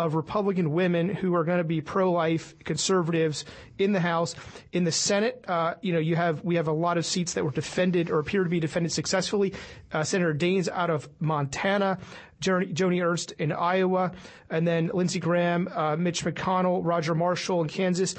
of 0.00 0.14
Republican 0.14 0.72
women 0.72 1.10
who 1.10 1.34
are 1.34 1.44
going 1.44 1.58
to 1.58 1.64
be 1.64 1.82
pro-life 1.82 2.58
conservatives 2.64 3.44
in 3.76 3.92
the 3.92 4.00
House. 4.00 4.34
In 4.72 4.84
the 4.84 4.92
Senate, 4.92 5.44
uh, 5.46 5.74
you 5.82 5.92
know, 5.92 5.98
you 5.98 6.16
have 6.16 6.42
we 6.42 6.54
have 6.54 6.68
a 6.68 6.72
lot 6.72 6.96
of 6.96 7.04
seats 7.04 7.34
that 7.34 7.44
were 7.44 7.50
defended 7.50 8.10
or 8.10 8.18
appear 8.18 8.42
to 8.42 8.48
be 8.48 8.60
defended 8.60 8.92
successfully. 8.92 9.52
Uh, 9.92 10.02
Senator 10.02 10.34
Daines 10.34 10.68
out 10.68 10.88
of 10.88 11.08
Montana. 11.20 11.98
Joni 12.40 13.04
Ernst 13.04 13.32
in 13.32 13.52
Iowa, 13.52 14.12
and 14.48 14.66
then 14.66 14.90
Lindsey 14.94 15.20
Graham, 15.20 15.68
uh, 15.68 15.96
Mitch 15.96 16.24
McConnell, 16.24 16.80
Roger 16.82 17.14
Marshall 17.14 17.60
in 17.60 17.68
Kansas. 17.68 18.14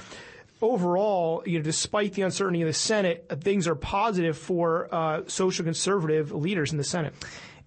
Overall, 0.62 1.41
you 1.48 1.58
know, 1.58 1.63
despite 1.63 2.13
the 2.13 2.22
uncertainty 2.22 2.62
in 2.62 2.67
the 2.67 2.74
Senate, 2.74 3.26
uh, 3.32 3.36
things 3.36 3.67
are 3.67 3.74
positive 3.74 4.38
for 4.38 4.94
uh, 4.94 5.22
social 5.26 5.65
conservative 5.65 6.32
leaders 6.32 6.72
in 6.72 6.78
the 6.78 6.84
Senate. 6.84 7.15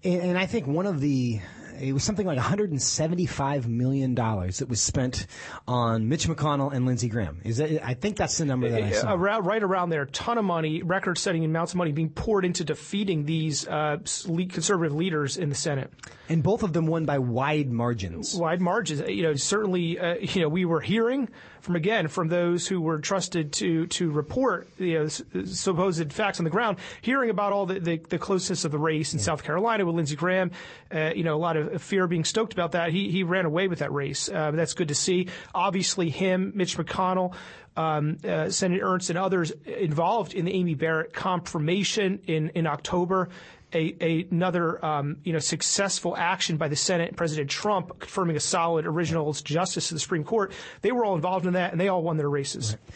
And, 0.05 0.21
and 0.21 0.37
I 0.37 0.45
think 0.45 0.65
one 0.65 0.85
of 0.85 1.01
the 1.01 1.41
it 1.79 1.93
was 1.93 2.03
something 2.03 2.25
like 2.25 2.37
175 2.37 3.67
million 3.67 4.15
dollars 4.15 4.59
that 4.59 4.69
was 4.69 4.81
spent 4.81 5.27
on 5.67 6.07
Mitch 6.09 6.27
McConnell 6.27 6.73
and 6.73 6.85
Lindsey 6.85 7.09
Graham. 7.09 7.41
Is 7.43 7.57
that, 7.57 7.85
I 7.85 7.93
think 7.93 8.17
that's 8.17 8.37
the 8.37 8.45
number 8.45 8.69
that 8.69 8.83
I 8.83 8.91
saw. 8.91 9.13
Around, 9.13 9.45
right 9.45 9.61
around 9.61 9.89
there, 9.89 10.03
a 10.03 10.07
ton 10.07 10.37
of 10.37 10.45
money, 10.45 10.81
record-setting 10.83 11.43
amounts 11.43 11.73
of 11.73 11.77
money 11.77 11.91
being 11.91 12.09
poured 12.09 12.45
into 12.45 12.63
defeating 12.63 13.25
these 13.25 13.67
uh, 13.67 13.97
conservative 14.25 14.95
leaders 14.95 15.37
in 15.37 15.49
the 15.49 15.55
Senate. 15.55 15.91
And 16.29 16.41
both 16.41 16.63
of 16.63 16.73
them 16.73 16.87
won 16.87 17.05
by 17.05 17.19
wide 17.19 17.69
margins. 17.69 18.35
Wide 18.35 18.61
margins. 18.61 19.01
You 19.07 19.23
know, 19.23 19.35
certainly, 19.35 19.99
uh, 19.99 20.15
you 20.15 20.41
know, 20.41 20.49
we 20.49 20.65
were 20.65 20.81
hearing 20.81 21.29
from 21.65 21.75
again 21.75 22.07
from 22.07 22.27
those 22.27 22.67
who 22.67 22.79
were 22.79 22.99
trusted 22.99 23.51
to 23.51 23.87
to 23.87 24.11
report 24.11 24.69
you 24.77 24.99
know 24.99 25.07
supposed 25.45 26.13
facts 26.13 26.39
on 26.39 26.43
the 26.45 26.51
ground, 26.51 26.77
hearing 27.01 27.29
about 27.29 27.51
all 27.51 27.65
the, 27.65 27.79
the, 27.79 27.97
the 27.97 28.19
closeness 28.19 28.63
of 28.63 28.71
the 28.71 28.77
race 28.77 29.13
in 29.13 29.19
yeah. 29.19 29.25
South 29.25 29.43
Carolina 29.43 29.85
with 29.85 29.95
Lindsey 29.95 30.15
Graham, 30.15 30.51
uh, 30.93 31.11
you 31.15 31.23
know, 31.23 31.35
a 31.35 31.37
lot 31.37 31.57
of 31.57 31.81
fear 31.81 32.07
being 32.07 32.23
stoked 32.23 32.53
about 32.53 32.73
that. 32.73 32.91
He 32.91 33.11
he 33.11 33.23
ran 33.23 33.45
away 33.45 33.67
with 33.67 33.79
that 33.79 33.91
race. 33.91 34.29
Uh, 34.29 34.51
that's 34.51 34.75
good 34.75 34.89
to 34.89 34.95
see. 34.95 35.27
Obviously, 35.53 36.09
him, 36.09 36.53
Mitch 36.55 36.77
McConnell. 36.77 37.33
Um, 37.77 38.19
uh, 38.23 38.49
Senator 38.51 38.85
Ernst 38.85 39.09
and 39.09 39.19
others 39.19 39.51
involved 39.65 40.33
in 40.33 40.45
the 40.45 40.53
Amy 40.53 40.75
Barrett 40.75 41.11
confirmation 41.11 42.21
in, 42.25 42.47
in 42.55 42.67
October 42.67 43.27
a, 43.75 43.95
a, 44.01 44.27
another 44.31 44.83
um, 44.83 45.17
you 45.23 45.33
know 45.33 45.39
successful 45.39 46.15
action 46.17 46.57
by 46.57 46.67
the 46.67 46.75
Senate 46.75 47.09
and 47.09 47.17
President 47.17 47.49
Trump 47.49 47.99
confirming 47.99 48.35
a 48.35 48.39
solid 48.39 48.85
original 48.85 49.31
justice 49.33 49.89
to 49.89 49.95
the 49.95 49.99
Supreme 49.99 50.23
Court. 50.23 50.53
They 50.81 50.91
were 50.91 51.03
all 51.03 51.15
involved 51.15 51.45
in 51.45 51.53
that, 51.53 51.71
and 51.71 51.79
they 51.79 51.89
all 51.89 52.01
won 52.01 52.17
their 52.17 52.29
races. 52.29 52.71
Right. 52.71 52.95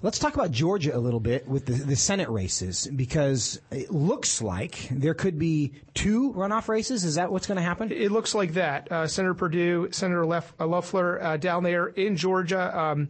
Let's 0.00 0.20
talk 0.20 0.34
about 0.34 0.52
Georgia 0.52 0.96
a 0.96 1.00
little 1.00 1.18
bit 1.18 1.48
with 1.48 1.66
the, 1.66 1.72
the, 1.72 1.96
Senate 1.96 2.28
races 2.28 2.86
because 2.94 3.60
it 3.72 3.90
looks 3.90 4.40
like 4.40 4.88
there 4.92 5.14
could 5.14 5.40
be 5.40 5.72
two 5.92 6.32
runoff 6.34 6.68
races. 6.68 7.02
Is 7.02 7.16
that 7.16 7.32
what's 7.32 7.48
going 7.48 7.56
to 7.56 7.62
happen? 7.62 7.90
It 7.90 8.12
looks 8.12 8.32
like 8.32 8.52
that. 8.52 8.92
Uh, 8.92 9.08
Senator 9.08 9.34
Perdue, 9.34 9.88
Senator 9.90 10.24
Lef- 10.24 10.54
Loeffler 10.60 11.20
uh, 11.20 11.36
down 11.36 11.64
there 11.64 11.88
in 11.88 12.16
Georgia. 12.16 12.78
Um, 12.78 13.08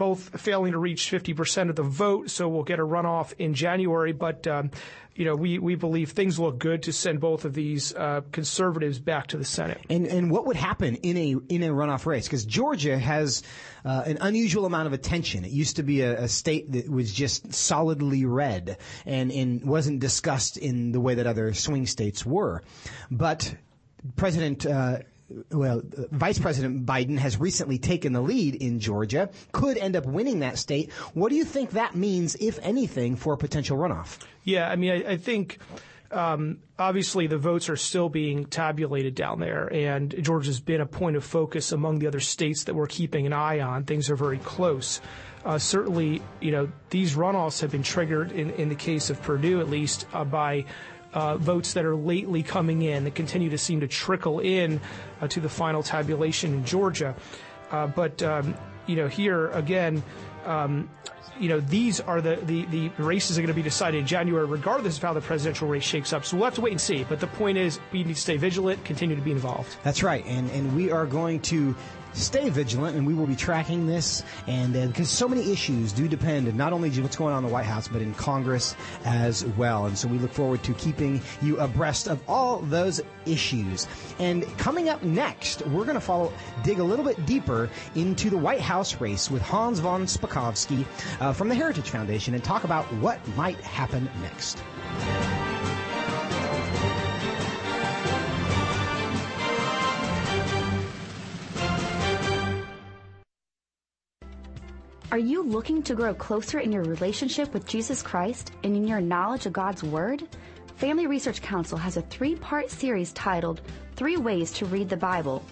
both 0.00 0.40
failing 0.40 0.72
to 0.72 0.78
reach 0.78 1.10
50% 1.10 1.68
of 1.68 1.76
the 1.76 1.82
vote, 1.82 2.30
so 2.30 2.48
we'll 2.48 2.62
get 2.62 2.78
a 2.78 2.82
runoff 2.82 3.34
in 3.38 3.52
January. 3.52 4.12
But 4.12 4.46
um, 4.46 4.70
you 5.14 5.26
know, 5.26 5.36
we, 5.36 5.58
we 5.58 5.74
believe 5.74 6.12
things 6.12 6.38
look 6.38 6.58
good 6.58 6.84
to 6.84 6.92
send 6.94 7.20
both 7.20 7.44
of 7.44 7.52
these 7.52 7.94
uh, 7.94 8.22
conservatives 8.32 8.98
back 8.98 9.26
to 9.26 9.36
the 9.36 9.44
Senate. 9.44 9.78
And 9.90 10.06
and 10.06 10.30
what 10.30 10.46
would 10.46 10.56
happen 10.56 10.94
in 10.94 11.18
a 11.18 11.36
in 11.50 11.62
a 11.62 11.68
runoff 11.68 12.06
race? 12.06 12.26
Because 12.26 12.46
Georgia 12.46 12.98
has 12.98 13.42
uh, 13.84 14.04
an 14.06 14.16
unusual 14.22 14.64
amount 14.64 14.86
of 14.86 14.94
attention. 14.94 15.44
It 15.44 15.50
used 15.50 15.76
to 15.76 15.82
be 15.82 16.00
a, 16.00 16.22
a, 16.22 16.28
state 16.28 16.72
that 16.72 16.88
was 16.88 17.12
just 17.12 17.52
solidly 17.52 18.24
red 18.24 18.78
and 19.04 19.30
and 19.30 19.62
wasn't 19.62 20.00
discussed 20.00 20.56
in 20.56 20.92
the 20.92 21.00
way 21.00 21.16
that 21.16 21.26
other 21.26 21.52
swing 21.52 21.84
states 21.84 22.24
were, 22.24 22.62
but 23.10 23.54
President 24.16 24.64
uh, 24.64 25.00
well, 25.50 25.82
Vice 25.84 26.38
President 26.38 26.86
Biden 26.86 27.18
has 27.18 27.38
recently 27.38 27.78
taken 27.78 28.12
the 28.12 28.20
lead 28.20 28.56
in 28.56 28.80
Georgia, 28.80 29.30
could 29.52 29.76
end 29.78 29.96
up 29.96 30.06
winning 30.06 30.40
that 30.40 30.58
state. 30.58 30.92
What 31.14 31.30
do 31.30 31.36
you 31.36 31.44
think 31.44 31.70
that 31.70 31.94
means, 31.94 32.36
if 32.40 32.58
anything, 32.62 33.16
for 33.16 33.34
a 33.34 33.36
potential 33.36 33.76
runoff? 33.76 34.18
Yeah, 34.44 34.68
I 34.68 34.76
mean, 34.76 34.92
I, 34.92 35.12
I 35.12 35.16
think. 35.16 35.58
Um, 36.12 36.58
obviously, 36.76 37.28
the 37.28 37.38
votes 37.38 37.68
are 37.68 37.76
still 37.76 38.08
being 38.08 38.46
tabulated 38.46 39.14
down 39.14 39.38
there, 39.38 39.72
and 39.72 40.12
Georgia's 40.24 40.58
been 40.58 40.80
a 40.80 40.86
point 40.86 41.14
of 41.14 41.22
focus 41.22 41.70
among 41.70 42.00
the 42.00 42.08
other 42.08 42.18
states 42.18 42.64
that 42.64 42.74
we're 42.74 42.88
keeping 42.88 43.26
an 43.26 43.32
eye 43.32 43.60
on. 43.60 43.84
Things 43.84 44.10
are 44.10 44.16
very 44.16 44.38
close. 44.38 45.00
Uh, 45.44 45.56
certainly, 45.56 46.20
you 46.40 46.50
know, 46.50 46.68
these 46.90 47.14
runoffs 47.14 47.60
have 47.60 47.70
been 47.70 47.84
triggered 47.84 48.32
in, 48.32 48.50
in 48.50 48.68
the 48.68 48.74
case 48.74 49.08
of 49.08 49.22
Perdue, 49.22 49.60
at 49.60 49.70
least, 49.70 50.04
uh, 50.12 50.24
by 50.24 50.64
uh, 51.12 51.36
votes 51.36 51.72
that 51.74 51.84
are 51.84 51.96
lately 51.96 52.42
coming 52.42 52.82
in 52.82 53.04
that 53.04 53.14
continue 53.14 53.50
to 53.50 53.58
seem 53.58 53.80
to 53.80 53.88
trickle 53.88 54.40
in 54.40 54.80
uh, 55.20 55.28
to 55.28 55.40
the 55.40 55.48
final 55.48 55.82
tabulation 55.82 56.54
in 56.54 56.64
Georgia. 56.64 57.14
Uh, 57.70 57.86
but 57.86 58.22
um, 58.22 58.54
you 58.86 58.96
know, 58.96 59.08
here 59.08 59.48
again. 59.48 60.02
Um, 60.44 60.88
you 61.38 61.48
know, 61.48 61.60
these 61.60 62.00
are 62.00 62.20
the, 62.20 62.36
the, 62.36 62.66
the 62.66 62.90
races 62.98 63.38
are 63.38 63.40
going 63.40 63.48
to 63.48 63.54
be 63.54 63.62
decided 63.62 63.98
in 63.98 64.06
January, 64.06 64.44
regardless 64.44 64.98
of 64.98 65.02
how 65.02 65.14
the 65.14 65.22
presidential 65.22 65.66
race 65.68 65.82
shakes 65.82 66.12
up. 66.12 66.26
So 66.26 66.36
we'll 66.36 66.44
have 66.44 66.54
to 66.56 66.60
wait 66.60 66.72
and 66.72 66.80
see. 66.80 67.04
But 67.04 67.18
the 67.18 67.28
point 67.28 67.56
is, 67.56 67.80
we 67.92 68.04
need 68.04 68.14
to 68.14 68.20
stay 68.20 68.36
vigilant, 68.36 68.84
continue 68.84 69.16
to 69.16 69.22
be 69.22 69.30
involved. 69.32 69.74
That's 69.82 70.02
right. 70.02 70.24
And, 70.26 70.50
and 70.50 70.76
we 70.76 70.90
are 70.90 71.06
going 71.06 71.40
to 71.42 71.74
stay 72.12 72.48
vigilant, 72.48 72.96
and 72.96 73.06
we 73.06 73.14
will 73.14 73.26
be 73.26 73.36
tracking 73.36 73.86
this. 73.86 74.22
And 74.46 74.76
uh, 74.76 74.86
because 74.86 75.08
so 75.08 75.28
many 75.28 75.50
issues 75.52 75.92
do 75.92 76.08
depend 76.08 76.54
not 76.54 76.72
only 76.72 76.90
what's 77.00 77.16
going 77.16 77.32
on 77.32 77.44
in 77.44 77.48
the 77.48 77.52
White 77.52 77.66
House, 77.66 77.88
but 77.88 78.02
in 78.02 78.14
Congress 78.14 78.74
as 79.04 79.44
well. 79.44 79.86
And 79.86 79.96
so 79.96 80.08
we 80.08 80.18
look 80.18 80.32
forward 80.32 80.62
to 80.64 80.74
keeping 80.74 81.20
you 81.42 81.58
abreast 81.58 82.08
of 82.08 82.20
all 82.28 82.58
those 82.60 83.00
issues. 83.26 83.86
And 84.18 84.44
coming 84.58 84.88
up 84.88 85.02
next, 85.02 85.66
we're 85.68 85.84
going 85.84 85.94
to 85.94 86.00
follow, 86.00 86.32
dig 86.62 86.78
a 86.78 86.84
little 86.84 87.04
bit 87.04 87.24
deeper 87.26 87.68
into 87.94 88.30
the 88.30 88.38
White 88.38 88.60
House 88.60 89.00
race 89.00 89.30
with 89.30 89.42
Hans 89.42 89.78
von 89.78 90.04
Spakovsky 90.04 90.84
uh, 91.20 91.32
from 91.32 91.48
the 91.48 91.54
Heritage 91.54 91.90
Foundation 91.90 92.34
and 92.34 92.42
talk 92.42 92.64
about 92.64 92.84
what 92.94 93.26
might 93.36 93.60
happen 93.60 94.10
next. 94.22 94.62
Are 105.12 105.18
you 105.18 105.42
looking 105.42 105.82
to 105.82 105.96
grow 105.96 106.14
closer 106.14 106.60
in 106.60 106.70
your 106.70 106.84
relationship 106.84 107.52
with 107.52 107.66
Jesus 107.66 108.00
Christ 108.00 108.52
and 108.62 108.76
in 108.76 108.86
your 108.86 109.00
knowledge 109.00 109.44
of 109.44 109.52
God's 109.52 109.82
Word? 109.82 110.22
Family 110.76 111.08
Research 111.08 111.42
Council 111.42 111.76
has 111.76 111.96
a 111.96 112.02
three 112.02 112.36
part 112.36 112.70
series 112.70 113.12
titled 113.12 113.60
Three 113.96 114.16
Ways 114.18 114.52
to 114.52 114.66
Read 114.66 114.88
the 114.88 114.96
Bible. 114.96 115.44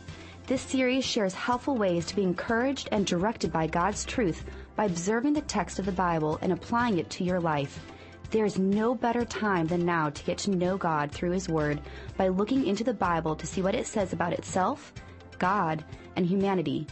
This 0.47 0.63
series 0.63 1.05
shares 1.05 1.35
helpful 1.35 1.75
ways 1.77 2.07
to 2.07 2.15
be 2.15 2.23
encouraged 2.23 2.89
and 2.93 3.05
directed 3.05 3.51
by 3.51 3.67
God's 3.67 4.05
truth 4.05 4.45
by 4.77 4.85
observing 4.85 5.33
the 5.33 5.41
text 5.41 5.81
of 5.81 5.87
the 5.87 5.93
Bible 5.93 6.39
and 6.41 6.53
applying 6.53 7.01
it 7.01 7.11
to 7.11 7.25
your 7.25 7.41
life. 7.41 7.81
There 8.31 8.45
is 8.45 8.61
no 8.61 8.95
better 8.95 9.25
time 9.25 9.67
than 9.67 9.85
now 9.85 10.09
to 10.09 10.25
get 10.25 10.39
to 10.39 10.53
know 10.53 10.77
God 10.77 11.11
through 11.11 11.33
His 11.33 11.49
Word 11.49 11.81
by 12.17 12.29
looking 12.29 12.65
into 12.65 12.85
the 12.85 12.95
Bible 12.95 13.35
to 13.35 13.47
see 13.47 13.63
what 13.63 13.75
it 13.75 13.89
says 13.89 14.13
about 14.13 14.35
itself, 14.35 14.93
God, 15.41 15.85
and 16.15 16.25
humanity. 16.25 16.87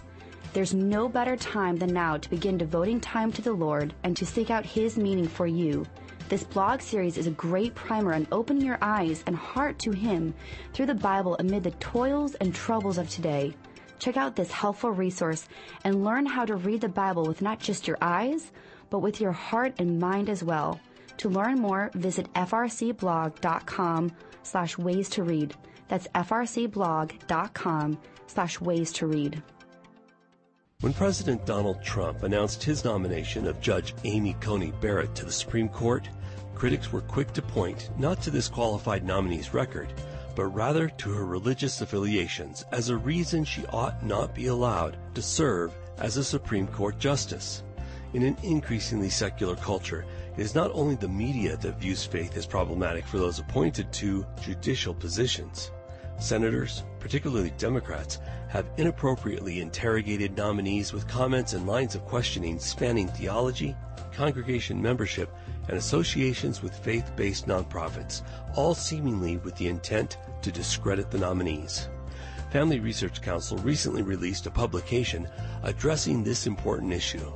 There's 0.57 0.73
no 0.73 1.07
better 1.07 1.37
time 1.37 1.77
than 1.77 1.93
now 1.93 2.17
to 2.17 2.31
begin 2.31 2.57
devoting 2.57 2.99
time 2.99 3.31
to 3.33 3.43
the 3.43 3.53
Lord 3.53 3.93
and 4.05 4.17
to 4.17 4.25
seek 4.25 4.49
out 4.49 4.65
His 4.65 4.97
meaning 4.97 5.29
for 5.29 5.47
you. 5.47 5.85
This 6.31 6.45
blog 6.45 6.81
series 6.81 7.19
is 7.19 7.27
a 7.27 7.33
great 7.33 7.75
primer 7.75 8.15
on 8.15 8.27
opening 8.33 8.65
your 8.65 8.79
eyes 8.81 9.23
and 9.27 9.37
heart 9.37 9.79
to 9.81 9.91
Him 9.91 10.33
through 10.73 10.87
the 10.87 10.95
Bible 10.95 11.37
amid 11.41 11.63
the 11.63 11.73
toils 11.73 12.37
and 12.37 12.55
troubles 12.55 12.97
of 12.97 13.11
today. 13.11 13.55
Check 13.99 14.17
out 14.17 14.35
this 14.35 14.51
helpful 14.51 14.93
resource 14.93 15.47
and 15.85 16.03
learn 16.03 16.25
how 16.25 16.47
to 16.47 16.57
read 16.57 16.81
the 16.81 16.89
Bible 16.89 17.27
with 17.27 17.43
not 17.43 17.61
just 17.61 17.87
your 17.87 17.99
eyes, 18.01 18.51
but 18.89 19.01
with 19.01 19.21
your 19.21 19.33
heart 19.33 19.75
and 19.77 19.99
mind 19.99 20.31
as 20.31 20.43
well. 20.43 20.81
To 21.19 21.29
learn 21.29 21.61
more, 21.61 21.91
visit 21.93 22.33
frcblog.com 22.33 24.11
slash 24.43 24.79
ways 24.79 25.11
to 25.11 25.23
read. 25.23 25.55
That's 25.89 26.09
frcblog.com 26.15 27.99
slash 28.27 28.59
ways 28.59 28.93
to 28.93 29.07
read. 29.07 29.43
When 30.81 30.93
President 30.93 31.47
Donald 31.47 31.83
Trump 31.83 32.23
announced 32.23 32.63
his 32.63 32.85
nomination 32.85 33.47
of 33.47 33.63
Judge 33.63 33.95
Amy 34.05 34.35
Coney 34.43 34.73
Barrett 34.73 35.15
to 35.15 35.25
the 35.25 35.33
Supreme 35.33 35.71
Court, 35.71 36.07
critics 36.55 36.93
were 36.93 37.01
quick 37.01 37.33
to 37.33 37.41
point 37.41 37.89
not 37.99 38.21
to 38.21 38.31
this 38.31 38.47
qualified 38.47 39.03
nominee's 39.03 39.55
record, 39.55 39.91
but 40.35 40.45
rather 40.49 40.91
to 40.91 41.13
her 41.15 41.25
religious 41.25 41.81
affiliations 41.81 42.67
as 42.73 42.91
a 42.91 42.97
reason 42.97 43.43
she 43.43 43.65
ought 43.69 44.05
not 44.05 44.35
be 44.35 44.49
allowed 44.49 44.99
to 45.15 45.23
serve 45.23 45.73
as 45.97 46.19
a 46.19 46.25
Supreme 46.25 46.67
Court 46.67 46.99
justice. 46.99 47.63
In 48.13 48.23
an 48.23 48.37
increasingly 48.43 49.09
secular 49.09 49.57
culture, 49.57 50.05
it 50.37 50.43
is 50.43 50.55
not 50.55 50.71
only 50.75 50.97
the 50.97 51.09
media 51.09 51.57
that 51.57 51.81
views 51.81 52.05
faith 52.05 52.37
as 52.37 52.45
problematic 52.45 53.07
for 53.07 53.17
those 53.17 53.39
appointed 53.39 53.91
to 53.95 54.27
judicial 54.43 54.93
positions. 54.93 55.71
Senators, 56.21 56.85
particularly 57.07 57.53
Democrats, 57.57 58.19
have 58.49 58.69
inappropriately 58.79 59.61
interrogated 59.61 60.37
nominees 60.37 60.93
with 60.93 61.07
comments 61.07 61.53
and 61.53 61.65
lines 61.65 61.95
of 61.95 62.05
questioning 62.05 62.59
spanning 62.59 63.07
theology, 63.07 63.77
congregation 64.13 64.83
membership, 64.83 65.33
and 65.69 65.77
associations 65.77 66.63
with 66.63 66.77
faith 66.77 67.13
based 67.15 67.47
nonprofits, 67.47 68.23
all 68.57 68.75
seemingly 68.75 69.37
with 69.37 69.55
the 69.55 69.69
intent 69.69 70.19
to 70.43 70.51
discredit 70.51 71.09
the 71.13 71.19
nominees. 71.19 71.89
Family 72.51 72.81
Research 72.81 73.23
Council 73.23 73.57
recently 73.59 74.03
released 74.03 74.47
a 74.47 74.51
publication 74.51 75.29
addressing 75.63 76.25
this 76.25 76.49
important 76.49 76.93
issue. 76.93 77.33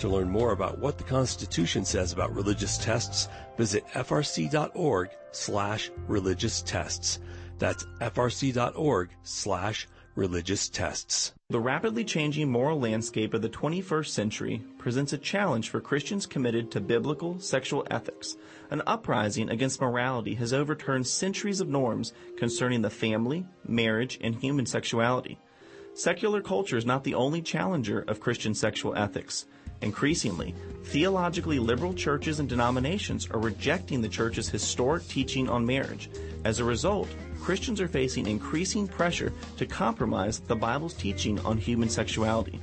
To 0.00 0.08
learn 0.08 0.28
more 0.28 0.52
about 0.52 0.80
what 0.80 0.98
the 0.98 1.04
Constitution 1.04 1.86
says 1.86 2.12
about 2.12 2.34
religious 2.34 2.76
tests, 2.76 3.30
visit 3.56 3.86
frc.org 3.88 5.08
slash 5.32 5.90
religious 6.06 6.60
tests. 6.60 7.20
That's 7.58 7.84
frc.org 8.00 9.10
slash 9.22 9.88
religious 10.14 10.68
tests. 10.68 11.32
The 11.48 11.60
rapidly 11.60 12.04
changing 12.04 12.50
moral 12.50 12.80
landscape 12.80 13.34
of 13.34 13.40
the 13.40 13.48
21st 13.48 14.08
century 14.08 14.62
presents 14.76 15.12
a 15.12 15.18
challenge 15.18 15.70
for 15.70 15.80
Christians 15.80 16.26
committed 16.26 16.70
to 16.72 16.80
biblical 16.80 17.38
sexual 17.38 17.86
ethics. 17.90 18.36
An 18.70 18.82
uprising 18.86 19.48
against 19.48 19.80
morality 19.80 20.34
has 20.34 20.52
overturned 20.52 21.06
centuries 21.06 21.60
of 21.60 21.68
norms 21.68 22.12
concerning 22.36 22.82
the 22.82 22.90
family, 22.90 23.46
marriage, 23.66 24.18
and 24.20 24.34
human 24.34 24.66
sexuality. 24.66 25.38
Secular 25.94 26.42
culture 26.42 26.76
is 26.76 26.86
not 26.86 27.04
the 27.04 27.14
only 27.14 27.40
challenger 27.40 28.00
of 28.00 28.20
Christian 28.20 28.54
sexual 28.54 28.94
ethics. 28.96 29.46
Increasingly, 29.80 30.54
theologically 30.84 31.60
liberal 31.60 31.94
churches 31.94 32.40
and 32.40 32.48
denominations 32.48 33.28
are 33.30 33.38
rejecting 33.38 34.00
the 34.00 34.08
church's 34.08 34.48
historic 34.48 35.06
teaching 35.06 35.48
on 35.48 35.64
marriage. 35.64 36.10
As 36.44 36.58
a 36.58 36.64
result, 36.64 37.08
Christians 37.40 37.80
are 37.80 37.88
facing 37.88 38.26
increasing 38.26 38.86
pressure 38.86 39.32
to 39.56 39.66
compromise 39.66 40.40
the 40.40 40.56
Bible's 40.56 40.94
teaching 40.94 41.38
on 41.40 41.58
human 41.58 41.88
sexuality. 41.88 42.60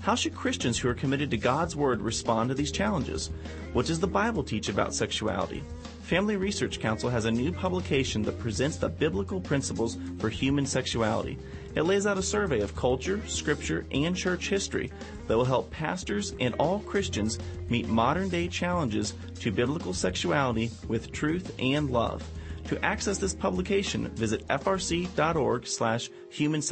How 0.00 0.14
should 0.14 0.34
Christians 0.34 0.78
who 0.78 0.88
are 0.88 0.94
committed 0.94 1.30
to 1.30 1.36
God's 1.36 1.76
Word 1.76 2.00
respond 2.00 2.48
to 2.48 2.54
these 2.54 2.72
challenges? 2.72 3.30
What 3.74 3.86
does 3.86 4.00
the 4.00 4.06
Bible 4.06 4.42
teach 4.42 4.70
about 4.70 4.94
sexuality? 4.94 5.62
Family 6.02 6.36
Research 6.36 6.80
Council 6.80 7.10
has 7.10 7.26
a 7.26 7.30
new 7.30 7.52
publication 7.52 8.22
that 8.22 8.38
presents 8.38 8.78
the 8.78 8.88
biblical 8.88 9.40
principles 9.40 9.98
for 10.18 10.28
human 10.28 10.64
sexuality. 10.64 11.38
It 11.74 11.82
lays 11.82 12.06
out 12.06 12.18
a 12.18 12.22
survey 12.22 12.60
of 12.60 12.74
culture, 12.74 13.20
scripture, 13.26 13.84
and 13.92 14.16
church 14.16 14.48
history 14.48 14.90
that 15.28 15.36
will 15.36 15.44
help 15.44 15.70
pastors 15.70 16.34
and 16.40 16.54
all 16.54 16.80
Christians 16.80 17.38
meet 17.68 17.86
modern 17.86 18.28
day 18.28 18.48
challenges 18.48 19.14
to 19.40 19.52
biblical 19.52 19.92
sexuality 19.92 20.70
with 20.88 21.12
truth 21.12 21.54
and 21.58 21.90
love. 21.90 22.28
To 22.70 22.84
access 22.84 23.18
this 23.18 23.34
publication, 23.34 24.06
visit 24.14 24.46
frc.org 24.46 25.66
slash 25.66 26.08
human 26.28 26.62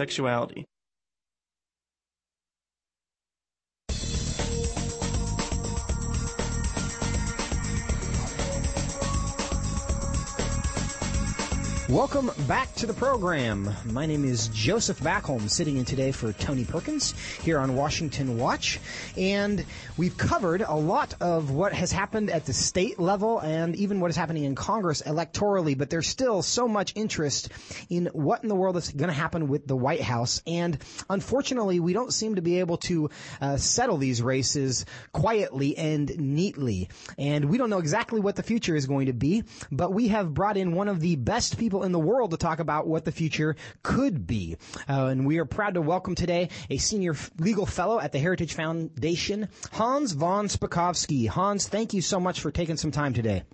Welcome 11.89 12.31
back 12.47 12.75
to 12.75 12.87
the 12.87 12.93
program. 12.93 13.75
My 13.87 14.05
name 14.05 14.27
is 14.27 14.49
Joseph 14.49 15.01
Backholm, 15.01 15.49
sitting 15.49 15.79
in 15.79 15.87
today 15.87 16.13
for 16.13 16.35
Tony 16.35 16.67
Perkins 16.67 17.15
here 17.41 17.59
on 17.59 17.77
Washington 17.77 18.37
Watch. 18.37 18.79
And 19.17 19.65
we've 19.97 20.15
covered 20.19 20.61
a 20.61 20.75
lot 20.75 21.15
of 21.23 21.51
what 21.51 21.73
has 21.73 21.91
happened 21.91 22.29
at 22.29 22.45
the 22.45 22.53
state 22.53 22.99
level 22.99 23.39
and 23.39 23.75
even 23.75 24.01
what 24.01 24.11
is 24.11 24.17
happening 24.17 24.45
in 24.45 24.55
Congress 24.55 25.01
electorally, 25.01 25.79
but 25.79 25.89
there's 25.89 26.07
still 26.07 26.43
so 26.43 26.69
much 26.69 26.93
interest 26.95 27.49
in 27.89 28.11
what 28.13 28.43
in 28.43 28.51
the 28.51 28.55
world 28.55 28.77
is 28.77 28.91
going 28.91 29.09
to 29.09 29.15
happen 29.15 29.49
with 29.49 29.67
the 29.67 29.77
White 29.77 30.03
House. 30.03 30.43
And 30.47 30.77
unfortunately, 31.09 31.81
we 31.81 31.95
don't 31.95 32.13
seem 32.13 32.35
to 32.35 32.43
be 32.43 32.61
able 32.61 32.77
to 32.79 33.09
uh, 33.41 33.57
settle 33.57 33.97
these 33.97 34.21
races 34.21 34.85
quietly 35.13 35.79
and 35.79 36.15
neatly. 36.19 36.91
And 37.17 37.47
we 37.47 37.57
don't 37.57 37.71
know 37.71 37.79
exactly 37.79 38.21
what 38.21 38.37
the 38.37 38.43
future 38.43 38.77
is 38.77 38.85
going 38.85 39.07
to 39.07 39.15
be, 39.15 39.45
but 39.73 39.95
we 39.95 40.09
have 40.09 40.35
brought 40.35 40.59
in 40.59 40.75
one 40.75 40.89
of 40.89 41.01
the 41.01 41.17
best 41.17 41.57
people 41.57 41.78
people 41.79 41.87
in 41.87 41.93
the 41.93 41.99
world 41.99 42.33
to 42.33 42.37
talk 42.37 42.59
about 42.59 42.89
what 42.89 43.05
the 43.05 43.13
future 43.13 43.55
could 43.85 44.27
be. 44.27 44.57
Uh, 44.89 45.07
and 45.07 45.25
we 45.27 45.39
are 45.39 45.45
proud 45.45 45.75
to 45.75 45.81
welcome 45.81 46.15
today 46.15 46.49
a 46.71 46.77
senior 46.77 47.15
legal 47.39 47.67
fellow 47.67 48.01
at 48.01 48.11
the 48.11 48.19
Heritage 48.19 48.55
Foundation, 48.55 49.49
Hans 49.73 50.13
von 50.13 50.49
Spakovsky. 50.49 51.29
Hans, 51.29 51.69
thank 51.69 51.95
you 51.95 52.03
so 52.03 52.19
much 52.19 52.41
for 52.41 52.51
taking 52.51 52.77
some 52.77 52.91
time 52.91 53.15
today. 53.15 53.45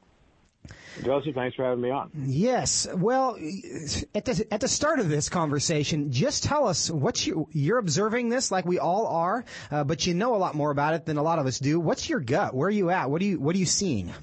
Joseph, 1.05 1.35
thanks 1.35 1.55
for 1.57 1.65
having 1.65 1.83
me 1.83 1.91
on. 1.91 2.11
Yes. 2.15 2.87
Well, 2.95 3.37
at 4.15 4.25
the, 4.25 4.47
at 4.51 4.61
the 4.61 4.69
start 4.69 5.01
of 5.01 5.11
this 5.11 5.29
conversation, 5.29 6.11
just 6.11 6.45
tell 6.45 6.67
us 6.67 6.91
what 6.91 7.27
you, 7.27 7.49
you're 7.53 7.79
observing 7.79 8.31
this 8.31 8.51
like 8.51 8.65
we 8.65 8.79
all 8.79 9.07
are, 9.09 9.45
uh, 9.71 9.85
but 9.85 10.07
you 10.07 10.15
know 10.15 10.35
a 10.35 10.39
lot 10.39 10.55
more 10.55 10.71
about 10.71 10.95
it 10.95 11.05
than 11.05 11.19
a 11.19 11.23
lot 11.23 11.39
of 11.39 11.47
us 11.47 11.59
do. 11.59 11.79
What's 11.79 12.09
your 12.09 12.21
gut? 12.21 12.55
Where 12.55 12.69
are 12.69 12.71
you 12.71 12.89
at? 12.91 13.11
What 13.11 13.21
are 13.21 13.25
you, 13.27 13.39
what 13.39 13.55
are 13.55 13.59
you 13.59 13.67
seeing? 13.67 14.15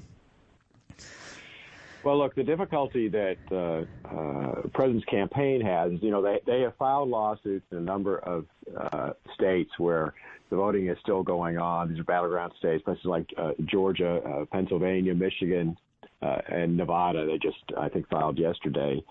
Well, 2.04 2.18
look, 2.18 2.34
the 2.34 2.42
difficulty 2.42 3.08
that 3.08 3.36
uh, 3.50 4.08
uh, 4.08 4.62
President's 4.74 5.04
campaign 5.06 5.60
has, 5.60 5.92
you 6.00 6.10
know, 6.10 6.20
they 6.20 6.40
they 6.46 6.62
have 6.62 6.76
filed 6.76 7.08
lawsuits 7.08 7.64
in 7.70 7.78
a 7.78 7.80
number 7.80 8.18
of 8.18 8.46
uh, 8.76 9.10
states 9.34 9.70
where 9.78 10.12
the 10.50 10.56
voting 10.56 10.88
is 10.88 10.98
still 11.00 11.22
going 11.22 11.58
on. 11.58 11.88
These 11.88 12.00
are 12.00 12.04
battleground 12.04 12.52
states, 12.58 12.82
places 12.82 13.04
like 13.04 13.32
uh, 13.38 13.52
Georgia, 13.66 14.16
uh, 14.16 14.44
Pennsylvania, 14.46 15.14
Michigan, 15.14 15.76
uh, 16.20 16.38
and 16.48 16.76
Nevada. 16.76 17.24
They 17.24 17.38
just, 17.38 17.62
I 17.78 17.88
think, 17.88 18.08
filed 18.08 18.36
yesterday. 18.36 19.02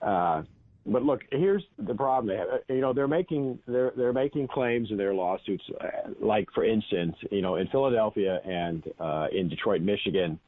Uh, 0.00 0.42
but 0.86 1.04
look, 1.04 1.20
here's 1.30 1.62
the 1.78 1.94
problem. 1.94 2.26
They 2.26 2.38
have, 2.38 2.48
you 2.68 2.80
know, 2.80 2.94
they're 2.94 3.06
making 3.06 3.58
they're 3.66 3.92
they're 3.94 4.14
making 4.14 4.48
claims 4.48 4.90
in 4.90 4.96
their 4.96 5.12
lawsuits, 5.12 5.64
uh, 5.80 6.10
like 6.18 6.48
for 6.54 6.64
instance, 6.64 7.14
you 7.30 7.42
know, 7.42 7.56
in 7.56 7.68
Philadelphia 7.68 8.40
and 8.44 8.82
uh, 8.98 9.26
in 9.30 9.50
Detroit, 9.50 9.82
Michigan 9.82 10.40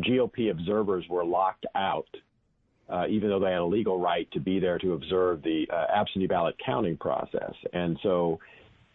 GOP 0.00 0.50
observers 0.50 1.04
were 1.08 1.24
locked 1.24 1.66
out, 1.74 2.08
uh, 2.88 3.06
even 3.08 3.28
though 3.28 3.38
they 3.38 3.50
had 3.50 3.60
a 3.60 3.64
legal 3.64 3.98
right 3.98 4.30
to 4.32 4.40
be 4.40 4.58
there 4.58 4.78
to 4.78 4.92
observe 4.94 5.42
the 5.42 5.66
uh, 5.72 5.86
absentee 5.94 6.26
ballot 6.26 6.56
counting 6.64 6.96
process. 6.96 7.52
And 7.72 7.98
so, 8.02 8.38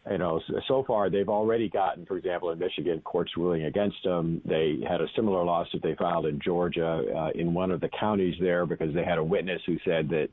you 0.09 0.17
know, 0.17 0.41
so 0.67 0.83
far 0.85 1.09
they've 1.09 1.29
already 1.29 1.69
gotten, 1.69 2.05
for 2.05 2.17
example, 2.17 2.51
in 2.51 2.59
Michigan, 2.59 3.01
courts 3.01 3.31
ruling 3.37 3.65
against 3.65 3.97
them. 4.03 4.41
They 4.45 4.79
had 4.87 5.01
a 5.01 5.07
similar 5.15 5.43
lawsuit 5.43 5.81
they 5.81 5.95
filed 5.95 6.25
in 6.25 6.39
Georgia 6.43 7.03
uh, 7.15 7.29
in 7.39 7.53
one 7.53 7.71
of 7.71 7.81
the 7.81 7.89
counties 7.99 8.35
there 8.41 8.65
because 8.65 8.93
they 8.93 9.03
had 9.03 9.17
a 9.17 9.23
witness 9.23 9.61
who 9.65 9.77
said 9.85 10.09
that 10.09 10.29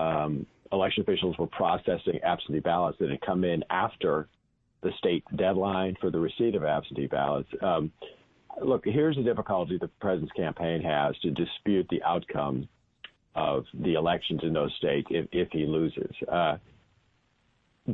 um, 0.00 0.46
election 0.72 1.02
officials 1.02 1.36
were 1.38 1.46
processing 1.46 2.18
absentee 2.24 2.60
ballots 2.60 2.98
that 2.98 3.10
had 3.10 3.20
come 3.20 3.44
in 3.44 3.62
after 3.70 4.28
the 4.82 4.90
state 4.98 5.24
deadline 5.36 5.94
for 6.00 6.10
the 6.10 6.18
receipt 6.18 6.54
of 6.54 6.64
absentee 6.64 7.06
ballots. 7.06 7.48
Um, 7.60 7.92
look, 8.60 8.82
here's 8.84 9.16
the 9.16 9.22
difficulty 9.22 9.78
the 9.78 9.88
president's 9.88 10.32
campaign 10.32 10.82
has 10.82 11.16
to 11.20 11.30
dispute 11.30 11.86
the 11.90 12.02
outcome 12.02 12.68
of 13.34 13.64
the 13.72 13.94
elections 13.94 14.40
in 14.42 14.52
those 14.52 14.72
states 14.78 15.06
if, 15.10 15.26
if 15.32 15.48
he 15.52 15.64
loses. 15.64 16.14
Uh, 16.30 16.56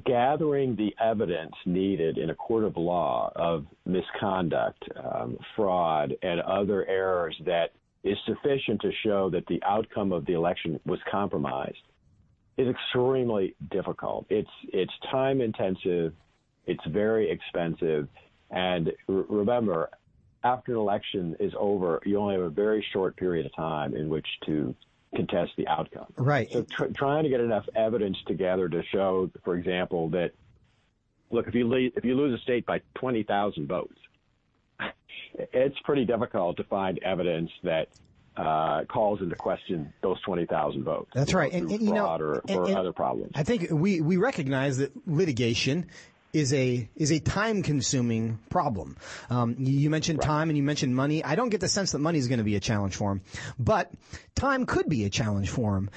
gathering 0.04 0.76
the 0.76 0.94
evidence 1.02 1.54
needed 1.64 2.18
in 2.18 2.30
a 2.30 2.34
court 2.34 2.64
of 2.64 2.76
law 2.76 3.32
of 3.36 3.64
misconduct, 3.86 4.82
um, 5.02 5.38
fraud, 5.56 6.14
and 6.22 6.40
other 6.40 6.84
errors 6.86 7.36
that 7.46 7.70
is 8.04 8.16
sufficient 8.26 8.80
to 8.80 8.90
show 9.02 9.30
that 9.30 9.46
the 9.46 9.62
outcome 9.64 10.12
of 10.12 10.26
the 10.26 10.34
election 10.34 10.78
was 10.84 10.98
compromised 11.10 11.78
is 12.56 12.68
extremely 12.68 13.54
difficult. 13.70 14.26
It's 14.28 14.50
it's 14.72 14.92
time 15.10 15.40
intensive, 15.40 16.12
it's 16.66 16.84
very 16.88 17.30
expensive, 17.30 18.08
and 18.50 18.88
r- 19.08 19.24
remember, 19.28 19.90
after 20.44 20.72
an 20.72 20.78
election 20.78 21.36
is 21.40 21.52
over, 21.58 22.00
you 22.04 22.18
only 22.18 22.34
have 22.34 22.44
a 22.44 22.50
very 22.50 22.84
short 22.92 23.16
period 23.16 23.46
of 23.46 23.54
time 23.54 23.94
in 23.94 24.08
which 24.08 24.26
to 24.46 24.74
contest 25.14 25.52
the 25.56 25.66
outcome. 25.66 26.06
Right. 26.16 26.50
So 26.52 26.62
tr- 26.62 26.86
trying 26.94 27.24
to 27.24 27.30
get 27.30 27.40
enough 27.40 27.64
evidence 27.74 28.16
together 28.26 28.68
to 28.68 28.82
show, 28.92 29.30
for 29.44 29.56
example, 29.56 30.10
that 30.10 30.32
look 31.30 31.48
if 31.48 31.54
you 31.54 31.68
le- 31.68 31.90
if 31.96 32.04
you 32.04 32.14
lose 32.14 32.38
a 32.38 32.42
state 32.42 32.66
by 32.66 32.80
twenty 32.94 33.22
thousand 33.22 33.68
votes, 33.68 33.98
it's 35.34 35.78
pretty 35.84 36.04
difficult 36.04 36.56
to 36.58 36.64
find 36.64 36.98
evidence 37.02 37.50
that 37.62 37.88
uh, 38.36 38.84
calls 38.84 39.20
into 39.20 39.34
question 39.34 39.92
those 40.00 40.20
20,000 40.22 40.84
votes. 40.84 41.10
That's 41.12 41.34
right. 41.34 41.52
And, 41.52 41.68
and 41.70 41.82
you 41.82 41.92
know, 41.92 42.06
or, 42.06 42.42
and, 42.46 42.56
or 42.56 42.66
and 42.66 42.76
other 42.76 42.92
problems. 42.92 43.32
I 43.34 43.42
think 43.42 43.66
we, 43.70 44.00
we 44.00 44.16
recognize 44.16 44.78
that 44.78 44.92
litigation 45.08 45.90
is 46.32 46.52
a 46.52 46.88
is 46.96 47.10
a 47.10 47.18
time 47.20 47.62
consuming 47.62 48.38
problem. 48.50 48.96
Um, 49.30 49.56
you 49.58 49.90
mentioned 49.90 50.22
time 50.22 50.50
and 50.50 50.56
you 50.56 50.62
mentioned 50.62 50.94
money. 50.94 51.24
I 51.24 51.34
don't 51.34 51.48
get 51.48 51.60
the 51.60 51.68
sense 51.68 51.92
that 51.92 51.98
money 51.98 52.18
is 52.18 52.28
going 52.28 52.38
to 52.38 52.44
be 52.44 52.56
a 52.56 52.60
challenge 52.60 52.96
for 52.96 53.12
him, 53.12 53.22
but 53.58 53.90
time 54.34 54.66
could 54.66 54.88
be 54.88 55.04
a 55.04 55.10
challenge 55.10 55.50
for 55.50 55.76
him. 55.76 55.90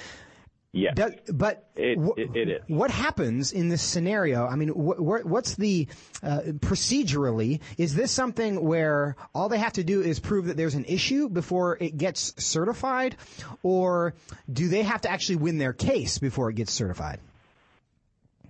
Yeah. 0.74 0.94
but 1.34 1.70
it, 1.76 2.00
wh- 2.00 2.18
it, 2.18 2.34
it 2.34 2.50
is. 2.50 2.62
what 2.68 2.92
happens 2.92 3.52
in 3.52 3.68
this 3.68 3.82
scenario? 3.82 4.46
I 4.48 4.56
mean, 4.56 4.70
wh- 4.70 4.96
wh- 4.98 5.26
what's 5.26 5.56
the 5.56 5.88
uh, 6.24 6.40
procedurally? 6.60 7.60
Is 7.78 7.94
this 7.94 8.10
something 8.10 8.64
where 8.64 9.18
all 9.36 9.50
they 9.50 9.58
have 9.58 9.74
to 9.74 9.84
do 9.84 10.02
is 10.02 10.22
prove 10.22 10.46
that 10.46 10.56
there's 10.56 10.76
an 10.76 10.86
issue 10.86 11.28
before 11.28 11.78
it 11.82 11.98
gets 11.98 12.34
certified, 12.42 13.18
or 13.64 14.14
do 14.52 14.70
they 14.70 14.84
have 14.84 15.02
to 15.02 15.12
actually 15.12 15.38
win 15.38 15.58
their 15.58 15.74
case 15.74 16.20
before 16.20 16.50
it 16.50 16.56
gets 16.56 16.72
certified? 16.72 17.20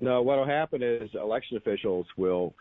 No, 0.02 0.22
what 0.24 0.38
will 0.38 0.48
happen 0.48 0.82
is 0.82 1.10
election 1.14 1.58
officials 1.58 2.08
will 2.18 2.56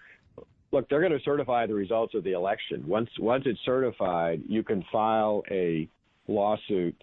look. 0.73 0.89
They're 0.89 1.01
going 1.01 1.13
to 1.13 1.25
certify 1.25 1.67
the 1.67 1.75
results 1.75 2.15
of 2.15 2.23
the 2.23 2.33
election. 2.33 2.85
Once 2.87 3.09
once 3.19 3.45
it's 3.47 3.59
certified, 3.65 4.43
you 4.47 4.63
can 4.63 4.85
file 4.93 5.43
a 5.51 5.89
lawsuit 6.29 7.03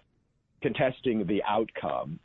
contesting 0.62 1.26
the 1.26 1.42
outcome 1.46 2.18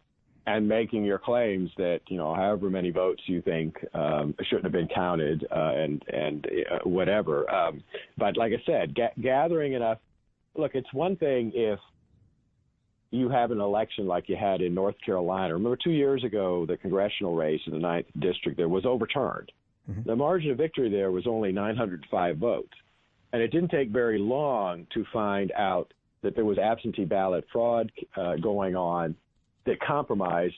and 0.45 0.67
making 0.67 1.03
your 1.05 1.17
claims 1.17 1.69
that 1.77 2.01
you 2.07 2.17
know 2.17 2.35
however 2.35 2.69
many 2.69 2.91
votes 2.91 3.21
you 3.25 3.41
think 3.41 3.75
um, 3.93 4.35
shouldn't 4.43 4.65
have 4.65 4.73
been 4.73 4.89
counted 4.93 5.45
uh, 5.51 5.71
and 5.75 6.03
and 6.13 6.45
uh, 6.45 6.87
whatever. 6.87 7.49
Um, 7.49 7.83
but 8.17 8.37
like 8.37 8.51
I 8.53 8.63
said, 8.65 8.95
ga- 8.95 9.13
gathering 9.21 9.73
enough. 9.73 9.97
Look, 10.55 10.75
it's 10.75 10.93
one 10.93 11.15
thing 11.15 11.51
if 11.55 11.79
you 13.13 13.29
have 13.29 13.51
an 13.51 13.61
election 13.61 14.07
like 14.07 14.27
you 14.27 14.35
had 14.35 14.61
in 14.61 14.73
North 14.73 14.95
Carolina. 15.05 15.53
Remember, 15.53 15.77
two 15.77 15.91
years 15.91 16.23
ago, 16.23 16.65
the 16.65 16.77
congressional 16.77 17.35
race 17.35 17.61
in 17.67 17.73
the 17.73 17.79
ninth 17.79 18.07
district 18.19 18.57
there 18.57 18.67
was 18.67 18.87
overturned. 18.87 19.51
Mm-hmm. 19.89 20.09
The 20.09 20.15
margin 20.15 20.49
of 20.49 20.57
victory 20.57 20.89
there 20.89 21.11
was 21.11 21.27
only 21.27 21.51
905 21.51 22.37
votes, 22.37 22.73
and 23.31 23.39
it 23.39 23.49
didn't 23.49 23.69
take 23.69 23.89
very 23.89 24.17
long 24.17 24.87
to 24.95 25.05
find 25.13 25.51
out 25.51 25.93
that 26.23 26.33
there 26.33 26.43
was 26.43 26.57
absentee 26.57 27.05
ballot 27.05 27.45
fraud 27.53 27.91
uh, 28.17 28.35
going 28.37 28.75
on 28.75 29.15
that 29.67 29.79
compromised 29.79 30.55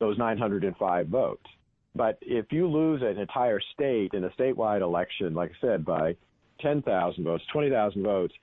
those 0.00 0.18
905 0.18 1.06
votes. 1.06 1.46
But 1.94 2.18
if 2.20 2.46
you 2.50 2.66
lose 2.66 3.00
an 3.02 3.16
entire 3.16 3.60
state 3.74 4.12
in 4.14 4.24
a 4.24 4.30
statewide 4.30 4.80
election, 4.80 5.34
like 5.34 5.50
I 5.50 5.60
said, 5.60 5.84
by 5.84 6.16
10,000 6.60 7.22
votes, 7.22 7.44
20,000 7.52 8.02
votes, 8.02 8.34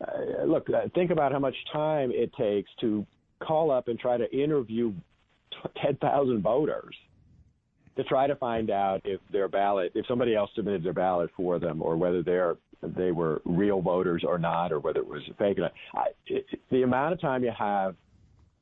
uh, 0.00 0.44
look, 0.44 0.68
uh, 0.70 0.88
think 0.94 1.10
about 1.10 1.32
how 1.32 1.38
much 1.38 1.54
time 1.72 2.10
it 2.12 2.32
takes 2.34 2.70
to 2.80 3.06
call 3.40 3.70
up 3.70 3.88
and 3.88 3.98
try 3.98 4.16
to 4.16 4.30
interview 4.36 4.92
10,000 5.82 6.42
voters 6.42 6.94
to 7.96 8.04
try 8.04 8.26
to 8.26 8.34
find 8.36 8.70
out 8.70 9.00
if 9.04 9.20
their 9.30 9.48
ballot, 9.48 9.92
if 9.94 10.06
somebody 10.06 10.34
else 10.34 10.50
submitted 10.54 10.82
their 10.82 10.92
ballot 10.92 11.30
for 11.36 11.58
them, 11.58 11.80
or 11.80 11.96
whether 11.96 12.22
they're 12.22 12.56
they 12.82 13.12
were 13.12 13.40
real 13.46 13.80
voters 13.80 14.24
or 14.26 14.38
not, 14.38 14.70
or 14.70 14.78
whether 14.78 15.00
it 15.00 15.06
was 15.06 15.22
fake. 15.38 15.58
I, 15.94 16.06
it, 16.26 16.44
the 16.70 16.82
amount 16.82 17.14
of 17.14 17.20
time 17.20 17.42
you 17.42 17.52
have 17.56 17.94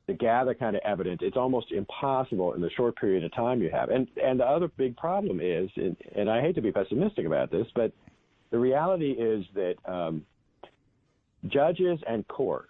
to 0.07 0.13
gather 0.13 0.53
kind 0.53 0.75
of 0.75 0.81
evidence, 0.85 1.19
it's 1.23 1.35
almost 1.35 1.71
impossible 1.71 2.53
in 2.53 2.61
the 2.61 2.69
short 2.71 2.95
period 2.95 3.23
of 3.23 3.33
time 3.33 3.61
you 3.61 3.69
have. 3.69 3.89
And 3.89 4.07
and 4.23 4.39
the 4.39 4.45
other 4.45 4.69
big 4.77 4.95
problem 4.95 5.39
is, 5.41 5.69
and, 5.75 5.97
and 6.15 6.29
I 6.29 6.41
hate 6.41 6.55
to 6.55 6.61
be 6.61 6.71
pessimistic 6.71 7.25
about 7.25 7.51
this, 7.51 7.67
but 7.75 7.91
the 8.51 8.59
reality 8.59 9.11
is 9.11 9.43
that 9.55 9.75
um, 9.85 10.23
judges 11.47 11.99
and 12.07 12.27
courts 12.27 12.69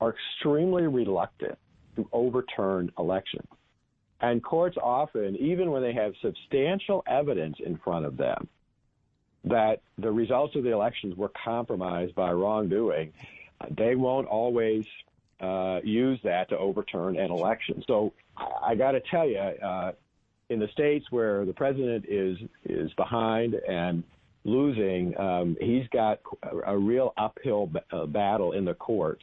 are 0.00 0.14
extremely 0.14 0.86
reluctant 0.86 1.58
to 1.96 2.08
overturn 2.12 2.90
elections. 2.98 3.48
And 4.20 4.42
courts 4.42 4.76
often, 4.82 5.36
even 5.36 5.70
when 5.70 5.82
they 5.82 5.92
have 5.92 6.12
substantial 6.22 7.04
evidence 7.06 7.56
in 7.64 7.76
front 7.78 8.04
of 8.04 8.16
them 8.16 8.48
that 9.44 9.80
the 9.96 10.10
results 10.10 10.56
of 10.56 10.64
the 10.64 10.72
elections 10.72 11.16
were 11.16 11.30
compromised 11.44 12.14
by 12.14 12.32
wrongdoing, 12.32 13.12
they 13.70 13.94
won't 13.94 14.26
always 14.26 14.84
uh, 15.40 15.80
use 15.84 16.18
that 16.24 16.48
to 16.48 16.58
overturn 16.58 17.16
an 17.16 17.30
election. 17.30 17.82
So 17.86 18.12
I, 18.36 18.74
got 18.74 18.92
to 18.92 19.00
tell 19.00 19.28
you, 19.28 19.38
uh, 19.38 19.92
in 20.48 20.58
the 20.58 20.68
states 20.68 21.06
where 21.10 21.44
the 21.44 21.52
president 21.52 22.06
is 22.08 22.38
is 22.64 22.92
behind 22.94 23.54
and 23.54 24.02
losing, 24.48 25.18
um, 25.18 25.56
he's 25.60 25.86
got 25.92 26.20
a, 26.66 26.76
real 26.76 27.12
uphill 27.16 27.66
b- 27.66 27.80
uh, 27.92 28.06
battle 28.06 28.52
in 28.52 28.64
the 28.64 28.74
courts 28.74 29.22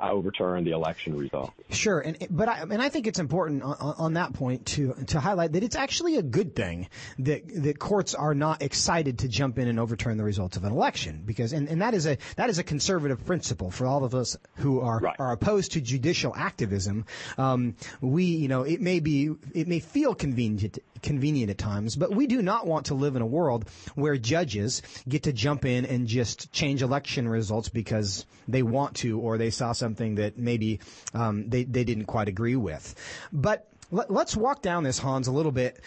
overturn 0.00 0.64
the 0.64 0.70
election 0.70 1.16
result. 1.16 1.52
Sure, 1.70 2.00
and 2.00 2.16
but 2.30 2.48
I, 2.48 2.60
and 2.62 2.80
I 2.80 2.88
think 2.88 3.06
it's 3.06 3.18
important 3.18 3.62
on, 3.62 3.74
on, 3.74 4.14
that 4.14 4.32
point 4.32 4.66
to 4.66 4.94
to 5.08 5.20
highlight 5.20 5.52
that 5.52 5.62
it's 5.62 5.76
actually 5.76 6.16
a 6.16 6.22
good 6.22 6.56
thing 6.56 6.88
that 7.18 7.42
that 7.62 7.78
courts 7.78 8.14
are 8.14 8.34
not 8.34 8.62
excited 8.62 9.20
to 9.20 9.28
jump 9.28 9.58
in 9.58 9.68
and 9.68 9.78
overturn 9.78 10.16
the 10.16 10.24
results 10.24 10.56
of 10.56 10.64
an 10.64 10.72
election 10.72 11.22
because 11.26 11.52
and, 11.52 11.68
and 11.68 11.82
that 11.82 11.92
is 11.92 12.06
a 12.06 12.16
that 12.36 12.48
is 12.48 12.58
a 12.58 12.62
conservative 12.62 13.26
principle 13.26 13.70
for 13.70 13.86
all 13.86 14.04
of 14.04 14.14
us 14.14 14.36
who 14.56 14.80
are 14.80 15.00
right. 15.00 15.16
are 15.18 15.32
opposed 15.32 15.72
to 15.72 15.80
judicial 15.80 16.34
activism. 16.34 17.04
Um, 17.36 17.76
we 18.00 18.24
you 18.24 18.48
know 18.48 18.62
it 18.62 18.80
may 18.80 19.00
be 19.00 19.30
it 19.54 19.68
may 19.68 19.80
feel 19.80 20.14
convenient 20.14 20.78
convenient 21.02 21.50
at 21.50 21.58
times, 21.58 21.94
but 21.94 22.14
we 22.14 22.26
do 22.26 22.40
not 22.40 22.66
want 22.66 22.86
to 22.86 22.94
live 22.94 23.14
in 23.14 23.22
a 23.22 23.26
world 23.26 23.68
where 23.94 24.16
judges 24.16 24.80
get 25.06 25.24
to 25.24 25.32
jump 25.32 25.66
in 25.66 25.84
and 25.84 26.08
just 26.08 26.50
change 26.50 26.82
election 26.82 27.28
results 27.28 27.68
because 27.68 28.24
they 28.48 28.62
want 28.62 28.96
to 28.96 29.20
or 29.20 29.36
they 29.36 29.50
saw 29.50 29.73
something 29.74 30.16
that 30.16 30.38
maybe 30.38 30.80
um, 31.12 31.48
they 31.48 31.64
they 31.64 31.84
didn't 31.84 32.06
quite 32.06 32.28
agree 32.28 32.56
with. 32.56 32.94
But 33.32 33.68
let, 33.90 34.10
us 34.10 34.36
walk 34.36 34.62
down 34.62 34.84
this 34.84 34.98
Hans 34.98 35.28
a 35.28 35.32
little 35.32 35.52
bit 35.52 35.80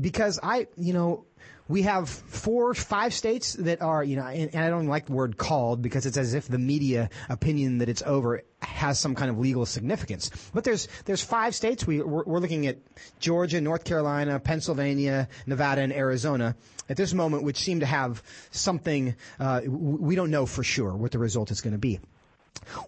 because 0.00 0.38
I 0.42 0.66
you 0.76 0.92
know 0.92 1.24
we 1.68 1.82
have 1.82 2.08
four, 2.08 2.74
five 2.74 3.14
states 3.14 3.54
that 3.54 3.80
are, 3.80 4.04
you 4.04 4.16
know, 4.16 4.26
and, 4.26 4.54
I 4.54 4.68
don't 4.68 4.86
like 4.86 5.06
the 5.06 5.12
word 5.12 5.38
called 5.38 5.80
because 5.80 6.04
it's 6.04 6.18
as 6.18 6.34
if 6.34 6.46
the 6.46 6.58
media 6.58 7.08
opinion 7.28 7.78
that 7.78 7.88
it's 7.88 8.02
over 8.02 8.42
has 8.60 9.00
some 9.00 9.14
kind 9.14 9.30
of 9.30 9.38
legal 9.38 9.64
significance. 9.64 10.30
But 10.52 10.64
there's 10.64 10.88
there's 11.06 11.22
five 11.22 11.54
states. 11.54 11.86
We 11.86 12.02
we're, 12.02 12.24
we're 12.24 12.38
looking 12.38 12.66
at 12.66 12.78
Georgia, 13.18 13.60
North 13.60 13.84
Carolina, 13.84 14.38
Pennsylvania, 14.40 15.28
Nevada, 15.46 15.80
and 15.80 15.92
Arizona 15.92 16.54
at 16.88 16.96
this 16.96 17.14
moment, 17.14 17.44
which 17.44 17.58
seem 17.58 17.80
to 17.80 17.86
have 17.86 18.22
something 18.50 19.16
uh, 19.40 19.62
we 19.66 20.14
don't 20.14 20.30
know 20.30 20.44
for 20.44 20.62
sure 20.62 20.94
what 20.94 21.12
the 21.12 21.18
result 21.18 21.50
is 21.50 21.62
going 21.62 21.72
to 21.72 21.78
be. 21.78 21.98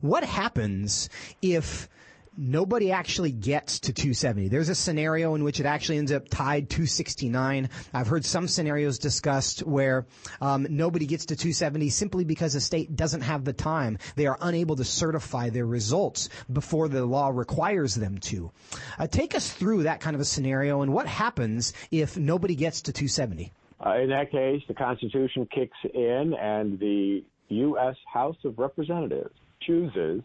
What 0.01 0.25
happens 0.25 1.09
if 1.43 1.89
nobody 2.37 2.93
actually 2.93 3.33
gets 3.33 3.81
to 3.81 3.93
270. 3.93 4.49
There's 4.49 4.69
a 4.69 4.75
scenario 4.75 5.35
in 5.35 5.45
which 5.45 5.61
it 5.61 5.67
actually 5.67 5.99
ends 5.99 6.13
up 6.13 6.29
tied 6.29 6.69
269. 6.69 7.71
I've 7.95 8.07
heard 8.07 8.25
some 8.25 8.47
scenarios 8.47 8.99
discussed 8.99 9.61
where 9.61 10.07
um, 10.41 10.67
nobody 10.69 11.07
gets 11.07 11.27
to 11.27 11.37
270 11.37 11.89
simply 11.89 12.25
because 12.25 12.55
a 12.55 12.61
state 12.61 12.95
doesn't 12.95 13.23
have 13.23 13.45
the 13.45 13.53
time. 13.53 13.99
They 14.17 14.27
are 14.27 14.37
unable 14.41 14.77
to 14.77 14.85
certify 14.85 15.51
their 15.51 15.67
results 15.67 16.29
before 16.53 16.89
the 16.89 17.07
law 17.07 17.31
requires 17.31 17.95
them 17.95 18.19
to. 18.19 18.53
Uh, 18.99 19.07
take 19.07 19.35
us 19.35 19.51
through 19.51 19.85
that 19.85 20.01
kind 20.01 20.15
of 20.15 20.21
a 20.21 20.27
scenario 20.27 20.83
and 20.83 20.93
what 20.93 21.07
happens 21.07 21.73
if 21.91 22.17
nobody 22.17 22.55
gets 22.55 22.83
to 22.83 22.93
270. 22.93 23.53
Uh, 23.85 23.97
in 23.97 24.09
that 24.11 24.31
case, 24.31 24.63
the 24.69 24.75
Constitution 24.75 25.47
kicks 25.51 25.77
in 25.95 26.35
and 26.39 26.79
the 26.79 27.25
U.S. 27.49 27.97
House 28.13 28.37
of 28.45 28.59
Representatives 28.59 29.35
chooses 29.67 30.23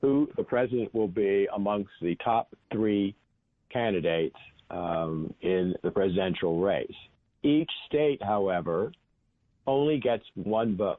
who 0.00 0.28
the 0.36 0.42
president 0.42 0.92
will 0.94 1.08
be 1.08 1.48
amongst 1.54 1.90
the 2.00 2.16
top 2.16 2.48
three 2.72 3.14
candidates 3.70 4.36
um, 4.70 5.32
in 5.40 5.74
the 5.82 5.90
presidential 5.90 6.60
race. 6.60 6.90
Each 7.42 7.70
state, 7.86 8.22
however, 8.22 8.92
only 9.66 9.98
gets 9.98 10.24
one 10.34 10.76
vote. 10.76 10.98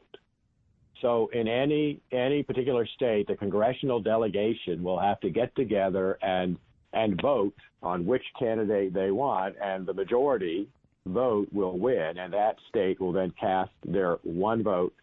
So 1.01 1.29
in 1.34 1.49
any 1.49 1.99
any 2.13 2.43
particular 2.43 2.88
state, 2.95 3.27
the 3.27 3.36
congressional 3.36 3.99
delegation 3.99 4.81
will 4.84 4.99
have 4.99 5.19
to 5.19 5.29
get 5.29 5.53
together 5.55 6.17
and 6.21 6.57
and 6.93 7.19
vote 7.21 7.55
on 7.81 8.05
which 8.05 8.23
candidate 8.39 8.93
they 8.93 9.11
want, 9.11 9.55
and 9.61 9.86
the 9.86 9.93
majority 9.93 10.69
vote 11.07 11.49
will 11.51 11.77
win, 11.77 12.17
and 12.17 12.31
that 12.31 12.55
state 12.69 13.01
will 13.01 13.11
then 13.11 13.34
cast 13.38 13.71
their 13.86 14.13
one 14.23 14.63
vote 14.63 14.93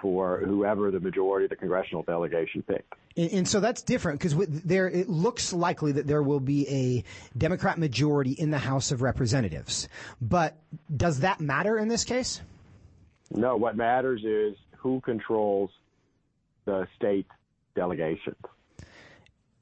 for 0.00 0.42
whoever 0.44 0.90
the 0.90 1.00
majority 1.00 1.44
of 1.44 1.50
the 1.50 1.56
congressional 1.56 2.02
delegation 2.02 2.62
picked. 2.62 2.94
And, 3.16 3.32
and, 3.32 3.48
so 3.48 3.60
that's 3.60 3.82
different 3.82 4.20
because 4.20 4.34
there 4.48 4.88
it 4.88 5.08
looks 5.08 5.52
likely 5.52 5.92
that 5.92 6.06
there 6.06 6.22
will 6.22 6.40
be 6.40 6.68
a 6.68 7.04
Democrat 7.36 7.78
majority 7.78 8.32
in 8.32 8.50
the 8.50 8.58
House 8.58 8.92
of 8.92 9.02
Representatives. 9.02 9.88
But 10.20 10.56
does 10.94 11.20
that 11.20 11.40
matter 11.40 11.78
in 11.78 11.88
this 11.88 12.04
case? 12.04 12.40
No. 13.30 13.56
What 13.56 13.76
matters 13.76 14.22
is 14.24 14.56
who 14.76 15.00
controls 15.00 15.70
the 16.64 16.86
state 16.96 17.26
delegations. 17.74 18.36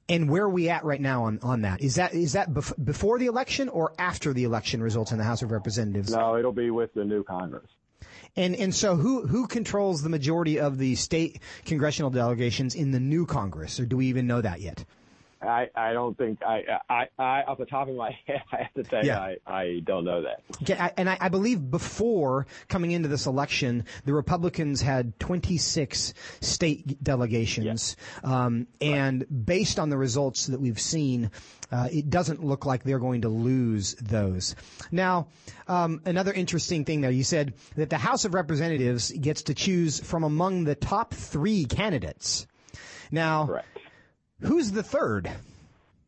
And 0.07 0.29
where 0.29 0.43
are 0.43 0.49
we 0.49 0.69
at 0.69 0.83
right 0.83 0.99
now 0.99 1.25
on, 1.25 1.39
on 1.43 1.61
that? 1.61 1.81
Is 1.81 1.95
that 1.95 2.13
is 2.13 2.33
that 2.33 2.51
bef- 2.51 2.73
before 2.83 3.19
the 3.19 3.27
election 3.27 3.69
or 3.69 3.93
after 3.99 4.33
the 4.33 4.43
election 4.43 4.81
results 4.81 5.11
in 5.11 5.19
the 5.19 5.23
House 5.23 5.43
of 5.43 5.51
Representatives? 5.51 6.11
No, 6.11 6.35
it'll 6.35 6.51
be 6.51 6.71
with 6.71 6.93
the 6.95 7.05
new 7.05 7.23
Congress. 7.23 7.69
And 8.35 8.55
and 8.55 8.73
so 8.73 8.95
who 8.95 9.27
who 9.27 9.47
controls 9.47 10.01
the 10.01 10.09
majority 10.09 10.59
of 10.59 10.77
the 10.77 10.95
state 10.95 11.39
congressional 11.65 12.09
delegations 12.09 12.75
in 12.75 12.91
the 12.91 12.99
new 12.99 13.25
Congress, 13.25 13.79
or 13.79 13.85
do 13.85 13.97
we 13.97 14.07
even 14.07 14.27
know 14.27 14.41
that 14.41 14.61
yet? 14.61 14.85
I, 15.41 15.69
I 15.73 15.93
don't 15.93 16.17
think 16.17 16.43
I, 16.43 16.63
I 16.89 17.07
I 17.17 17.43
off 17.43 17.57
the 17.57 17.65
top 17.65 17.87
of 17.87 17.95
my 17.95 18.11
head 18.27 18.41
I 18.51 18.57
have 18.57 18.73
to 18.73 18.83
say 18.83 19.01
yeah. 19.03 19.19
I, 19.19 19.37
I 19.47 19.81
don't 19.85 20.03
know 20.03 20.23
that. 20.23 20.41
Okay, 20.61 20.77
I, 20.77 20.91
and 20.97 21.09
I, 21.09 21.17
I 21.19 21.29
believe 21.29 21.71
before 21.71 22.45
coming 22.67 22.91
into 22.91 23.07
this 23.07 23.25
election, 23.25 23.85
the 24.05 24.13
Republicans 24.13 24.81
had 24.81 25.17
26 25.19 26.13
state 26.41 27.01
delegations, 27.03 27.95
um, 28.23 28.67
and 28.81 29.21
right. 29.21 29.45
based 29.45 29.79
on 29.79 29.89
the 29.89 29.97
results 29.97 30.47
that 30.47 30.59
we've 30.59 30.79
seen, 30.79 31.31
uh, 31.71 31.87
it 31.91 32.09
doesn't 32.09 32.43
look 32.43 32.65
like 32.65 32.83
they're 32.83 32.99
going 32.99 33.21
to 33.21 33.29
lose 33.29 33.95
those. 33.95 34.55
Now, 34.91 35.27
um, 35.67 36.01
another 36.05 36.33
interesting 36.33 36.83
thing 36.83 37.01
there, 37.01 37.11
you 37.11 37.23
said 37.23 37.53
that 37.75 37.89
the 37.89 37.97
House 37.97 38.25
of 38.25 38.33
Representatives 38.33 39.11
gets 39.11 39.43
to 39.43 39.53
choose 39.53 39.99
from 39.99 40.23
among 40.23 40.65
the 40.65 40.75
top 40.75 41.13
three 41.13 41.65
candidates. 41.65 42.45
Now. 43.11 43.45
Correct 43.45 43.67
Who's 44.41 44.71
the 44.71 44.83
third? 44.83 45.29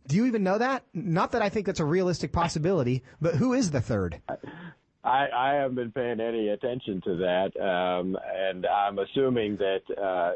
Do 0.07 0.15
you 0.15 0.25
even 0.25 0.43
know 0.43 0.57
that? 0.57 0.83
Not 0.93 1.31
that 1.33 1.41
I 1.41 1.49
think 1.49 1.65
that's 1.65 1.79
a 1.79 1.85
realistic 1.85 2.31
possibility, 2.31 3.03
but 3.21 3.35
who 3.35 3.53
is 3.53 3.71
the 3.71 3.81
third? 3.81 4.19
I, 5.03 5.27
I 5.33 5.53
haven't 5.55 5.75
been 5.75 5.91
paying 5.91 6.19
any 6.19 6.49
attention 6.49 7.01
to 7.05 7.15
that, 7.17 7.59
um, 7.59 8.17
and 8.35 8.65
I'm 8.65 8.99
assuming 8.99 9.57
that 9.57 9.81
uh, 9.97 10.33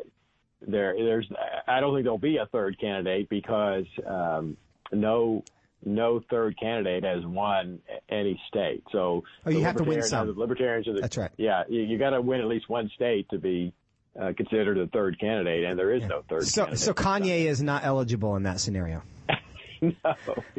there 0.67 0.95
there's. 0.97 1.29
I 1.67 1.79
don't 1.79 1.93
think 1.93 2.05
there'll 2.05 2.17
be 2.17 2.37
a 2.37 2.47
third 2.47 2.79
candidate 2.79 3.29
because 3.29 3.85
um, 4.07 4.57
no 4.91 5.43
no 5.83 6.21
third 6.29 6.57
candidate 6.59 7.03
has 7.03 7.23
won 7.25 7.79
any 8.09 8.39
state. 8.47 8.83
So 8.91 9.23
oh, 9.45 9.49
you 9.49 9.63
have 9.63 9.77
to 9.77 9.83
win 9.83 10.01
some. 10.01 10.27
The 10.27 10.33
libertarians 10.33 10.87
are 10.87 10.93
the, 10.93 11.01
That's 11.01 11.17
right. 11.17 11.31
Yeah, 11.37 11.63
you, 11.69 11.81
you 11.81 11.97
got 11.99 12.11
to 12.11 12.21
win 12.21 12.41
at 12.41 12.47
least 12.47 12.69
one 12.69 12.89
state 12.95 13.29
to 13.29 13.37
be 13.37 13.71
uh, 14.19 14.33
considered 14.35 14.77
a 14.77 14.87
third 14.87 15.19
candidate, 15.19 15.65
and 15.65 15.77
there 15.77 15.93
is 15.93 16.01
yeah. 16.01 16.07
no 16.07 16.23
third. 16.29 16.47
So, 16.47 16.63
candidate 16.63 16.79
so 16.79 16.93
Kanye 16.93 17.45
is 17.45 17.61
not 17.61 17.83
eligible 17.83 18.35
in 18.35 18.43
that 18.43 18.59
scenario. 18.59 19.03
no, 19.81 19.93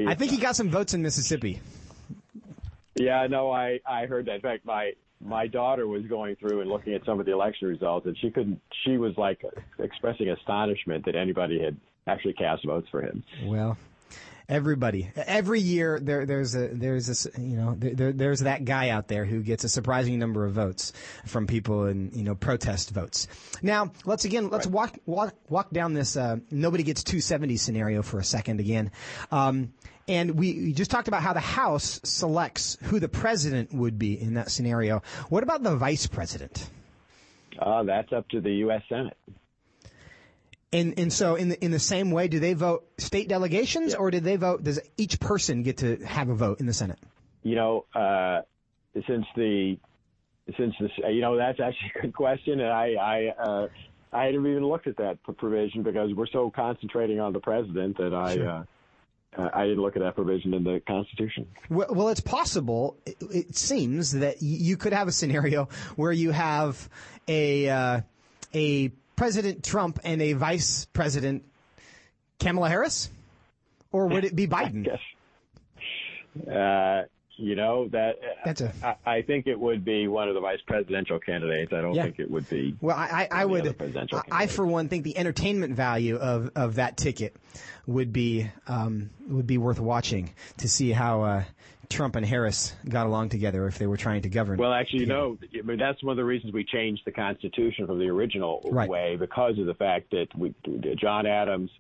I 0.07 0.15
think 0.15 0.31
he 0.31 0.39
got 0.39 0.57
some 0.57 0.71
votes 0.71 0.95
in 0.95 1.03
Mississippi. 1.03 1.61
Yeah, 2.95 3.27
no, 3.29 3.51
I 3.51 3.81
I 3.87 4.07
heard 4.07 4.27
that. 4.27 4.37
In 4.37 4.41
fact, 4.41 4.65
my 4.65 4.93
my 5.21 5.47
daughter 5.47 5.87
was 5.87 6.05
going 6.07 6.37
through 6.37 6.61
and 6.61 6.71
looking 6.71 6.95
at 6.95 7.05
some 7.05 7.21
of 7.21 7.27
the 7.27 7.33
election 7.33 7.69
results, 7.69 8.07
and 8.07 8.17
she 8.19 8.31
couldn't. 8.31 8.61
She 8.85 8.97
was 8.97 9.17
like 9.17 9.43
expressing 9.79 10.29
astonishment 10.29 11.05
that 11.07 11.17
anybody 11.17 11.63
had 11.63 11.77
actually 12.07 12.35
cast 12.35 12.65
votes 12.65 12.89
for 12.91 13.03
him. 13.03 13.23
Well, 13.45 13.77
Everybody, 14.49 15.11
every 15.17 15.61
year 15.61 15.99
there, 16.01 16.25
there's 16.25 16.55
a 16.55 16.69
there's 16.69 17.27
a 17.27 17.41
you 17.41 17.57
know 17.57 17.75
there, 17.77 18.13
there's 18.13 18.41
that 18.41 18.65
guy 18.65 18.91
out 18.91 19.09
there 19.09 19.25
who 19.25 19.43
gets 19.43 19.65
a 19.65 19.69
surprising 19.69 20.21
number 20.21 20.47
of 20.47 20.53
votes 20.53 20.93
from 21.25 21.49
people 21.49 21.87
and 21.87 22.15
you 22.15 22.23
know 22.23 22.37
protest 22.37 22.91
votes. 22.91 23.27
Now 23.61 23.91
let's 24.05 24.25
again 24.25 24.49
let's 24.49 24.67
right. 24.67 24.73
walk 24.73 24.99
walk 25.05 25.35
walk 25.49 25.71
down 25.71 25.95
this 25.95 26.17
uh, 26.17 26.37
nobody 26.53 26.85
gets 26.85 27.03
270 27.03 27.57
scenario 27.57 28.03
for 28.03 28.21
a 28.21 28.25
second 28.25 28.61
again. 28.61 28.93
Um, 29.33 29.73
and 30.09 30.39
we, 30.39 30.55
we 30.55 30.73
just 30.73 30.93
talked 30.93 31.09
about 31.09 31.23
how 31.23 31.33
the 31.33 31.41
House 31.41 32.01
selects 32.05 32.79
who 32.83 33.01
the 33.01 33.09
president 33.09 33.75
would 33.75 33.99
be 33.99 34.21
in 34.21 34.35
that 34.35 34.53
scenario. 34.53 35.03
What 35.29 35.43
about 35.43 35.65
the 35.65 35.75
vice 35.75 36.07
president? 36.07 36.71
Uh, 37.59 37.83
that's 37.83 38.13
up 38.13 38.29
to 38.29 38.41
the 38.41 38.53
U.S. 38.53 38.83
Senate. 38.89 39.17
And 40.73 40.99
and 40.99 41.13
so 41.13 41.37
in 41.37 41.49
the 41.51 41.65
in 41.65 41.71
the 41.71 41.79
same 41.79 42.11
way, 42.11 42.29
do 42.29 42.41
they 42.41 42.55
vote 42.55 42.87
state 42.99 43.29
delegations, 43.29 43.93
yeah. 43.93 43.99
or 43.99 44.11
do 44.11 44.21
they 44.21 44.37
vote? 44.37 44.65
Does 44.65 44.81
each 44.97 45.21
person 45.21 45.63
get 45.63 45.79
to 45.79 45.97
have 46.05 46.29
a 46.29 46.35
vote 46.35 46.61
in 46.61 46.67
the 46.67 46.73
Senate? 46.73 46.99
You 47.45 47.55
know, 47.55 47.85
uh, 47.95 48.41
since 49.07 49.27
the 49.37 49.79
since 50.57 50.75
this, 50.81 50.91
you 51.09 51.21
know, 51.21 51.37
that's 51.37 51.61
actually 51.61 51.93
a 51.97 52.03
good 52.03 52.15
question, 52.15 52.61
and 52.61 52.69
I 52.69 52.95
I 52.95 53.27
uh, 53.41 53.69
I 54.13 54.25
hadn't 54.25 54.47
even 54.47 54.67
looked 54.67 54.89
at 54.89 54.97
that 54.97 55.19
provision 55.39 55.83
because 55.83 56.13
we're 56.15 56.27
so 56.27 56.51
concentrating 56.51 57.21
on 57.21 57.33
the 57.33 57.41
president 57.41 57.99
that 57.99 58.15
I. 58.15 58.35
Sure. 58.35 58.67
Uh, 59.37 59.51
I 59.53 59.65
didn't 59.65 59.83
look 59.83 59.97
at 59.97 60.03
that 60.03 60.15
provision 60.15 60.55
in 60.55 60.65
the 60.65 60.81
Constitution. 60.89 61.47
Well, 61.69 61.89
well 61.91 62.09
it's 62.09 62.23
possible. 62.23 62.97
It, 63.05 63.17
it, 63.21 63.57
seems 63.57 64.13
that 64.13 64.41
you 64.41 64.79
could 64.79 64.95
have 64.95 65.09
a 65.09 65.13
scenario 65.13 65.69
where 65.97 66.13
you 66.13 66.31
have 66.31 66.89
a 67.29 67.69
uh, 67.69 68.01
a 68.55 68.93
President 69.17 69.65
Trump 69.65 69.99
and 70.05 70.21
a 70.23 70.35
Vice 70.35 70.87
President 70.93 71.45
Kamala 72.39 72.69
Harris, 72.69 73.11
or 73.93 74.07
would 74.07 74.25
it 74.25 74.37
be 74.37 74.47
Biden? 74.49 74.87
Uh, 76.51 77.07
you 77.39 77.55
know 77.55 77.89
that 77.89 78.17
that's 78.45 78.63
a. 78.63 78.73
I, 78.83 79.17
I 79.17 79.23
think 79.23 79.47
it 79.47 79.59
would 79.59 79.85
be 79.85 80.09
one 80.09 80.29
of 80.29 80.35
the 80.35 80.41
vice 80.41 80.61
presidential 80.67 81.19
candidates. 81.19 81.73
I 81.73 81.83
don't 81.83 81.95
yeah. 81.95 82.05
think 82.05 82.19
it 82.19 82.31
would 82.31 82.49
be. 82.49 82.77
Well, 82.81 82.97
I, 82.97 83.29
I, 83.31 83.43
I 83.43 83.45
would. 83.45 83.77
I, 83.81 84.23
I, 84.31 84.47
for 84.47 84.67
one, 84.67 84.89
think 84.89 85.05
the 85.05 85.19
entertainment 85.19 85.75
value 85.75 86.17
of, 86.17 86.51
of 86.57 86.77
that 86.77 86.97
ticket 86.97 87.37
would 87.87 88.13
be 88.13 88.51
um, 88.69 89.11
would 89.29 89.47
be 89.47 89.59
worth 89.59 89.81
watching 89.81 90.31
to 90.59 90.69
see 90.69 90.93
how 90.93 91.23
uh, 91.23 91.45
Trump 91.89 92.17
and 92.17 92.27
Harris 92.27 92.75
got 92.89 93.07
along 93.07 93.29
together 93.29 93.67
if 93.67 93.79
they 93.79 93.87
were 93.87 93.97
trying 93.97 94.23
to 94.23 94.29
govern. 94.29 94.59
Well, 94.59 94.73
actually, 94.73 95.01
you 95.01 95.07
know, 95.07 95.39
I 95.57 95.63
mean, 95.63 95.79
that's 95.79 96.03
one 96.03 96.13
of 96.13 96.17
the 96.17 96.25
reasons 96.25 96.53
we 96.53 96.65
changed 96.65 97.03
the 97.05 97.13
Constitution 97.13 97.87
from 97.87 97.99
the 97.99 98.09
original 98.09 98.61
right. 98.71 98.89
way 98.89 99.17
because 99.17 99.59
of 99.59 99.67
the 99.67 99.75
fact 99.75 100.11
that 100.11 100.27
we, 100.37 100.55
John 100.97 101.27
Adams 101.27 101.71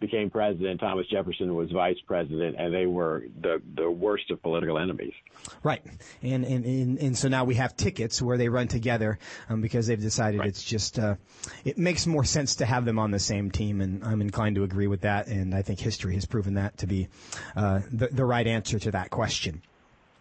became 0.00 0.30
president, 0.30 0.80
Thomas 0.80 1.06
Jefferson 1.08 1.54
was 1.54 1.70
vice 1.70 1.98
president, 2.06 2.56
and 2.58 2.74
they 2.74 2.86
were 2.86 3.24
the 3.40 3.62
the 3.76 3.90
worst 3.90 4.30
of 4.30 4.42
political 4.42 4.78
enemies. 4.78 5.12
Right, 5.62 5.82
and 6.22 6.44
and 6.44 6.64
and, 6.64 6.98
and 6.98 7.16
so 7.16 7.28
now 7.28 7.44
we 7.44 7.54
have 7.56 7.76
tickets 7.76 8.20
where 8.20 8.38
they 8.38 8.48
run 8.48 8.66
together 8.66 9.18
um, 9.48 9.60
because 9.60 9.86
they've 9.86 10.00
decided 10.00 10.40
right. 10.40 10.48
it's 10.48 10.64
just 10.64 10.98
uh, 10.98 11.16
it 11.64 11.78
makes 11.78 12.06
more 12.06 12.24
sense 12.24 12.56
to 12.56 12.66
have 12.66 12.84
them 12.84 12.98
on 12.98 13.10
the 13.10 13.18
same 13.18 13.50
team, 13.50 13.80
and 13.80 14.02
I'm 14.02 14.20
inclined 14.22 14.56
to 14.56 14.64
agree 14.64 14.86
with 14.86 15.02
that. 15.02 15.28
And 15.28 15.54
I 15.54 15.62
think 15.62 15.78
history 15.78 16.14
has 16.14 16.24
proven 16.24 16.54
that 16.54 16.78
to 16.78 16.86
be 16.86 17.08
uh, 17.54 17.80
the 17.92 18.08
the 18.08 18.24
right 18.24 18.46
answer 18.46 18.78
to 18.78 18.90
that 18.92 19.10
question. 19.10 19.62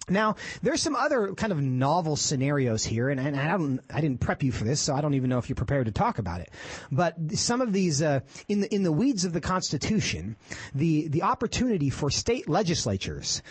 Now, 0.10 0.36
there's 0.62 0.82
some 0.82 0.95
other 0.95 1.34
kind 1.34 1.51
of 1.51 1.62
novel 1.62 2.16
scenarios 2.16 2.84
here, 2.84 3.10
and, 3.10 3.20
and 3.20 3.36
I 3.36 3.57
don't, 3.57 3.80
I 3.93 4.01
didn't 4.01 4.20
prep 4.20 4.43
you 4.43 4.51
for 4.51 4.64
this, 4.64 4.82
so 4.82 4.95
I 4.95 5.01
don't 5.01 5.14
even 5.14 5.30
know 5.30 5.38
if 5.38 5.49
you're 5.49 5.55
prepared 5.55 5.86
to 5.86 5.91
talk 5.91 6.20
about 6.20 6.41
it. 6.41 6.51
But 6.91 7.16
some 7.34 7.62
of 7.62 7.74
these, 7.74 8.01
uh, 8.01 8.22
in 8.47 8.62
the 8.62 8.74
in 8.74 8.84
the 8.84 8.91
weeds 8.91 9.26
of 9.26 9.34
the 9.34 9.41
Constitution, 9.41 10.36
the 10.74 11.07
the 11.07 11.24
opportunity 11.24 11.89
for 11.89 12.10
state 12.10 12.49
legislatures 12.49 13.41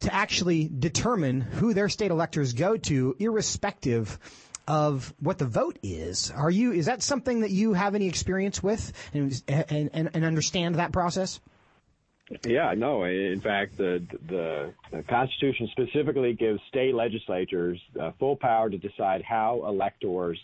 to 0.00 0.12
actually 0.12 0.70
determine 0.78 1.40
who 1.40 1.74
their 1.74 1.88
state 1.88 2.10
electors 2.10 2.52
go 2.52 2.76
to, 2.76 3.16
irrespective 3.18 4.18
of 4.66 5.12
what 5.20 5.38
the 5.38 5.46
vote 5.46 5.78
is. 5.82 6.30
Are 6.30 6.50
you? 6.50 6.72
Is 6.72 6.86
that 6.86 7.02
something 7.02 7.40
that 7.40 7.50
you 7.50 7.74
have 7.74 7.94
any 7.94 8.08
experience 8.08 8.62
with 8.62 8.92
and 9.12 9.42
and, 9.48 10.10
and 10.14 10.24
understand 10.24 10.76
that 10.76 10.92
process? 10.92 11.40
Yeah, 12.46 12.72
no. 12.74 13.04
In 13.04 13.40
fact, 13.40 13.76
the, 13.76 14.02
the, 14.28 14.72
the 14.90 15.02
Constitution 15.02 15.68
specifically 15.72 16.32
gives 16.32 16.60
state 16.68 16.94
legislatures 16.94 17.78
uh, 18.00 18.12
full 18.18 18.36
power 18.36 18.70
to 18.70 18.78
decide 18.78 19.22
how 19.22 19.64
electors 19.66 20.38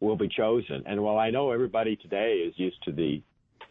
will 0.00 0.16
be 0.16 0.28
chosen. 0.28 0.84
And 0.86 1.02
while 1.02 1.18
I 1.18 1.30
know 1.30 1.50
everybody 1.50 1.96
today 1.96 2.44
is 2.46 2.54
used 2.56 2.82
to 2.84 2.92
the 2.92 3.20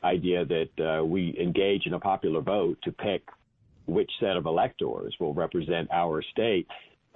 idea 0.03 0.45
that 0.45 0.99
uh, 0.99 1.05
we 1.05 1.38
engage 1.39 1.86
in 1.86 1.93
a 1.93 1.99
popular 1.99 2.41
vote 2.41 2.78
to 2.84 2.91
pick 2.91 3.24
which 3.86 4.11
set 4.20 4.36
of 4.36 4.45
electors 4.45 5.16
will 5.20 5.34
represent 5.34 5.89
our 5.91 6.22
state, 6.22 6.68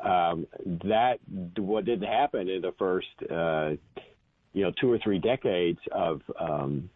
um, 0.04 0.48
that 0.86 1.20
what 1.58 1.86
didn't 1.86 2.08
happen 2.08 2.50
in 2.50 2.62
the 2.62 2.74
first, 2.78 3.08
uh, 3.30 3.72
you 4.54 4.64
know, 4.64 4.72
two 4.80 4.91
or 4.91 5.00
three 5.00 5.20
decades 5.20 5.80
of 5.91 6.22
um, 6.39 6.89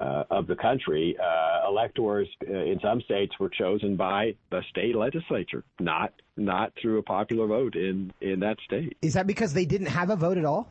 uh, 0.00 0.24
of 0.30 0.46
the 0.46 0.54
country, 0.54 1.16
uh, 1.20 1.68
electors 1.68 2.28
uh, 2.48 2.52
in 2.52 2.78
some 2.80 3.00
states 3.00 3.32
were 3.40 3.48
chosen 3.48 3.96
by 3.96 4.34
the 4.50 4.62
state 4.70 4.94
legislature, 4.94 5.64
not 5.80 6.12
not 6.36 6.72
through 6.80 6.98
a 6.98 7.02
popular 7.02 7.46
vote 7.46 7.74
in 7.74 8.12
in 8.20 8.40
that 8.40 8.58
state. 8.64 8.96
Is 9.02 9.14
that 9.14 9.26
because 9.26 9.52
they 9.52 9.64
didn't 9.64 9.88
have 9.88 10.10
a 10.10 10.16
vote 10.16 10.38
at 10.38 10.44
all 10.44 10.68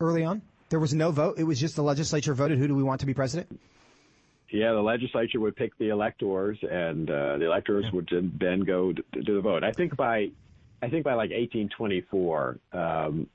early 0.00 0.24
on? 0.24 0.40
There 0.70 0.80
was 0.80 0.94
no 0.94 1.10
vote. 1.10 1.38
It 1.38 1.44
was 1.44 1.60
just 1.60 1.76
the 1.76 1.82
legislature 1.82 2.34
voted 2.34 2.58
who 2.58 2.66
do 2.66 2.74
we 2.74 2.82
want 2.82 3.00
to 3.00 3.06
be 3.06 3.14
president. 3.14 3.48
yeah, 4.50 4.72
the 4.72 4.80
legislature 4.80 5.40
would 5.40 5.56
pick 5.56 5.76
the 5.78 5.88
electors, 5.90 6.58
and 6.62 7.10
uh, 7.10 7.38
the 7.38 7.46
electors 7.46 7.84
would 7.92 8.08
then 8.40 8.60
go 8.60 8.92
to, 8.92 9.02
to 9.22 9.34
the 9.34 9.40
vote. 9.40 9.64
I 9.64 9.72
think 9.72 9.96
by, 9.96 10.30
I 10.82 10.88
think 10.88 11.04
by 11.04 11.12
like 11.12 11.30
1824, 11.30 12.58
um, 12.72 13.26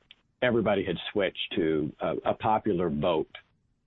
everybody 0.42 0.84
had 0.84 0.98
switched 1.12 1.54
to 1.56 1.92
a, 2.00 2.16
a 2.26 2.34
popular 2.34 2.90
vote 2.90 3.30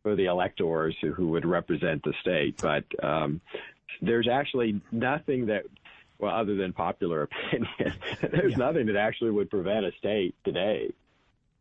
for 0.07 0.15
the 0.15 0.27
electors 0.27 0.95
who, 1.01 1.13
who 1.13 1.27
would 1.27 1.45
represent 1.45 2.01
the 2.05 2.15
state. 2.21 2.63
But 2.63 2.85
um, 3.05 3.41
there's 4.01 4.29
actually 4.29 4.81
nothing 4.93 5.47
that, 5.47 5.65
well, 6.21 6.33
other 6.33 6.55
than 6.55 6.73
popular 6.73 7.23
opinion, 7.23 7.69
there's 8.21 8.53
yeah. 8.53 8.57
nothing 8.57 8.87
that 8.87 8.95
actually 8.95 9.33
would 9.33 9.51
prevent 9.51 9.85
a 9.85 9.91
state 9.99 10.37
today 10.45 10.93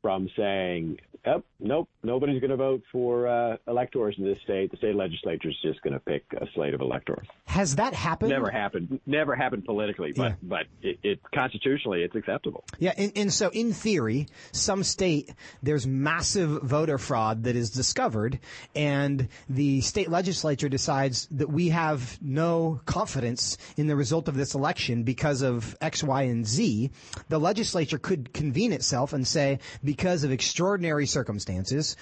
from 0.05 0.29
saying, 0.37 0.99
oh, 1.25 1.43
nope, 1.59 1.89
nobody's 2.03 2.39
going 2.39 2.51
to 2.51 2.55
vote 2.55 2.83
for 2.91 3.27
uh, 3.27 3.57
electors 3.67 4.13
in 4.19 4.23
this 4.23 4.37
state. 4.43 4.69
The 4.69 4.77
state 4.77 4.95
legislature 4.95 5.49
is 5.49 5.55
just 5.63 5.81
going 5.81 5.93
to 5.93 5.99
pick 5.99 6.25
a 6.39 6.45
slate 6.53 6.75
of 6.75 6.81
electors. 6.81 7.25
Has 7.45 7.77
that 7.77 7.95
happened? 7.95 8.29
Never 8.29 8.51
happened. 8.51 8.99
Never 9.07 9.35
happened 9.35 9.65
politically, 9.65 10.13
but 10.15 10.23
yeah. 10.23 10.35
but 10.43 10.65
it, 10.83 10.99
it, 11.01 11.19
constitutionally 11.33 12.03
it's 12.03 12.15
acceptable. 12.15 12.65
Yeah, 12.77 12.93
and, 12.97 13.13
and 13.15 13.33
so 13.33 13.49
in 13.49 13.73
theory, 13.73 14.27
some 14.51 14.83
state 14.83 15.33
there's 15.63 15.87
massive 15.87 16.61
voter 16.61 16.99
fraud 16.99 17.45
that 17.45 17.55
is 17.55 17.71
discovered, 17.71 18.39
and 18.75 19.27
the 19.49 19.81
state 19.81 20.09
legislature 20.09 20.69
decides 20.69 21.27
that 21.31 21.49
we 21.49 21.69
have 21.69 22.19
no 22.21 22.79
confidence 22.85 23.57
in 23.75 23.87
the 23.87 23.95
result 23.95 24.27
of 24.27 24.35
this 24.35 24.53
election 24.53 25.03
because 25.03 25.41
of 25.41 25.75
X, 25.81 26.03
Y, 26.03 26.23
and 26.23 26.45
Z. 26.45 26.91
The 27.29 27.39
legislature 27.39 27.97
could 27.97 28.33
convene 28.33 28.71
itself 28.71 29.13
and 29.13 29.25
say 29.25 29.59
because 29.83 29.94
of 30.03 30.31
extraordinary 30.31 31.05
circumstances, 31.05 31.95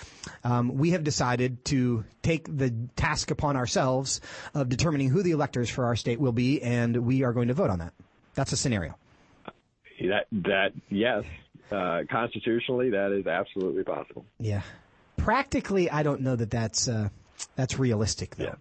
um, 0.43 0.75
we 0.75 0.91
have 0.91 1.03
decided 1.03 1.63
to 1.65 2.03
take 2.21 2.45
the 2.55 2.73
task 2.95 3.31
upon 3.31 3.55
ourselves 3.55 4.21
of 4.53 4.69
determining 4.69 5.09
who 5.09 5.23
the 5.23 5.31
electors 5.31 5.69
for 5.69 5.85
our 5.85 5.95
state 5.95 6.19
will 6.19 6.31
be, 6.31 6.61
and 6.61 6.97
we 7.05 7.23
are 7.23 7.33
going 7.33 7.47
to 7.49 7.53
vote 7.53 7.69
on 7.69 7.79
that. 7.79 7.93
That's 8.35 8.51
a 8.51 8.57
scenario. 8.57 8.95
That 10.01 10.25
that 10.31 10.73
yes, 10.89 11.23
uh, 11.71 12.01
constitutionally, 12.09 12.89
that 12.89 13.11
is 13.11 13.27
absolutely 13.27 13.83
possible. 13.83 14.25
Yeah, 14.39 14.61
practically, 15.17 15.89
I 15.89 16.03
don't 16.03 16.21
know 16.21 16.35
that 16.35 16.49
that's 16.49 16.87
uh, 16.87 17.09
that's 17.55 17.79
realistic 17.79 18.35
though. 18.35 18.45
Yeah. 18.45 18.55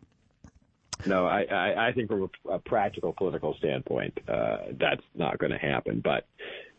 No, 1.04 1.26
I, 1.26 1.42
I, 1.50 1.88
I 1.88 1.92
think 1.92 2.08
from 2.08 2.30
a, 2.46 2.50
a 2.52 2.58
practical 2.60 3.12
political 3.12 3.54
standpoint, 3.54 4.18
uh, 4.28 4.58
that's 4.78 5.02
not 5.14 5.38
going 5.38 5.50
to 5.50 5.58
happen. 5.58 6.00
But 6.00 6.26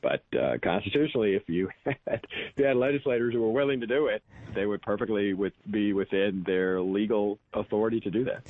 but 0.04 0.22
uh, 0.38 0.58
constitutionally, 0.62 1.34
if 1.34 1.44
you, 1.48 1.70
had, 1.86 1.96
if 2.08 2.58
you 2.58 2.66
had 2.66 2.76
legislators 2.76 3.34
who 3.34 3.42
were 3.42 3.52
willing 3.52 3.80
to 3.80 3.88
do 3.88 4.08
it, 4.08 4.22
they 4.54 4.66
would 4.66 4.82
perfectly 4.82 5.34
with, 5.34 5.54
be 5.72 5.94
within 5.94 6.44
their 6.46 6.82
legal 6.82 7.40
authority 7.54 8.00
to 8.02 8.12
do 8.12 8.26
that. 8.26 8.44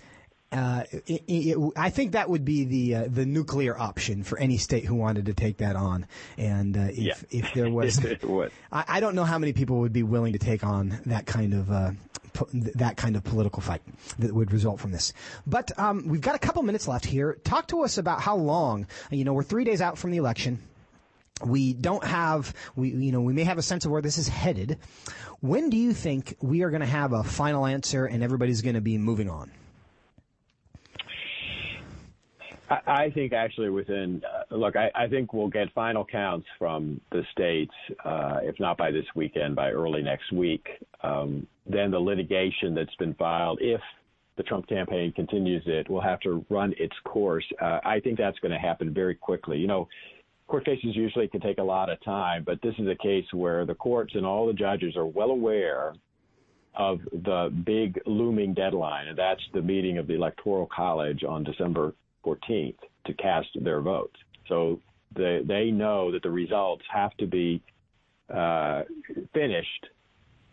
Uh, 0.52 0.84
it, 1.08 1.24
it, 1.28 1.72
I 1.76 1.90
think 1.90 2.12
that 2.12 2.30
would 2.30 2.46
be 2.46 2.66
the 2.66 2.96
uh, 2.96 3.08
the 3.08 3.26
nuclear 3.26 3.76
option 3.76 4.24
for 4.24 4.38
any 4.38 4.58
state 4.58 4.86
who 4.86 4.94
wanted 4.94 5.26
to 5.26 5.34
take 5.34 5.58
that 5.58 5.76
on. 5.76 6.06
And 6.38 6.78
uh, 6.78 6.90
if 6.92 6.98
yeah. 6.98 7.16
if 7.32 7.54
there 7.56 7.72
was, 7.72 8.00
I, 8.72 8.84
I, 8.88 9.00
don't 9.00 9.16
know 9.16 9.24
how 9.24 9.40
many 9.40 9.54
people 9.54 9.80
would 9.80 9.94
be 9.94 10.04
willing 10.04 10.34
to 10.34 10.40
take 10.40 10.64
on 10.64 11.00
that 11.08 11.26
kind 11.26 11.56
of 11.56 11.72
uh, 11.72 11.92
that 12.76 12.98
kind 12.98 13.16
of 13.16 13.24
political 13.24 13.64
fight 13.64 13.82
that 14.20 14.32
would 14.32 14.52
result 14.52 14.80
from 14.80 14.92
this. 14.92 15.14
But 15.48 15.72
um, 15.80 16.08
we've 16.08 16.22
got 16.22 16.36
a 16.36 16.40
couple 16.40 16.62
minutes 16.62 16.88
left 16.88 17.06
here. 17.06 17.40
Talk 17.44 17.70
to 17.70 17.84
us 17.84 17.98
about 17.98 18.22
how 18.22 18.36
long. 18.36 18.86
You 19.10 19.26
know, 19.26 19.34
we're 19.34 19.42
three 19.42 19.64
days 19.64 19.82
out 19.82 19.98
from 19.98 20.12
the 20.12 20.18
election 20.18 20.60
we 21.44 21.74
don't 21.74 22.04
have 22.04 22.54
we 22.76 22.90
you 22.90 23.12
know 23.12 23.22
we 23.22 23.34
may 23.34 23.44
have 23.44 23.58
a 23.58 23.62
sense 23.62 23.86
of 23.86 23.92
where 23.92 24.02
this 24.02 24.18
is 24.18 24.28
headed 24.28 24.78
when 25.42 25.70
do 25.70 25.78
you 25.78 25.94
think 25.94 26.36
we 26.42 26.62
are 26.62 26.70
going 26.70 26.82
to 26.82 26.86
have 26.86 27.12
a 27.12 27.24
final 27.24 27.66
answer 27.66 28.06
and 28.06 28.24
everybody's 28.24 28.62
going 28.62 28.76
to 28.76 28.82
be 28.82 28.98
moving 28.98 29.30
on 29.30 29.52
I 32.88 33.12
think 33.12 33.34
actually 33.34 33.70
within, 33.70 34.24
uh, 34.26 34.56
look, 34.56 34.76
I, 34.76 34.90
I, 34.96 35.08
think 35.08 35.34
we'll 35.34 35.50
get 35.50 35.72
final 35.74 36.06
counts 36.06 36.48
from 36.58 37.00
the 37.12 37.24
states, 37.32 37.74
uh, 38.04 38.40
if 38.42 38.60
not 38.60 38.78
by 38.78 38.90
this 38.90 39.06
weekend, 39.16 39.56
by 39.56 39.70
early 39.70 40.02
next 40.02 40.32
week. 40.32 40.68
Um, 41.02 41.46
then 41.68 41.92
the 41.92 42.00
litigation 42.00 42.74
that's 42.74 42.96
been 42.96 43.14
filed, 43.16 43.60
if 43.62 43.82
the 44.38 44.44
Trump 44.44 44.68
campaign 44.68 45.12
continues 45.12 45.64
it, 45.68 45.90
will 45.90 46.02
have 46.02 46.20
to 46.22 46.46
run 46.50 46.74
its 46.78 46.96
course. 47.04 47.46
Uh, 47.62 47.80
I 47.84 48.00
think 48.00 48.18
that's 48.18 48.40
going 48.40 48.54
to 48.54 48.58
happen 48.58 48.94
very 48.94 49.16
quickly. 49.16 49.58
You 49.58 49.68
know, 49.68 49.88
court 50.54 50.66
cases 50.66 50.96
usually 50.96 51.28
can 51.28 51.42
take 51.42 51.58
a 51.58 51.64
lot 51.64 51.90
of 51.90 52.00
time, 52.04 52.44
but 52.46 52.62
this 52.62 52.76
is 52.78 52.88
a 52.88 52.94
case 53.02 53.26
where 53.34 53.66
the 53.66 53.74
courts 53.74 54.14
and 54.14 54.24
all 54.24 54.46
the 54.46 54.54
judges 54.54 54.96
are 54.96 55.08
well 55.08 55.32
aware 55.32 55.96
of 56.76 57.00
the 57.12 57.52
big 57.66 58.00
looming 58.06 58.54
deadline, 58.54 59.08
and 59.08 59.18
that's 59.18 59.42
the 59.56 59.62
meeting 59.64 59.98
of 59.98 60.06
the 60.06 60.14
Electoral 60.14 60.68
College 60.68 61.24
on 61.24 61.44
December 61.44 61.96
14th 62.24 62.78
to 63.08 63.14
cast 63.16 63.48
their 63.64 63.82
votes. 63.82 64.14
So 64.48 64.80
they, 65.16 65.42
they 65.44 65.72
know 65.72 66.12
that 66.12 66.22
the 66.22 66.30
results 66.30 66.84
have 66.94 67.18
to 67.18 67.26
be 67.26 67.60
uh, 68.32 68.84
finished 69.34 69.88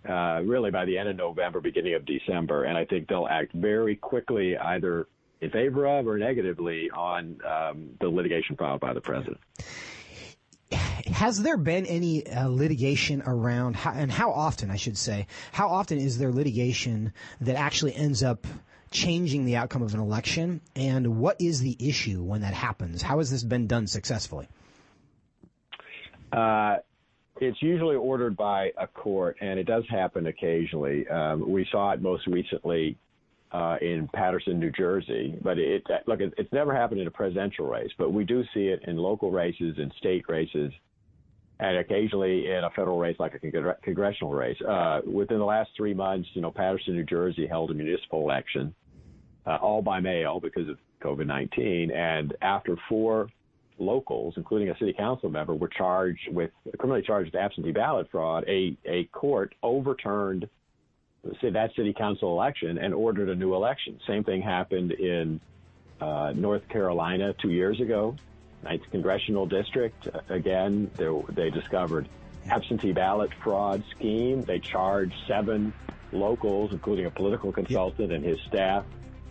uh, 0.09 0.41
really 0.47 0.71
by 0.71 0.87
the 0.87 0.97
end 0.97 1.11
of 1.11 1.17
November, 1.17 1.61
beginning 1.61 1.93
of 1.93 2.07
December, 2.07 2.65
and 2.65 2.79
I 2.79 2.87
think 2.87 3.07
they'll 3.07 3.29
act 3.29 3.53
very 3.53 3.97
quickly, 3.97 4.57
either 4.57 5.09
in 5.41 5.51
favor 5.51 5.87
of 5.87 6.07
or 6.07 6.19
negatively 6.19 6.91
on 6.91 7.39
um, 7.47 7.91
the 8.01 8.09
litigation 8.09 8.57
filed 8.57 8.81
by 8.81 8.93
the 8.93 9.01
president. 9.01 9.41
Has 11.13 11.43
there 11.43 11.57
been 11.57 11.87
any 11.87 12.27
uh, 12.27 12.49
litigation 12.49 13.23
around, 13.27 13.75
how, 13.75 13.93
and 13.93 14.11
how 14.13 14.33
often, 14.33 14.71
I 14.71 14.77
should 14.77 14.97
say, 14.97 15.27
how 15.53 15.69
often 15.69 15.99
is 15.99 16.19
there 16.19 16.31
litigation 16.31 17.13
that 17.41 17.57
actually 17.57 17.95
ends 17.95 18.23
up 18.23 18.47
changing 18.91 19.45
the 19.45 19.57
outcome 19.57 19.83
of 19.83 19.95
an 19.95 20.01
election? 20.01 20.61
And 20.77 21.19
what 21.19 21.41
is 21.41 21.61
the 21.61 21.77
issue 21.79 22.23
when 22.23 22.43
that 22.43 22.55
happens? 22.55 23.03
How 23.03 23.19
has 23.19 23.31
this 23.31 23.43
been 23.43 23.67
done 23.67 23.87
successfully? 23.87 24.49
Uh, 26.33 26.77
it's 27.41 27.61
usually 27.61 27.97
ordered 27.97 28.37
by 28.37 28.73
a 28.79 28.87
court, 28.87 29.39
and 29.41 29.59
it 29.59 29.65
does 29.65 29.85
happen 29.89 30.27
occasionally. 30.27 31.09
Um, 31.09 31.51
we 31.51 31.67
saw 31.73 31.93
it 31.93 32.03
most 32.03 32.27
recently 32.27 32.97
uh, 33.53 33.77
in 33.81 34.09
Paterson, 34.13 34.59
New 34.61 34.71
Jersey. 34.71 35.35
But 35.43 35.59
it, 35.59 35.85
look, 36.07 36.21
it, 36.21 36.33
it's 36.39 36.53
never 36.53 36.75
happened 36.75 37.01
in 37.01 37.07
a 37.07 37.11
presidential 37.11 37.67
race, 37.67 37.91
but 37.99 38.13
we 38.13 38.25
do 38.25 38.43
see 38.55 38.67
it 38.67 38.83
in 38.87 38.97
local 38.97 39.31
races 39.31 39.77
and 39.79 39.93
state 39.99 40.25
races, 40.29 40.73
and 41.59 41.77
occasionally 41.77 42.47
in 42.47 42.65
a 42.65 42.71
federal 42.71 42.99
race 42.99 43.17
like 43.19 43.35
a 43.35 43.39
con- 43.39 43.75
congressional 43.83 44.33
race. 44.33 44.61
Uh, 44.67 45.01
within 45.07 45.39
the 45.39 45.45
last 45.45 45.71
three 45.77 45.95
months, 45.95 46.29
you 46.35 46.43
know, 46.43 46.51
Paterson, 46.51 46.95
New 46.95 47.05
Jersey 47.05 47.47
held 47.47 47.71
a 47.71 47.75
municipal 47.75 48.21
election, 48.21 48.75
uh, 49.47 49.57
all 49.57 49.83
by 49.83 50.01
mail 50.01 50.41
because 50.41 50.69
of 50.69 50.79
COVID-19, 51.03 51.95
and 51.95 52.35
after 52.43 52.77
four 52.89 53.29
locals, 53.79 54.35
including 54.37 54.69
a 54.69 54.79
city 54.79 54.93
council 54.93 55.31
member, 55.31 55.55
were 55.55 55.69
charged 55.69 56.29
with 56.31 56.51
criminally 56.79 57.03
charged 57.03 57.33
with 57.33 57.41
absentee 57.41 57.73
ballot 57.73 58.07
fraud, 58.13 58.45
a 58.47 58.77
a 58.85 59.05
court 59.07 59.55
overturned 59.63 60.49
that 61.23 61.71
city 61.77 61.93
council 61.93 62.31
election 62.31 62.79
and 62.79 62.95
ordered 62.95 63.29
a 63.29 63.35
new 63.35 63.55
election. 63.55 64.01
Same 64.07 64.25
thing 64.25 64.43
happened 64.43 64.93
in 64.93 65.41
uh, 66.01 66.33
North 66.35 66.69
Carolina 66.69 67.35
two 67.35 67.51
years 67.51 67.81
ago, 67.81 68.17
ninth 68.63 68.83
congressional 68.91 69.47
district. 69.47 70.09
Uh, 70.09 70.21
again, 70.29 70.91
they, 70.97 71.09
they 71.31 71.51
discovered 71.51 72.09
absentee 72.49 72.93
ballot 72.93 73.31
fraud 73.43 73.83
scheme. 73.91 74.43
They 74.43 74.59
charged 74.59 75.15
seven 75.29 75.73
locals, 76.13 76.73
including 76.73 77.07
a 77.07 77.11
political 77.11 77.53
consultant 77.53 78.13
and 78.13 78.25
his 78.25 78.39
staff, 78.49 78.85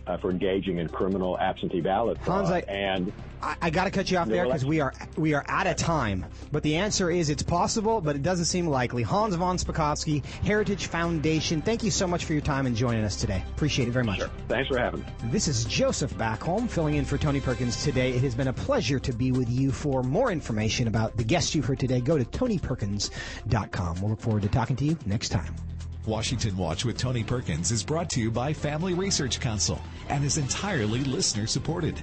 uh, 0.06 0.16
for 0.16 0.30
engaging 0.30 0.78
in 0.78 0.88
criminal 0.88 1.38
absentee 1.38 1.80
ballot 1.80 2.18
fraud. 2.18 2.46
Hans, 2.46 2.50
I, 2.50 2.60
and 2.60 3.12
I, 3.42 3.56
I 3.62 3.70
got 3.70 3.84
to 3.84 3.90
cut 3.90 4.10
you 4.10 4.18
off 4.18 4.28
there 4.28 4.44
because 4.44 4.64
we 4.64 4.80
are 4.80 4.92
we 5.16 5.34
are 5.34 5.44
out 5.48 5.66
of 5.66 5.76
time. 5.76 6.26
But 6.52 6.62
the 6.62 6.76
answer 6.76 7.10
is 7.10 7.30
it's 7.30 7.42
possible, 7.42 8.00
but 8.00 8.16
it 8.16 8.22
doesn't 8.22 8.46
seem 8.46 8.66
likely. 8.66 9.02
Hans 9.02 9.34
von 9.34 9.56
Spakovsky, 9.56 10.24
Heritage 10.44 10.86
Foundation. 10.86 11.62
Thank 11.62 11.82
you 11.82 11.90
so 11.90 12.06
much 12.06 12.24
for 12.24 12.32
your 12.32 12.42
time 12.42 12.66
and 12.66 12.76
joining 12.76 13.04
us 13.04 13.16
today. 13.16 13.42
Appreciate 13.54 13.88
it 13.88 13.92
very 13.92 14.04
much. 14.04 14.18
Sure. 14.18 14.30
Thanks 14.48 14.68
for 14.68 14.78
having 14.78 15.00
me. 15.00 15.06
This 15.24 15.48
is 15.48 15.64
Joseph 15.64 16.14
Backholm 16.14 16.68
filling 16.68 16.94
in 16.94 17.04
for 17.04 17.18
Tony 17.18 17.40
Perkins 17.40 17.82
today. 17.82 18.12
It 18.12 18.22
has 18.22 18.34
been 18.34 18.48
a 18.48 18.52
pleasure 18.52 18.98
to 18.98 19.12
be 19.12 19.32
with 19.32 19.48
you. 19.48 19.70
For 19.70 20.02
more 20.02 20.30
information 20.30 20.88
about 20.88 21.16
the 21.16 21.24
guests 21.24 21.54
you've 21.54 21.64
heard 21.64 21.78
today, 21.78 22.00
go 22.00 22.18
to 22.18 22.24
tonyperkins.com. 22.24 24.00
We'll 24.00 24.10
look 24.10 24.20
forward 24.20 24.42
to 24.42 24.48
talking 24.48 24.76
to 24.76 24.84
you 24.84 24.98
next 25.06 25.30
time. 25.30 25.54
Washington 26.06 26.56
Watch 26.56 26.84
with 26.84 26.96
Tony 26.96 27.22
Perkins 27.22 27.70
is 27.70 27.84
brought 27.84 28.10
to 28.10 28.20
you 28.20 28.30
by 28.30 28.52
Family 28.52 28.94
Research 28.94 29.38
Council 29.38 29.80
and 30.08 30.24
is 30.24 30.38
entirely 30.38 31.04
listener 31.04 31.46
supported. 31.46 32.02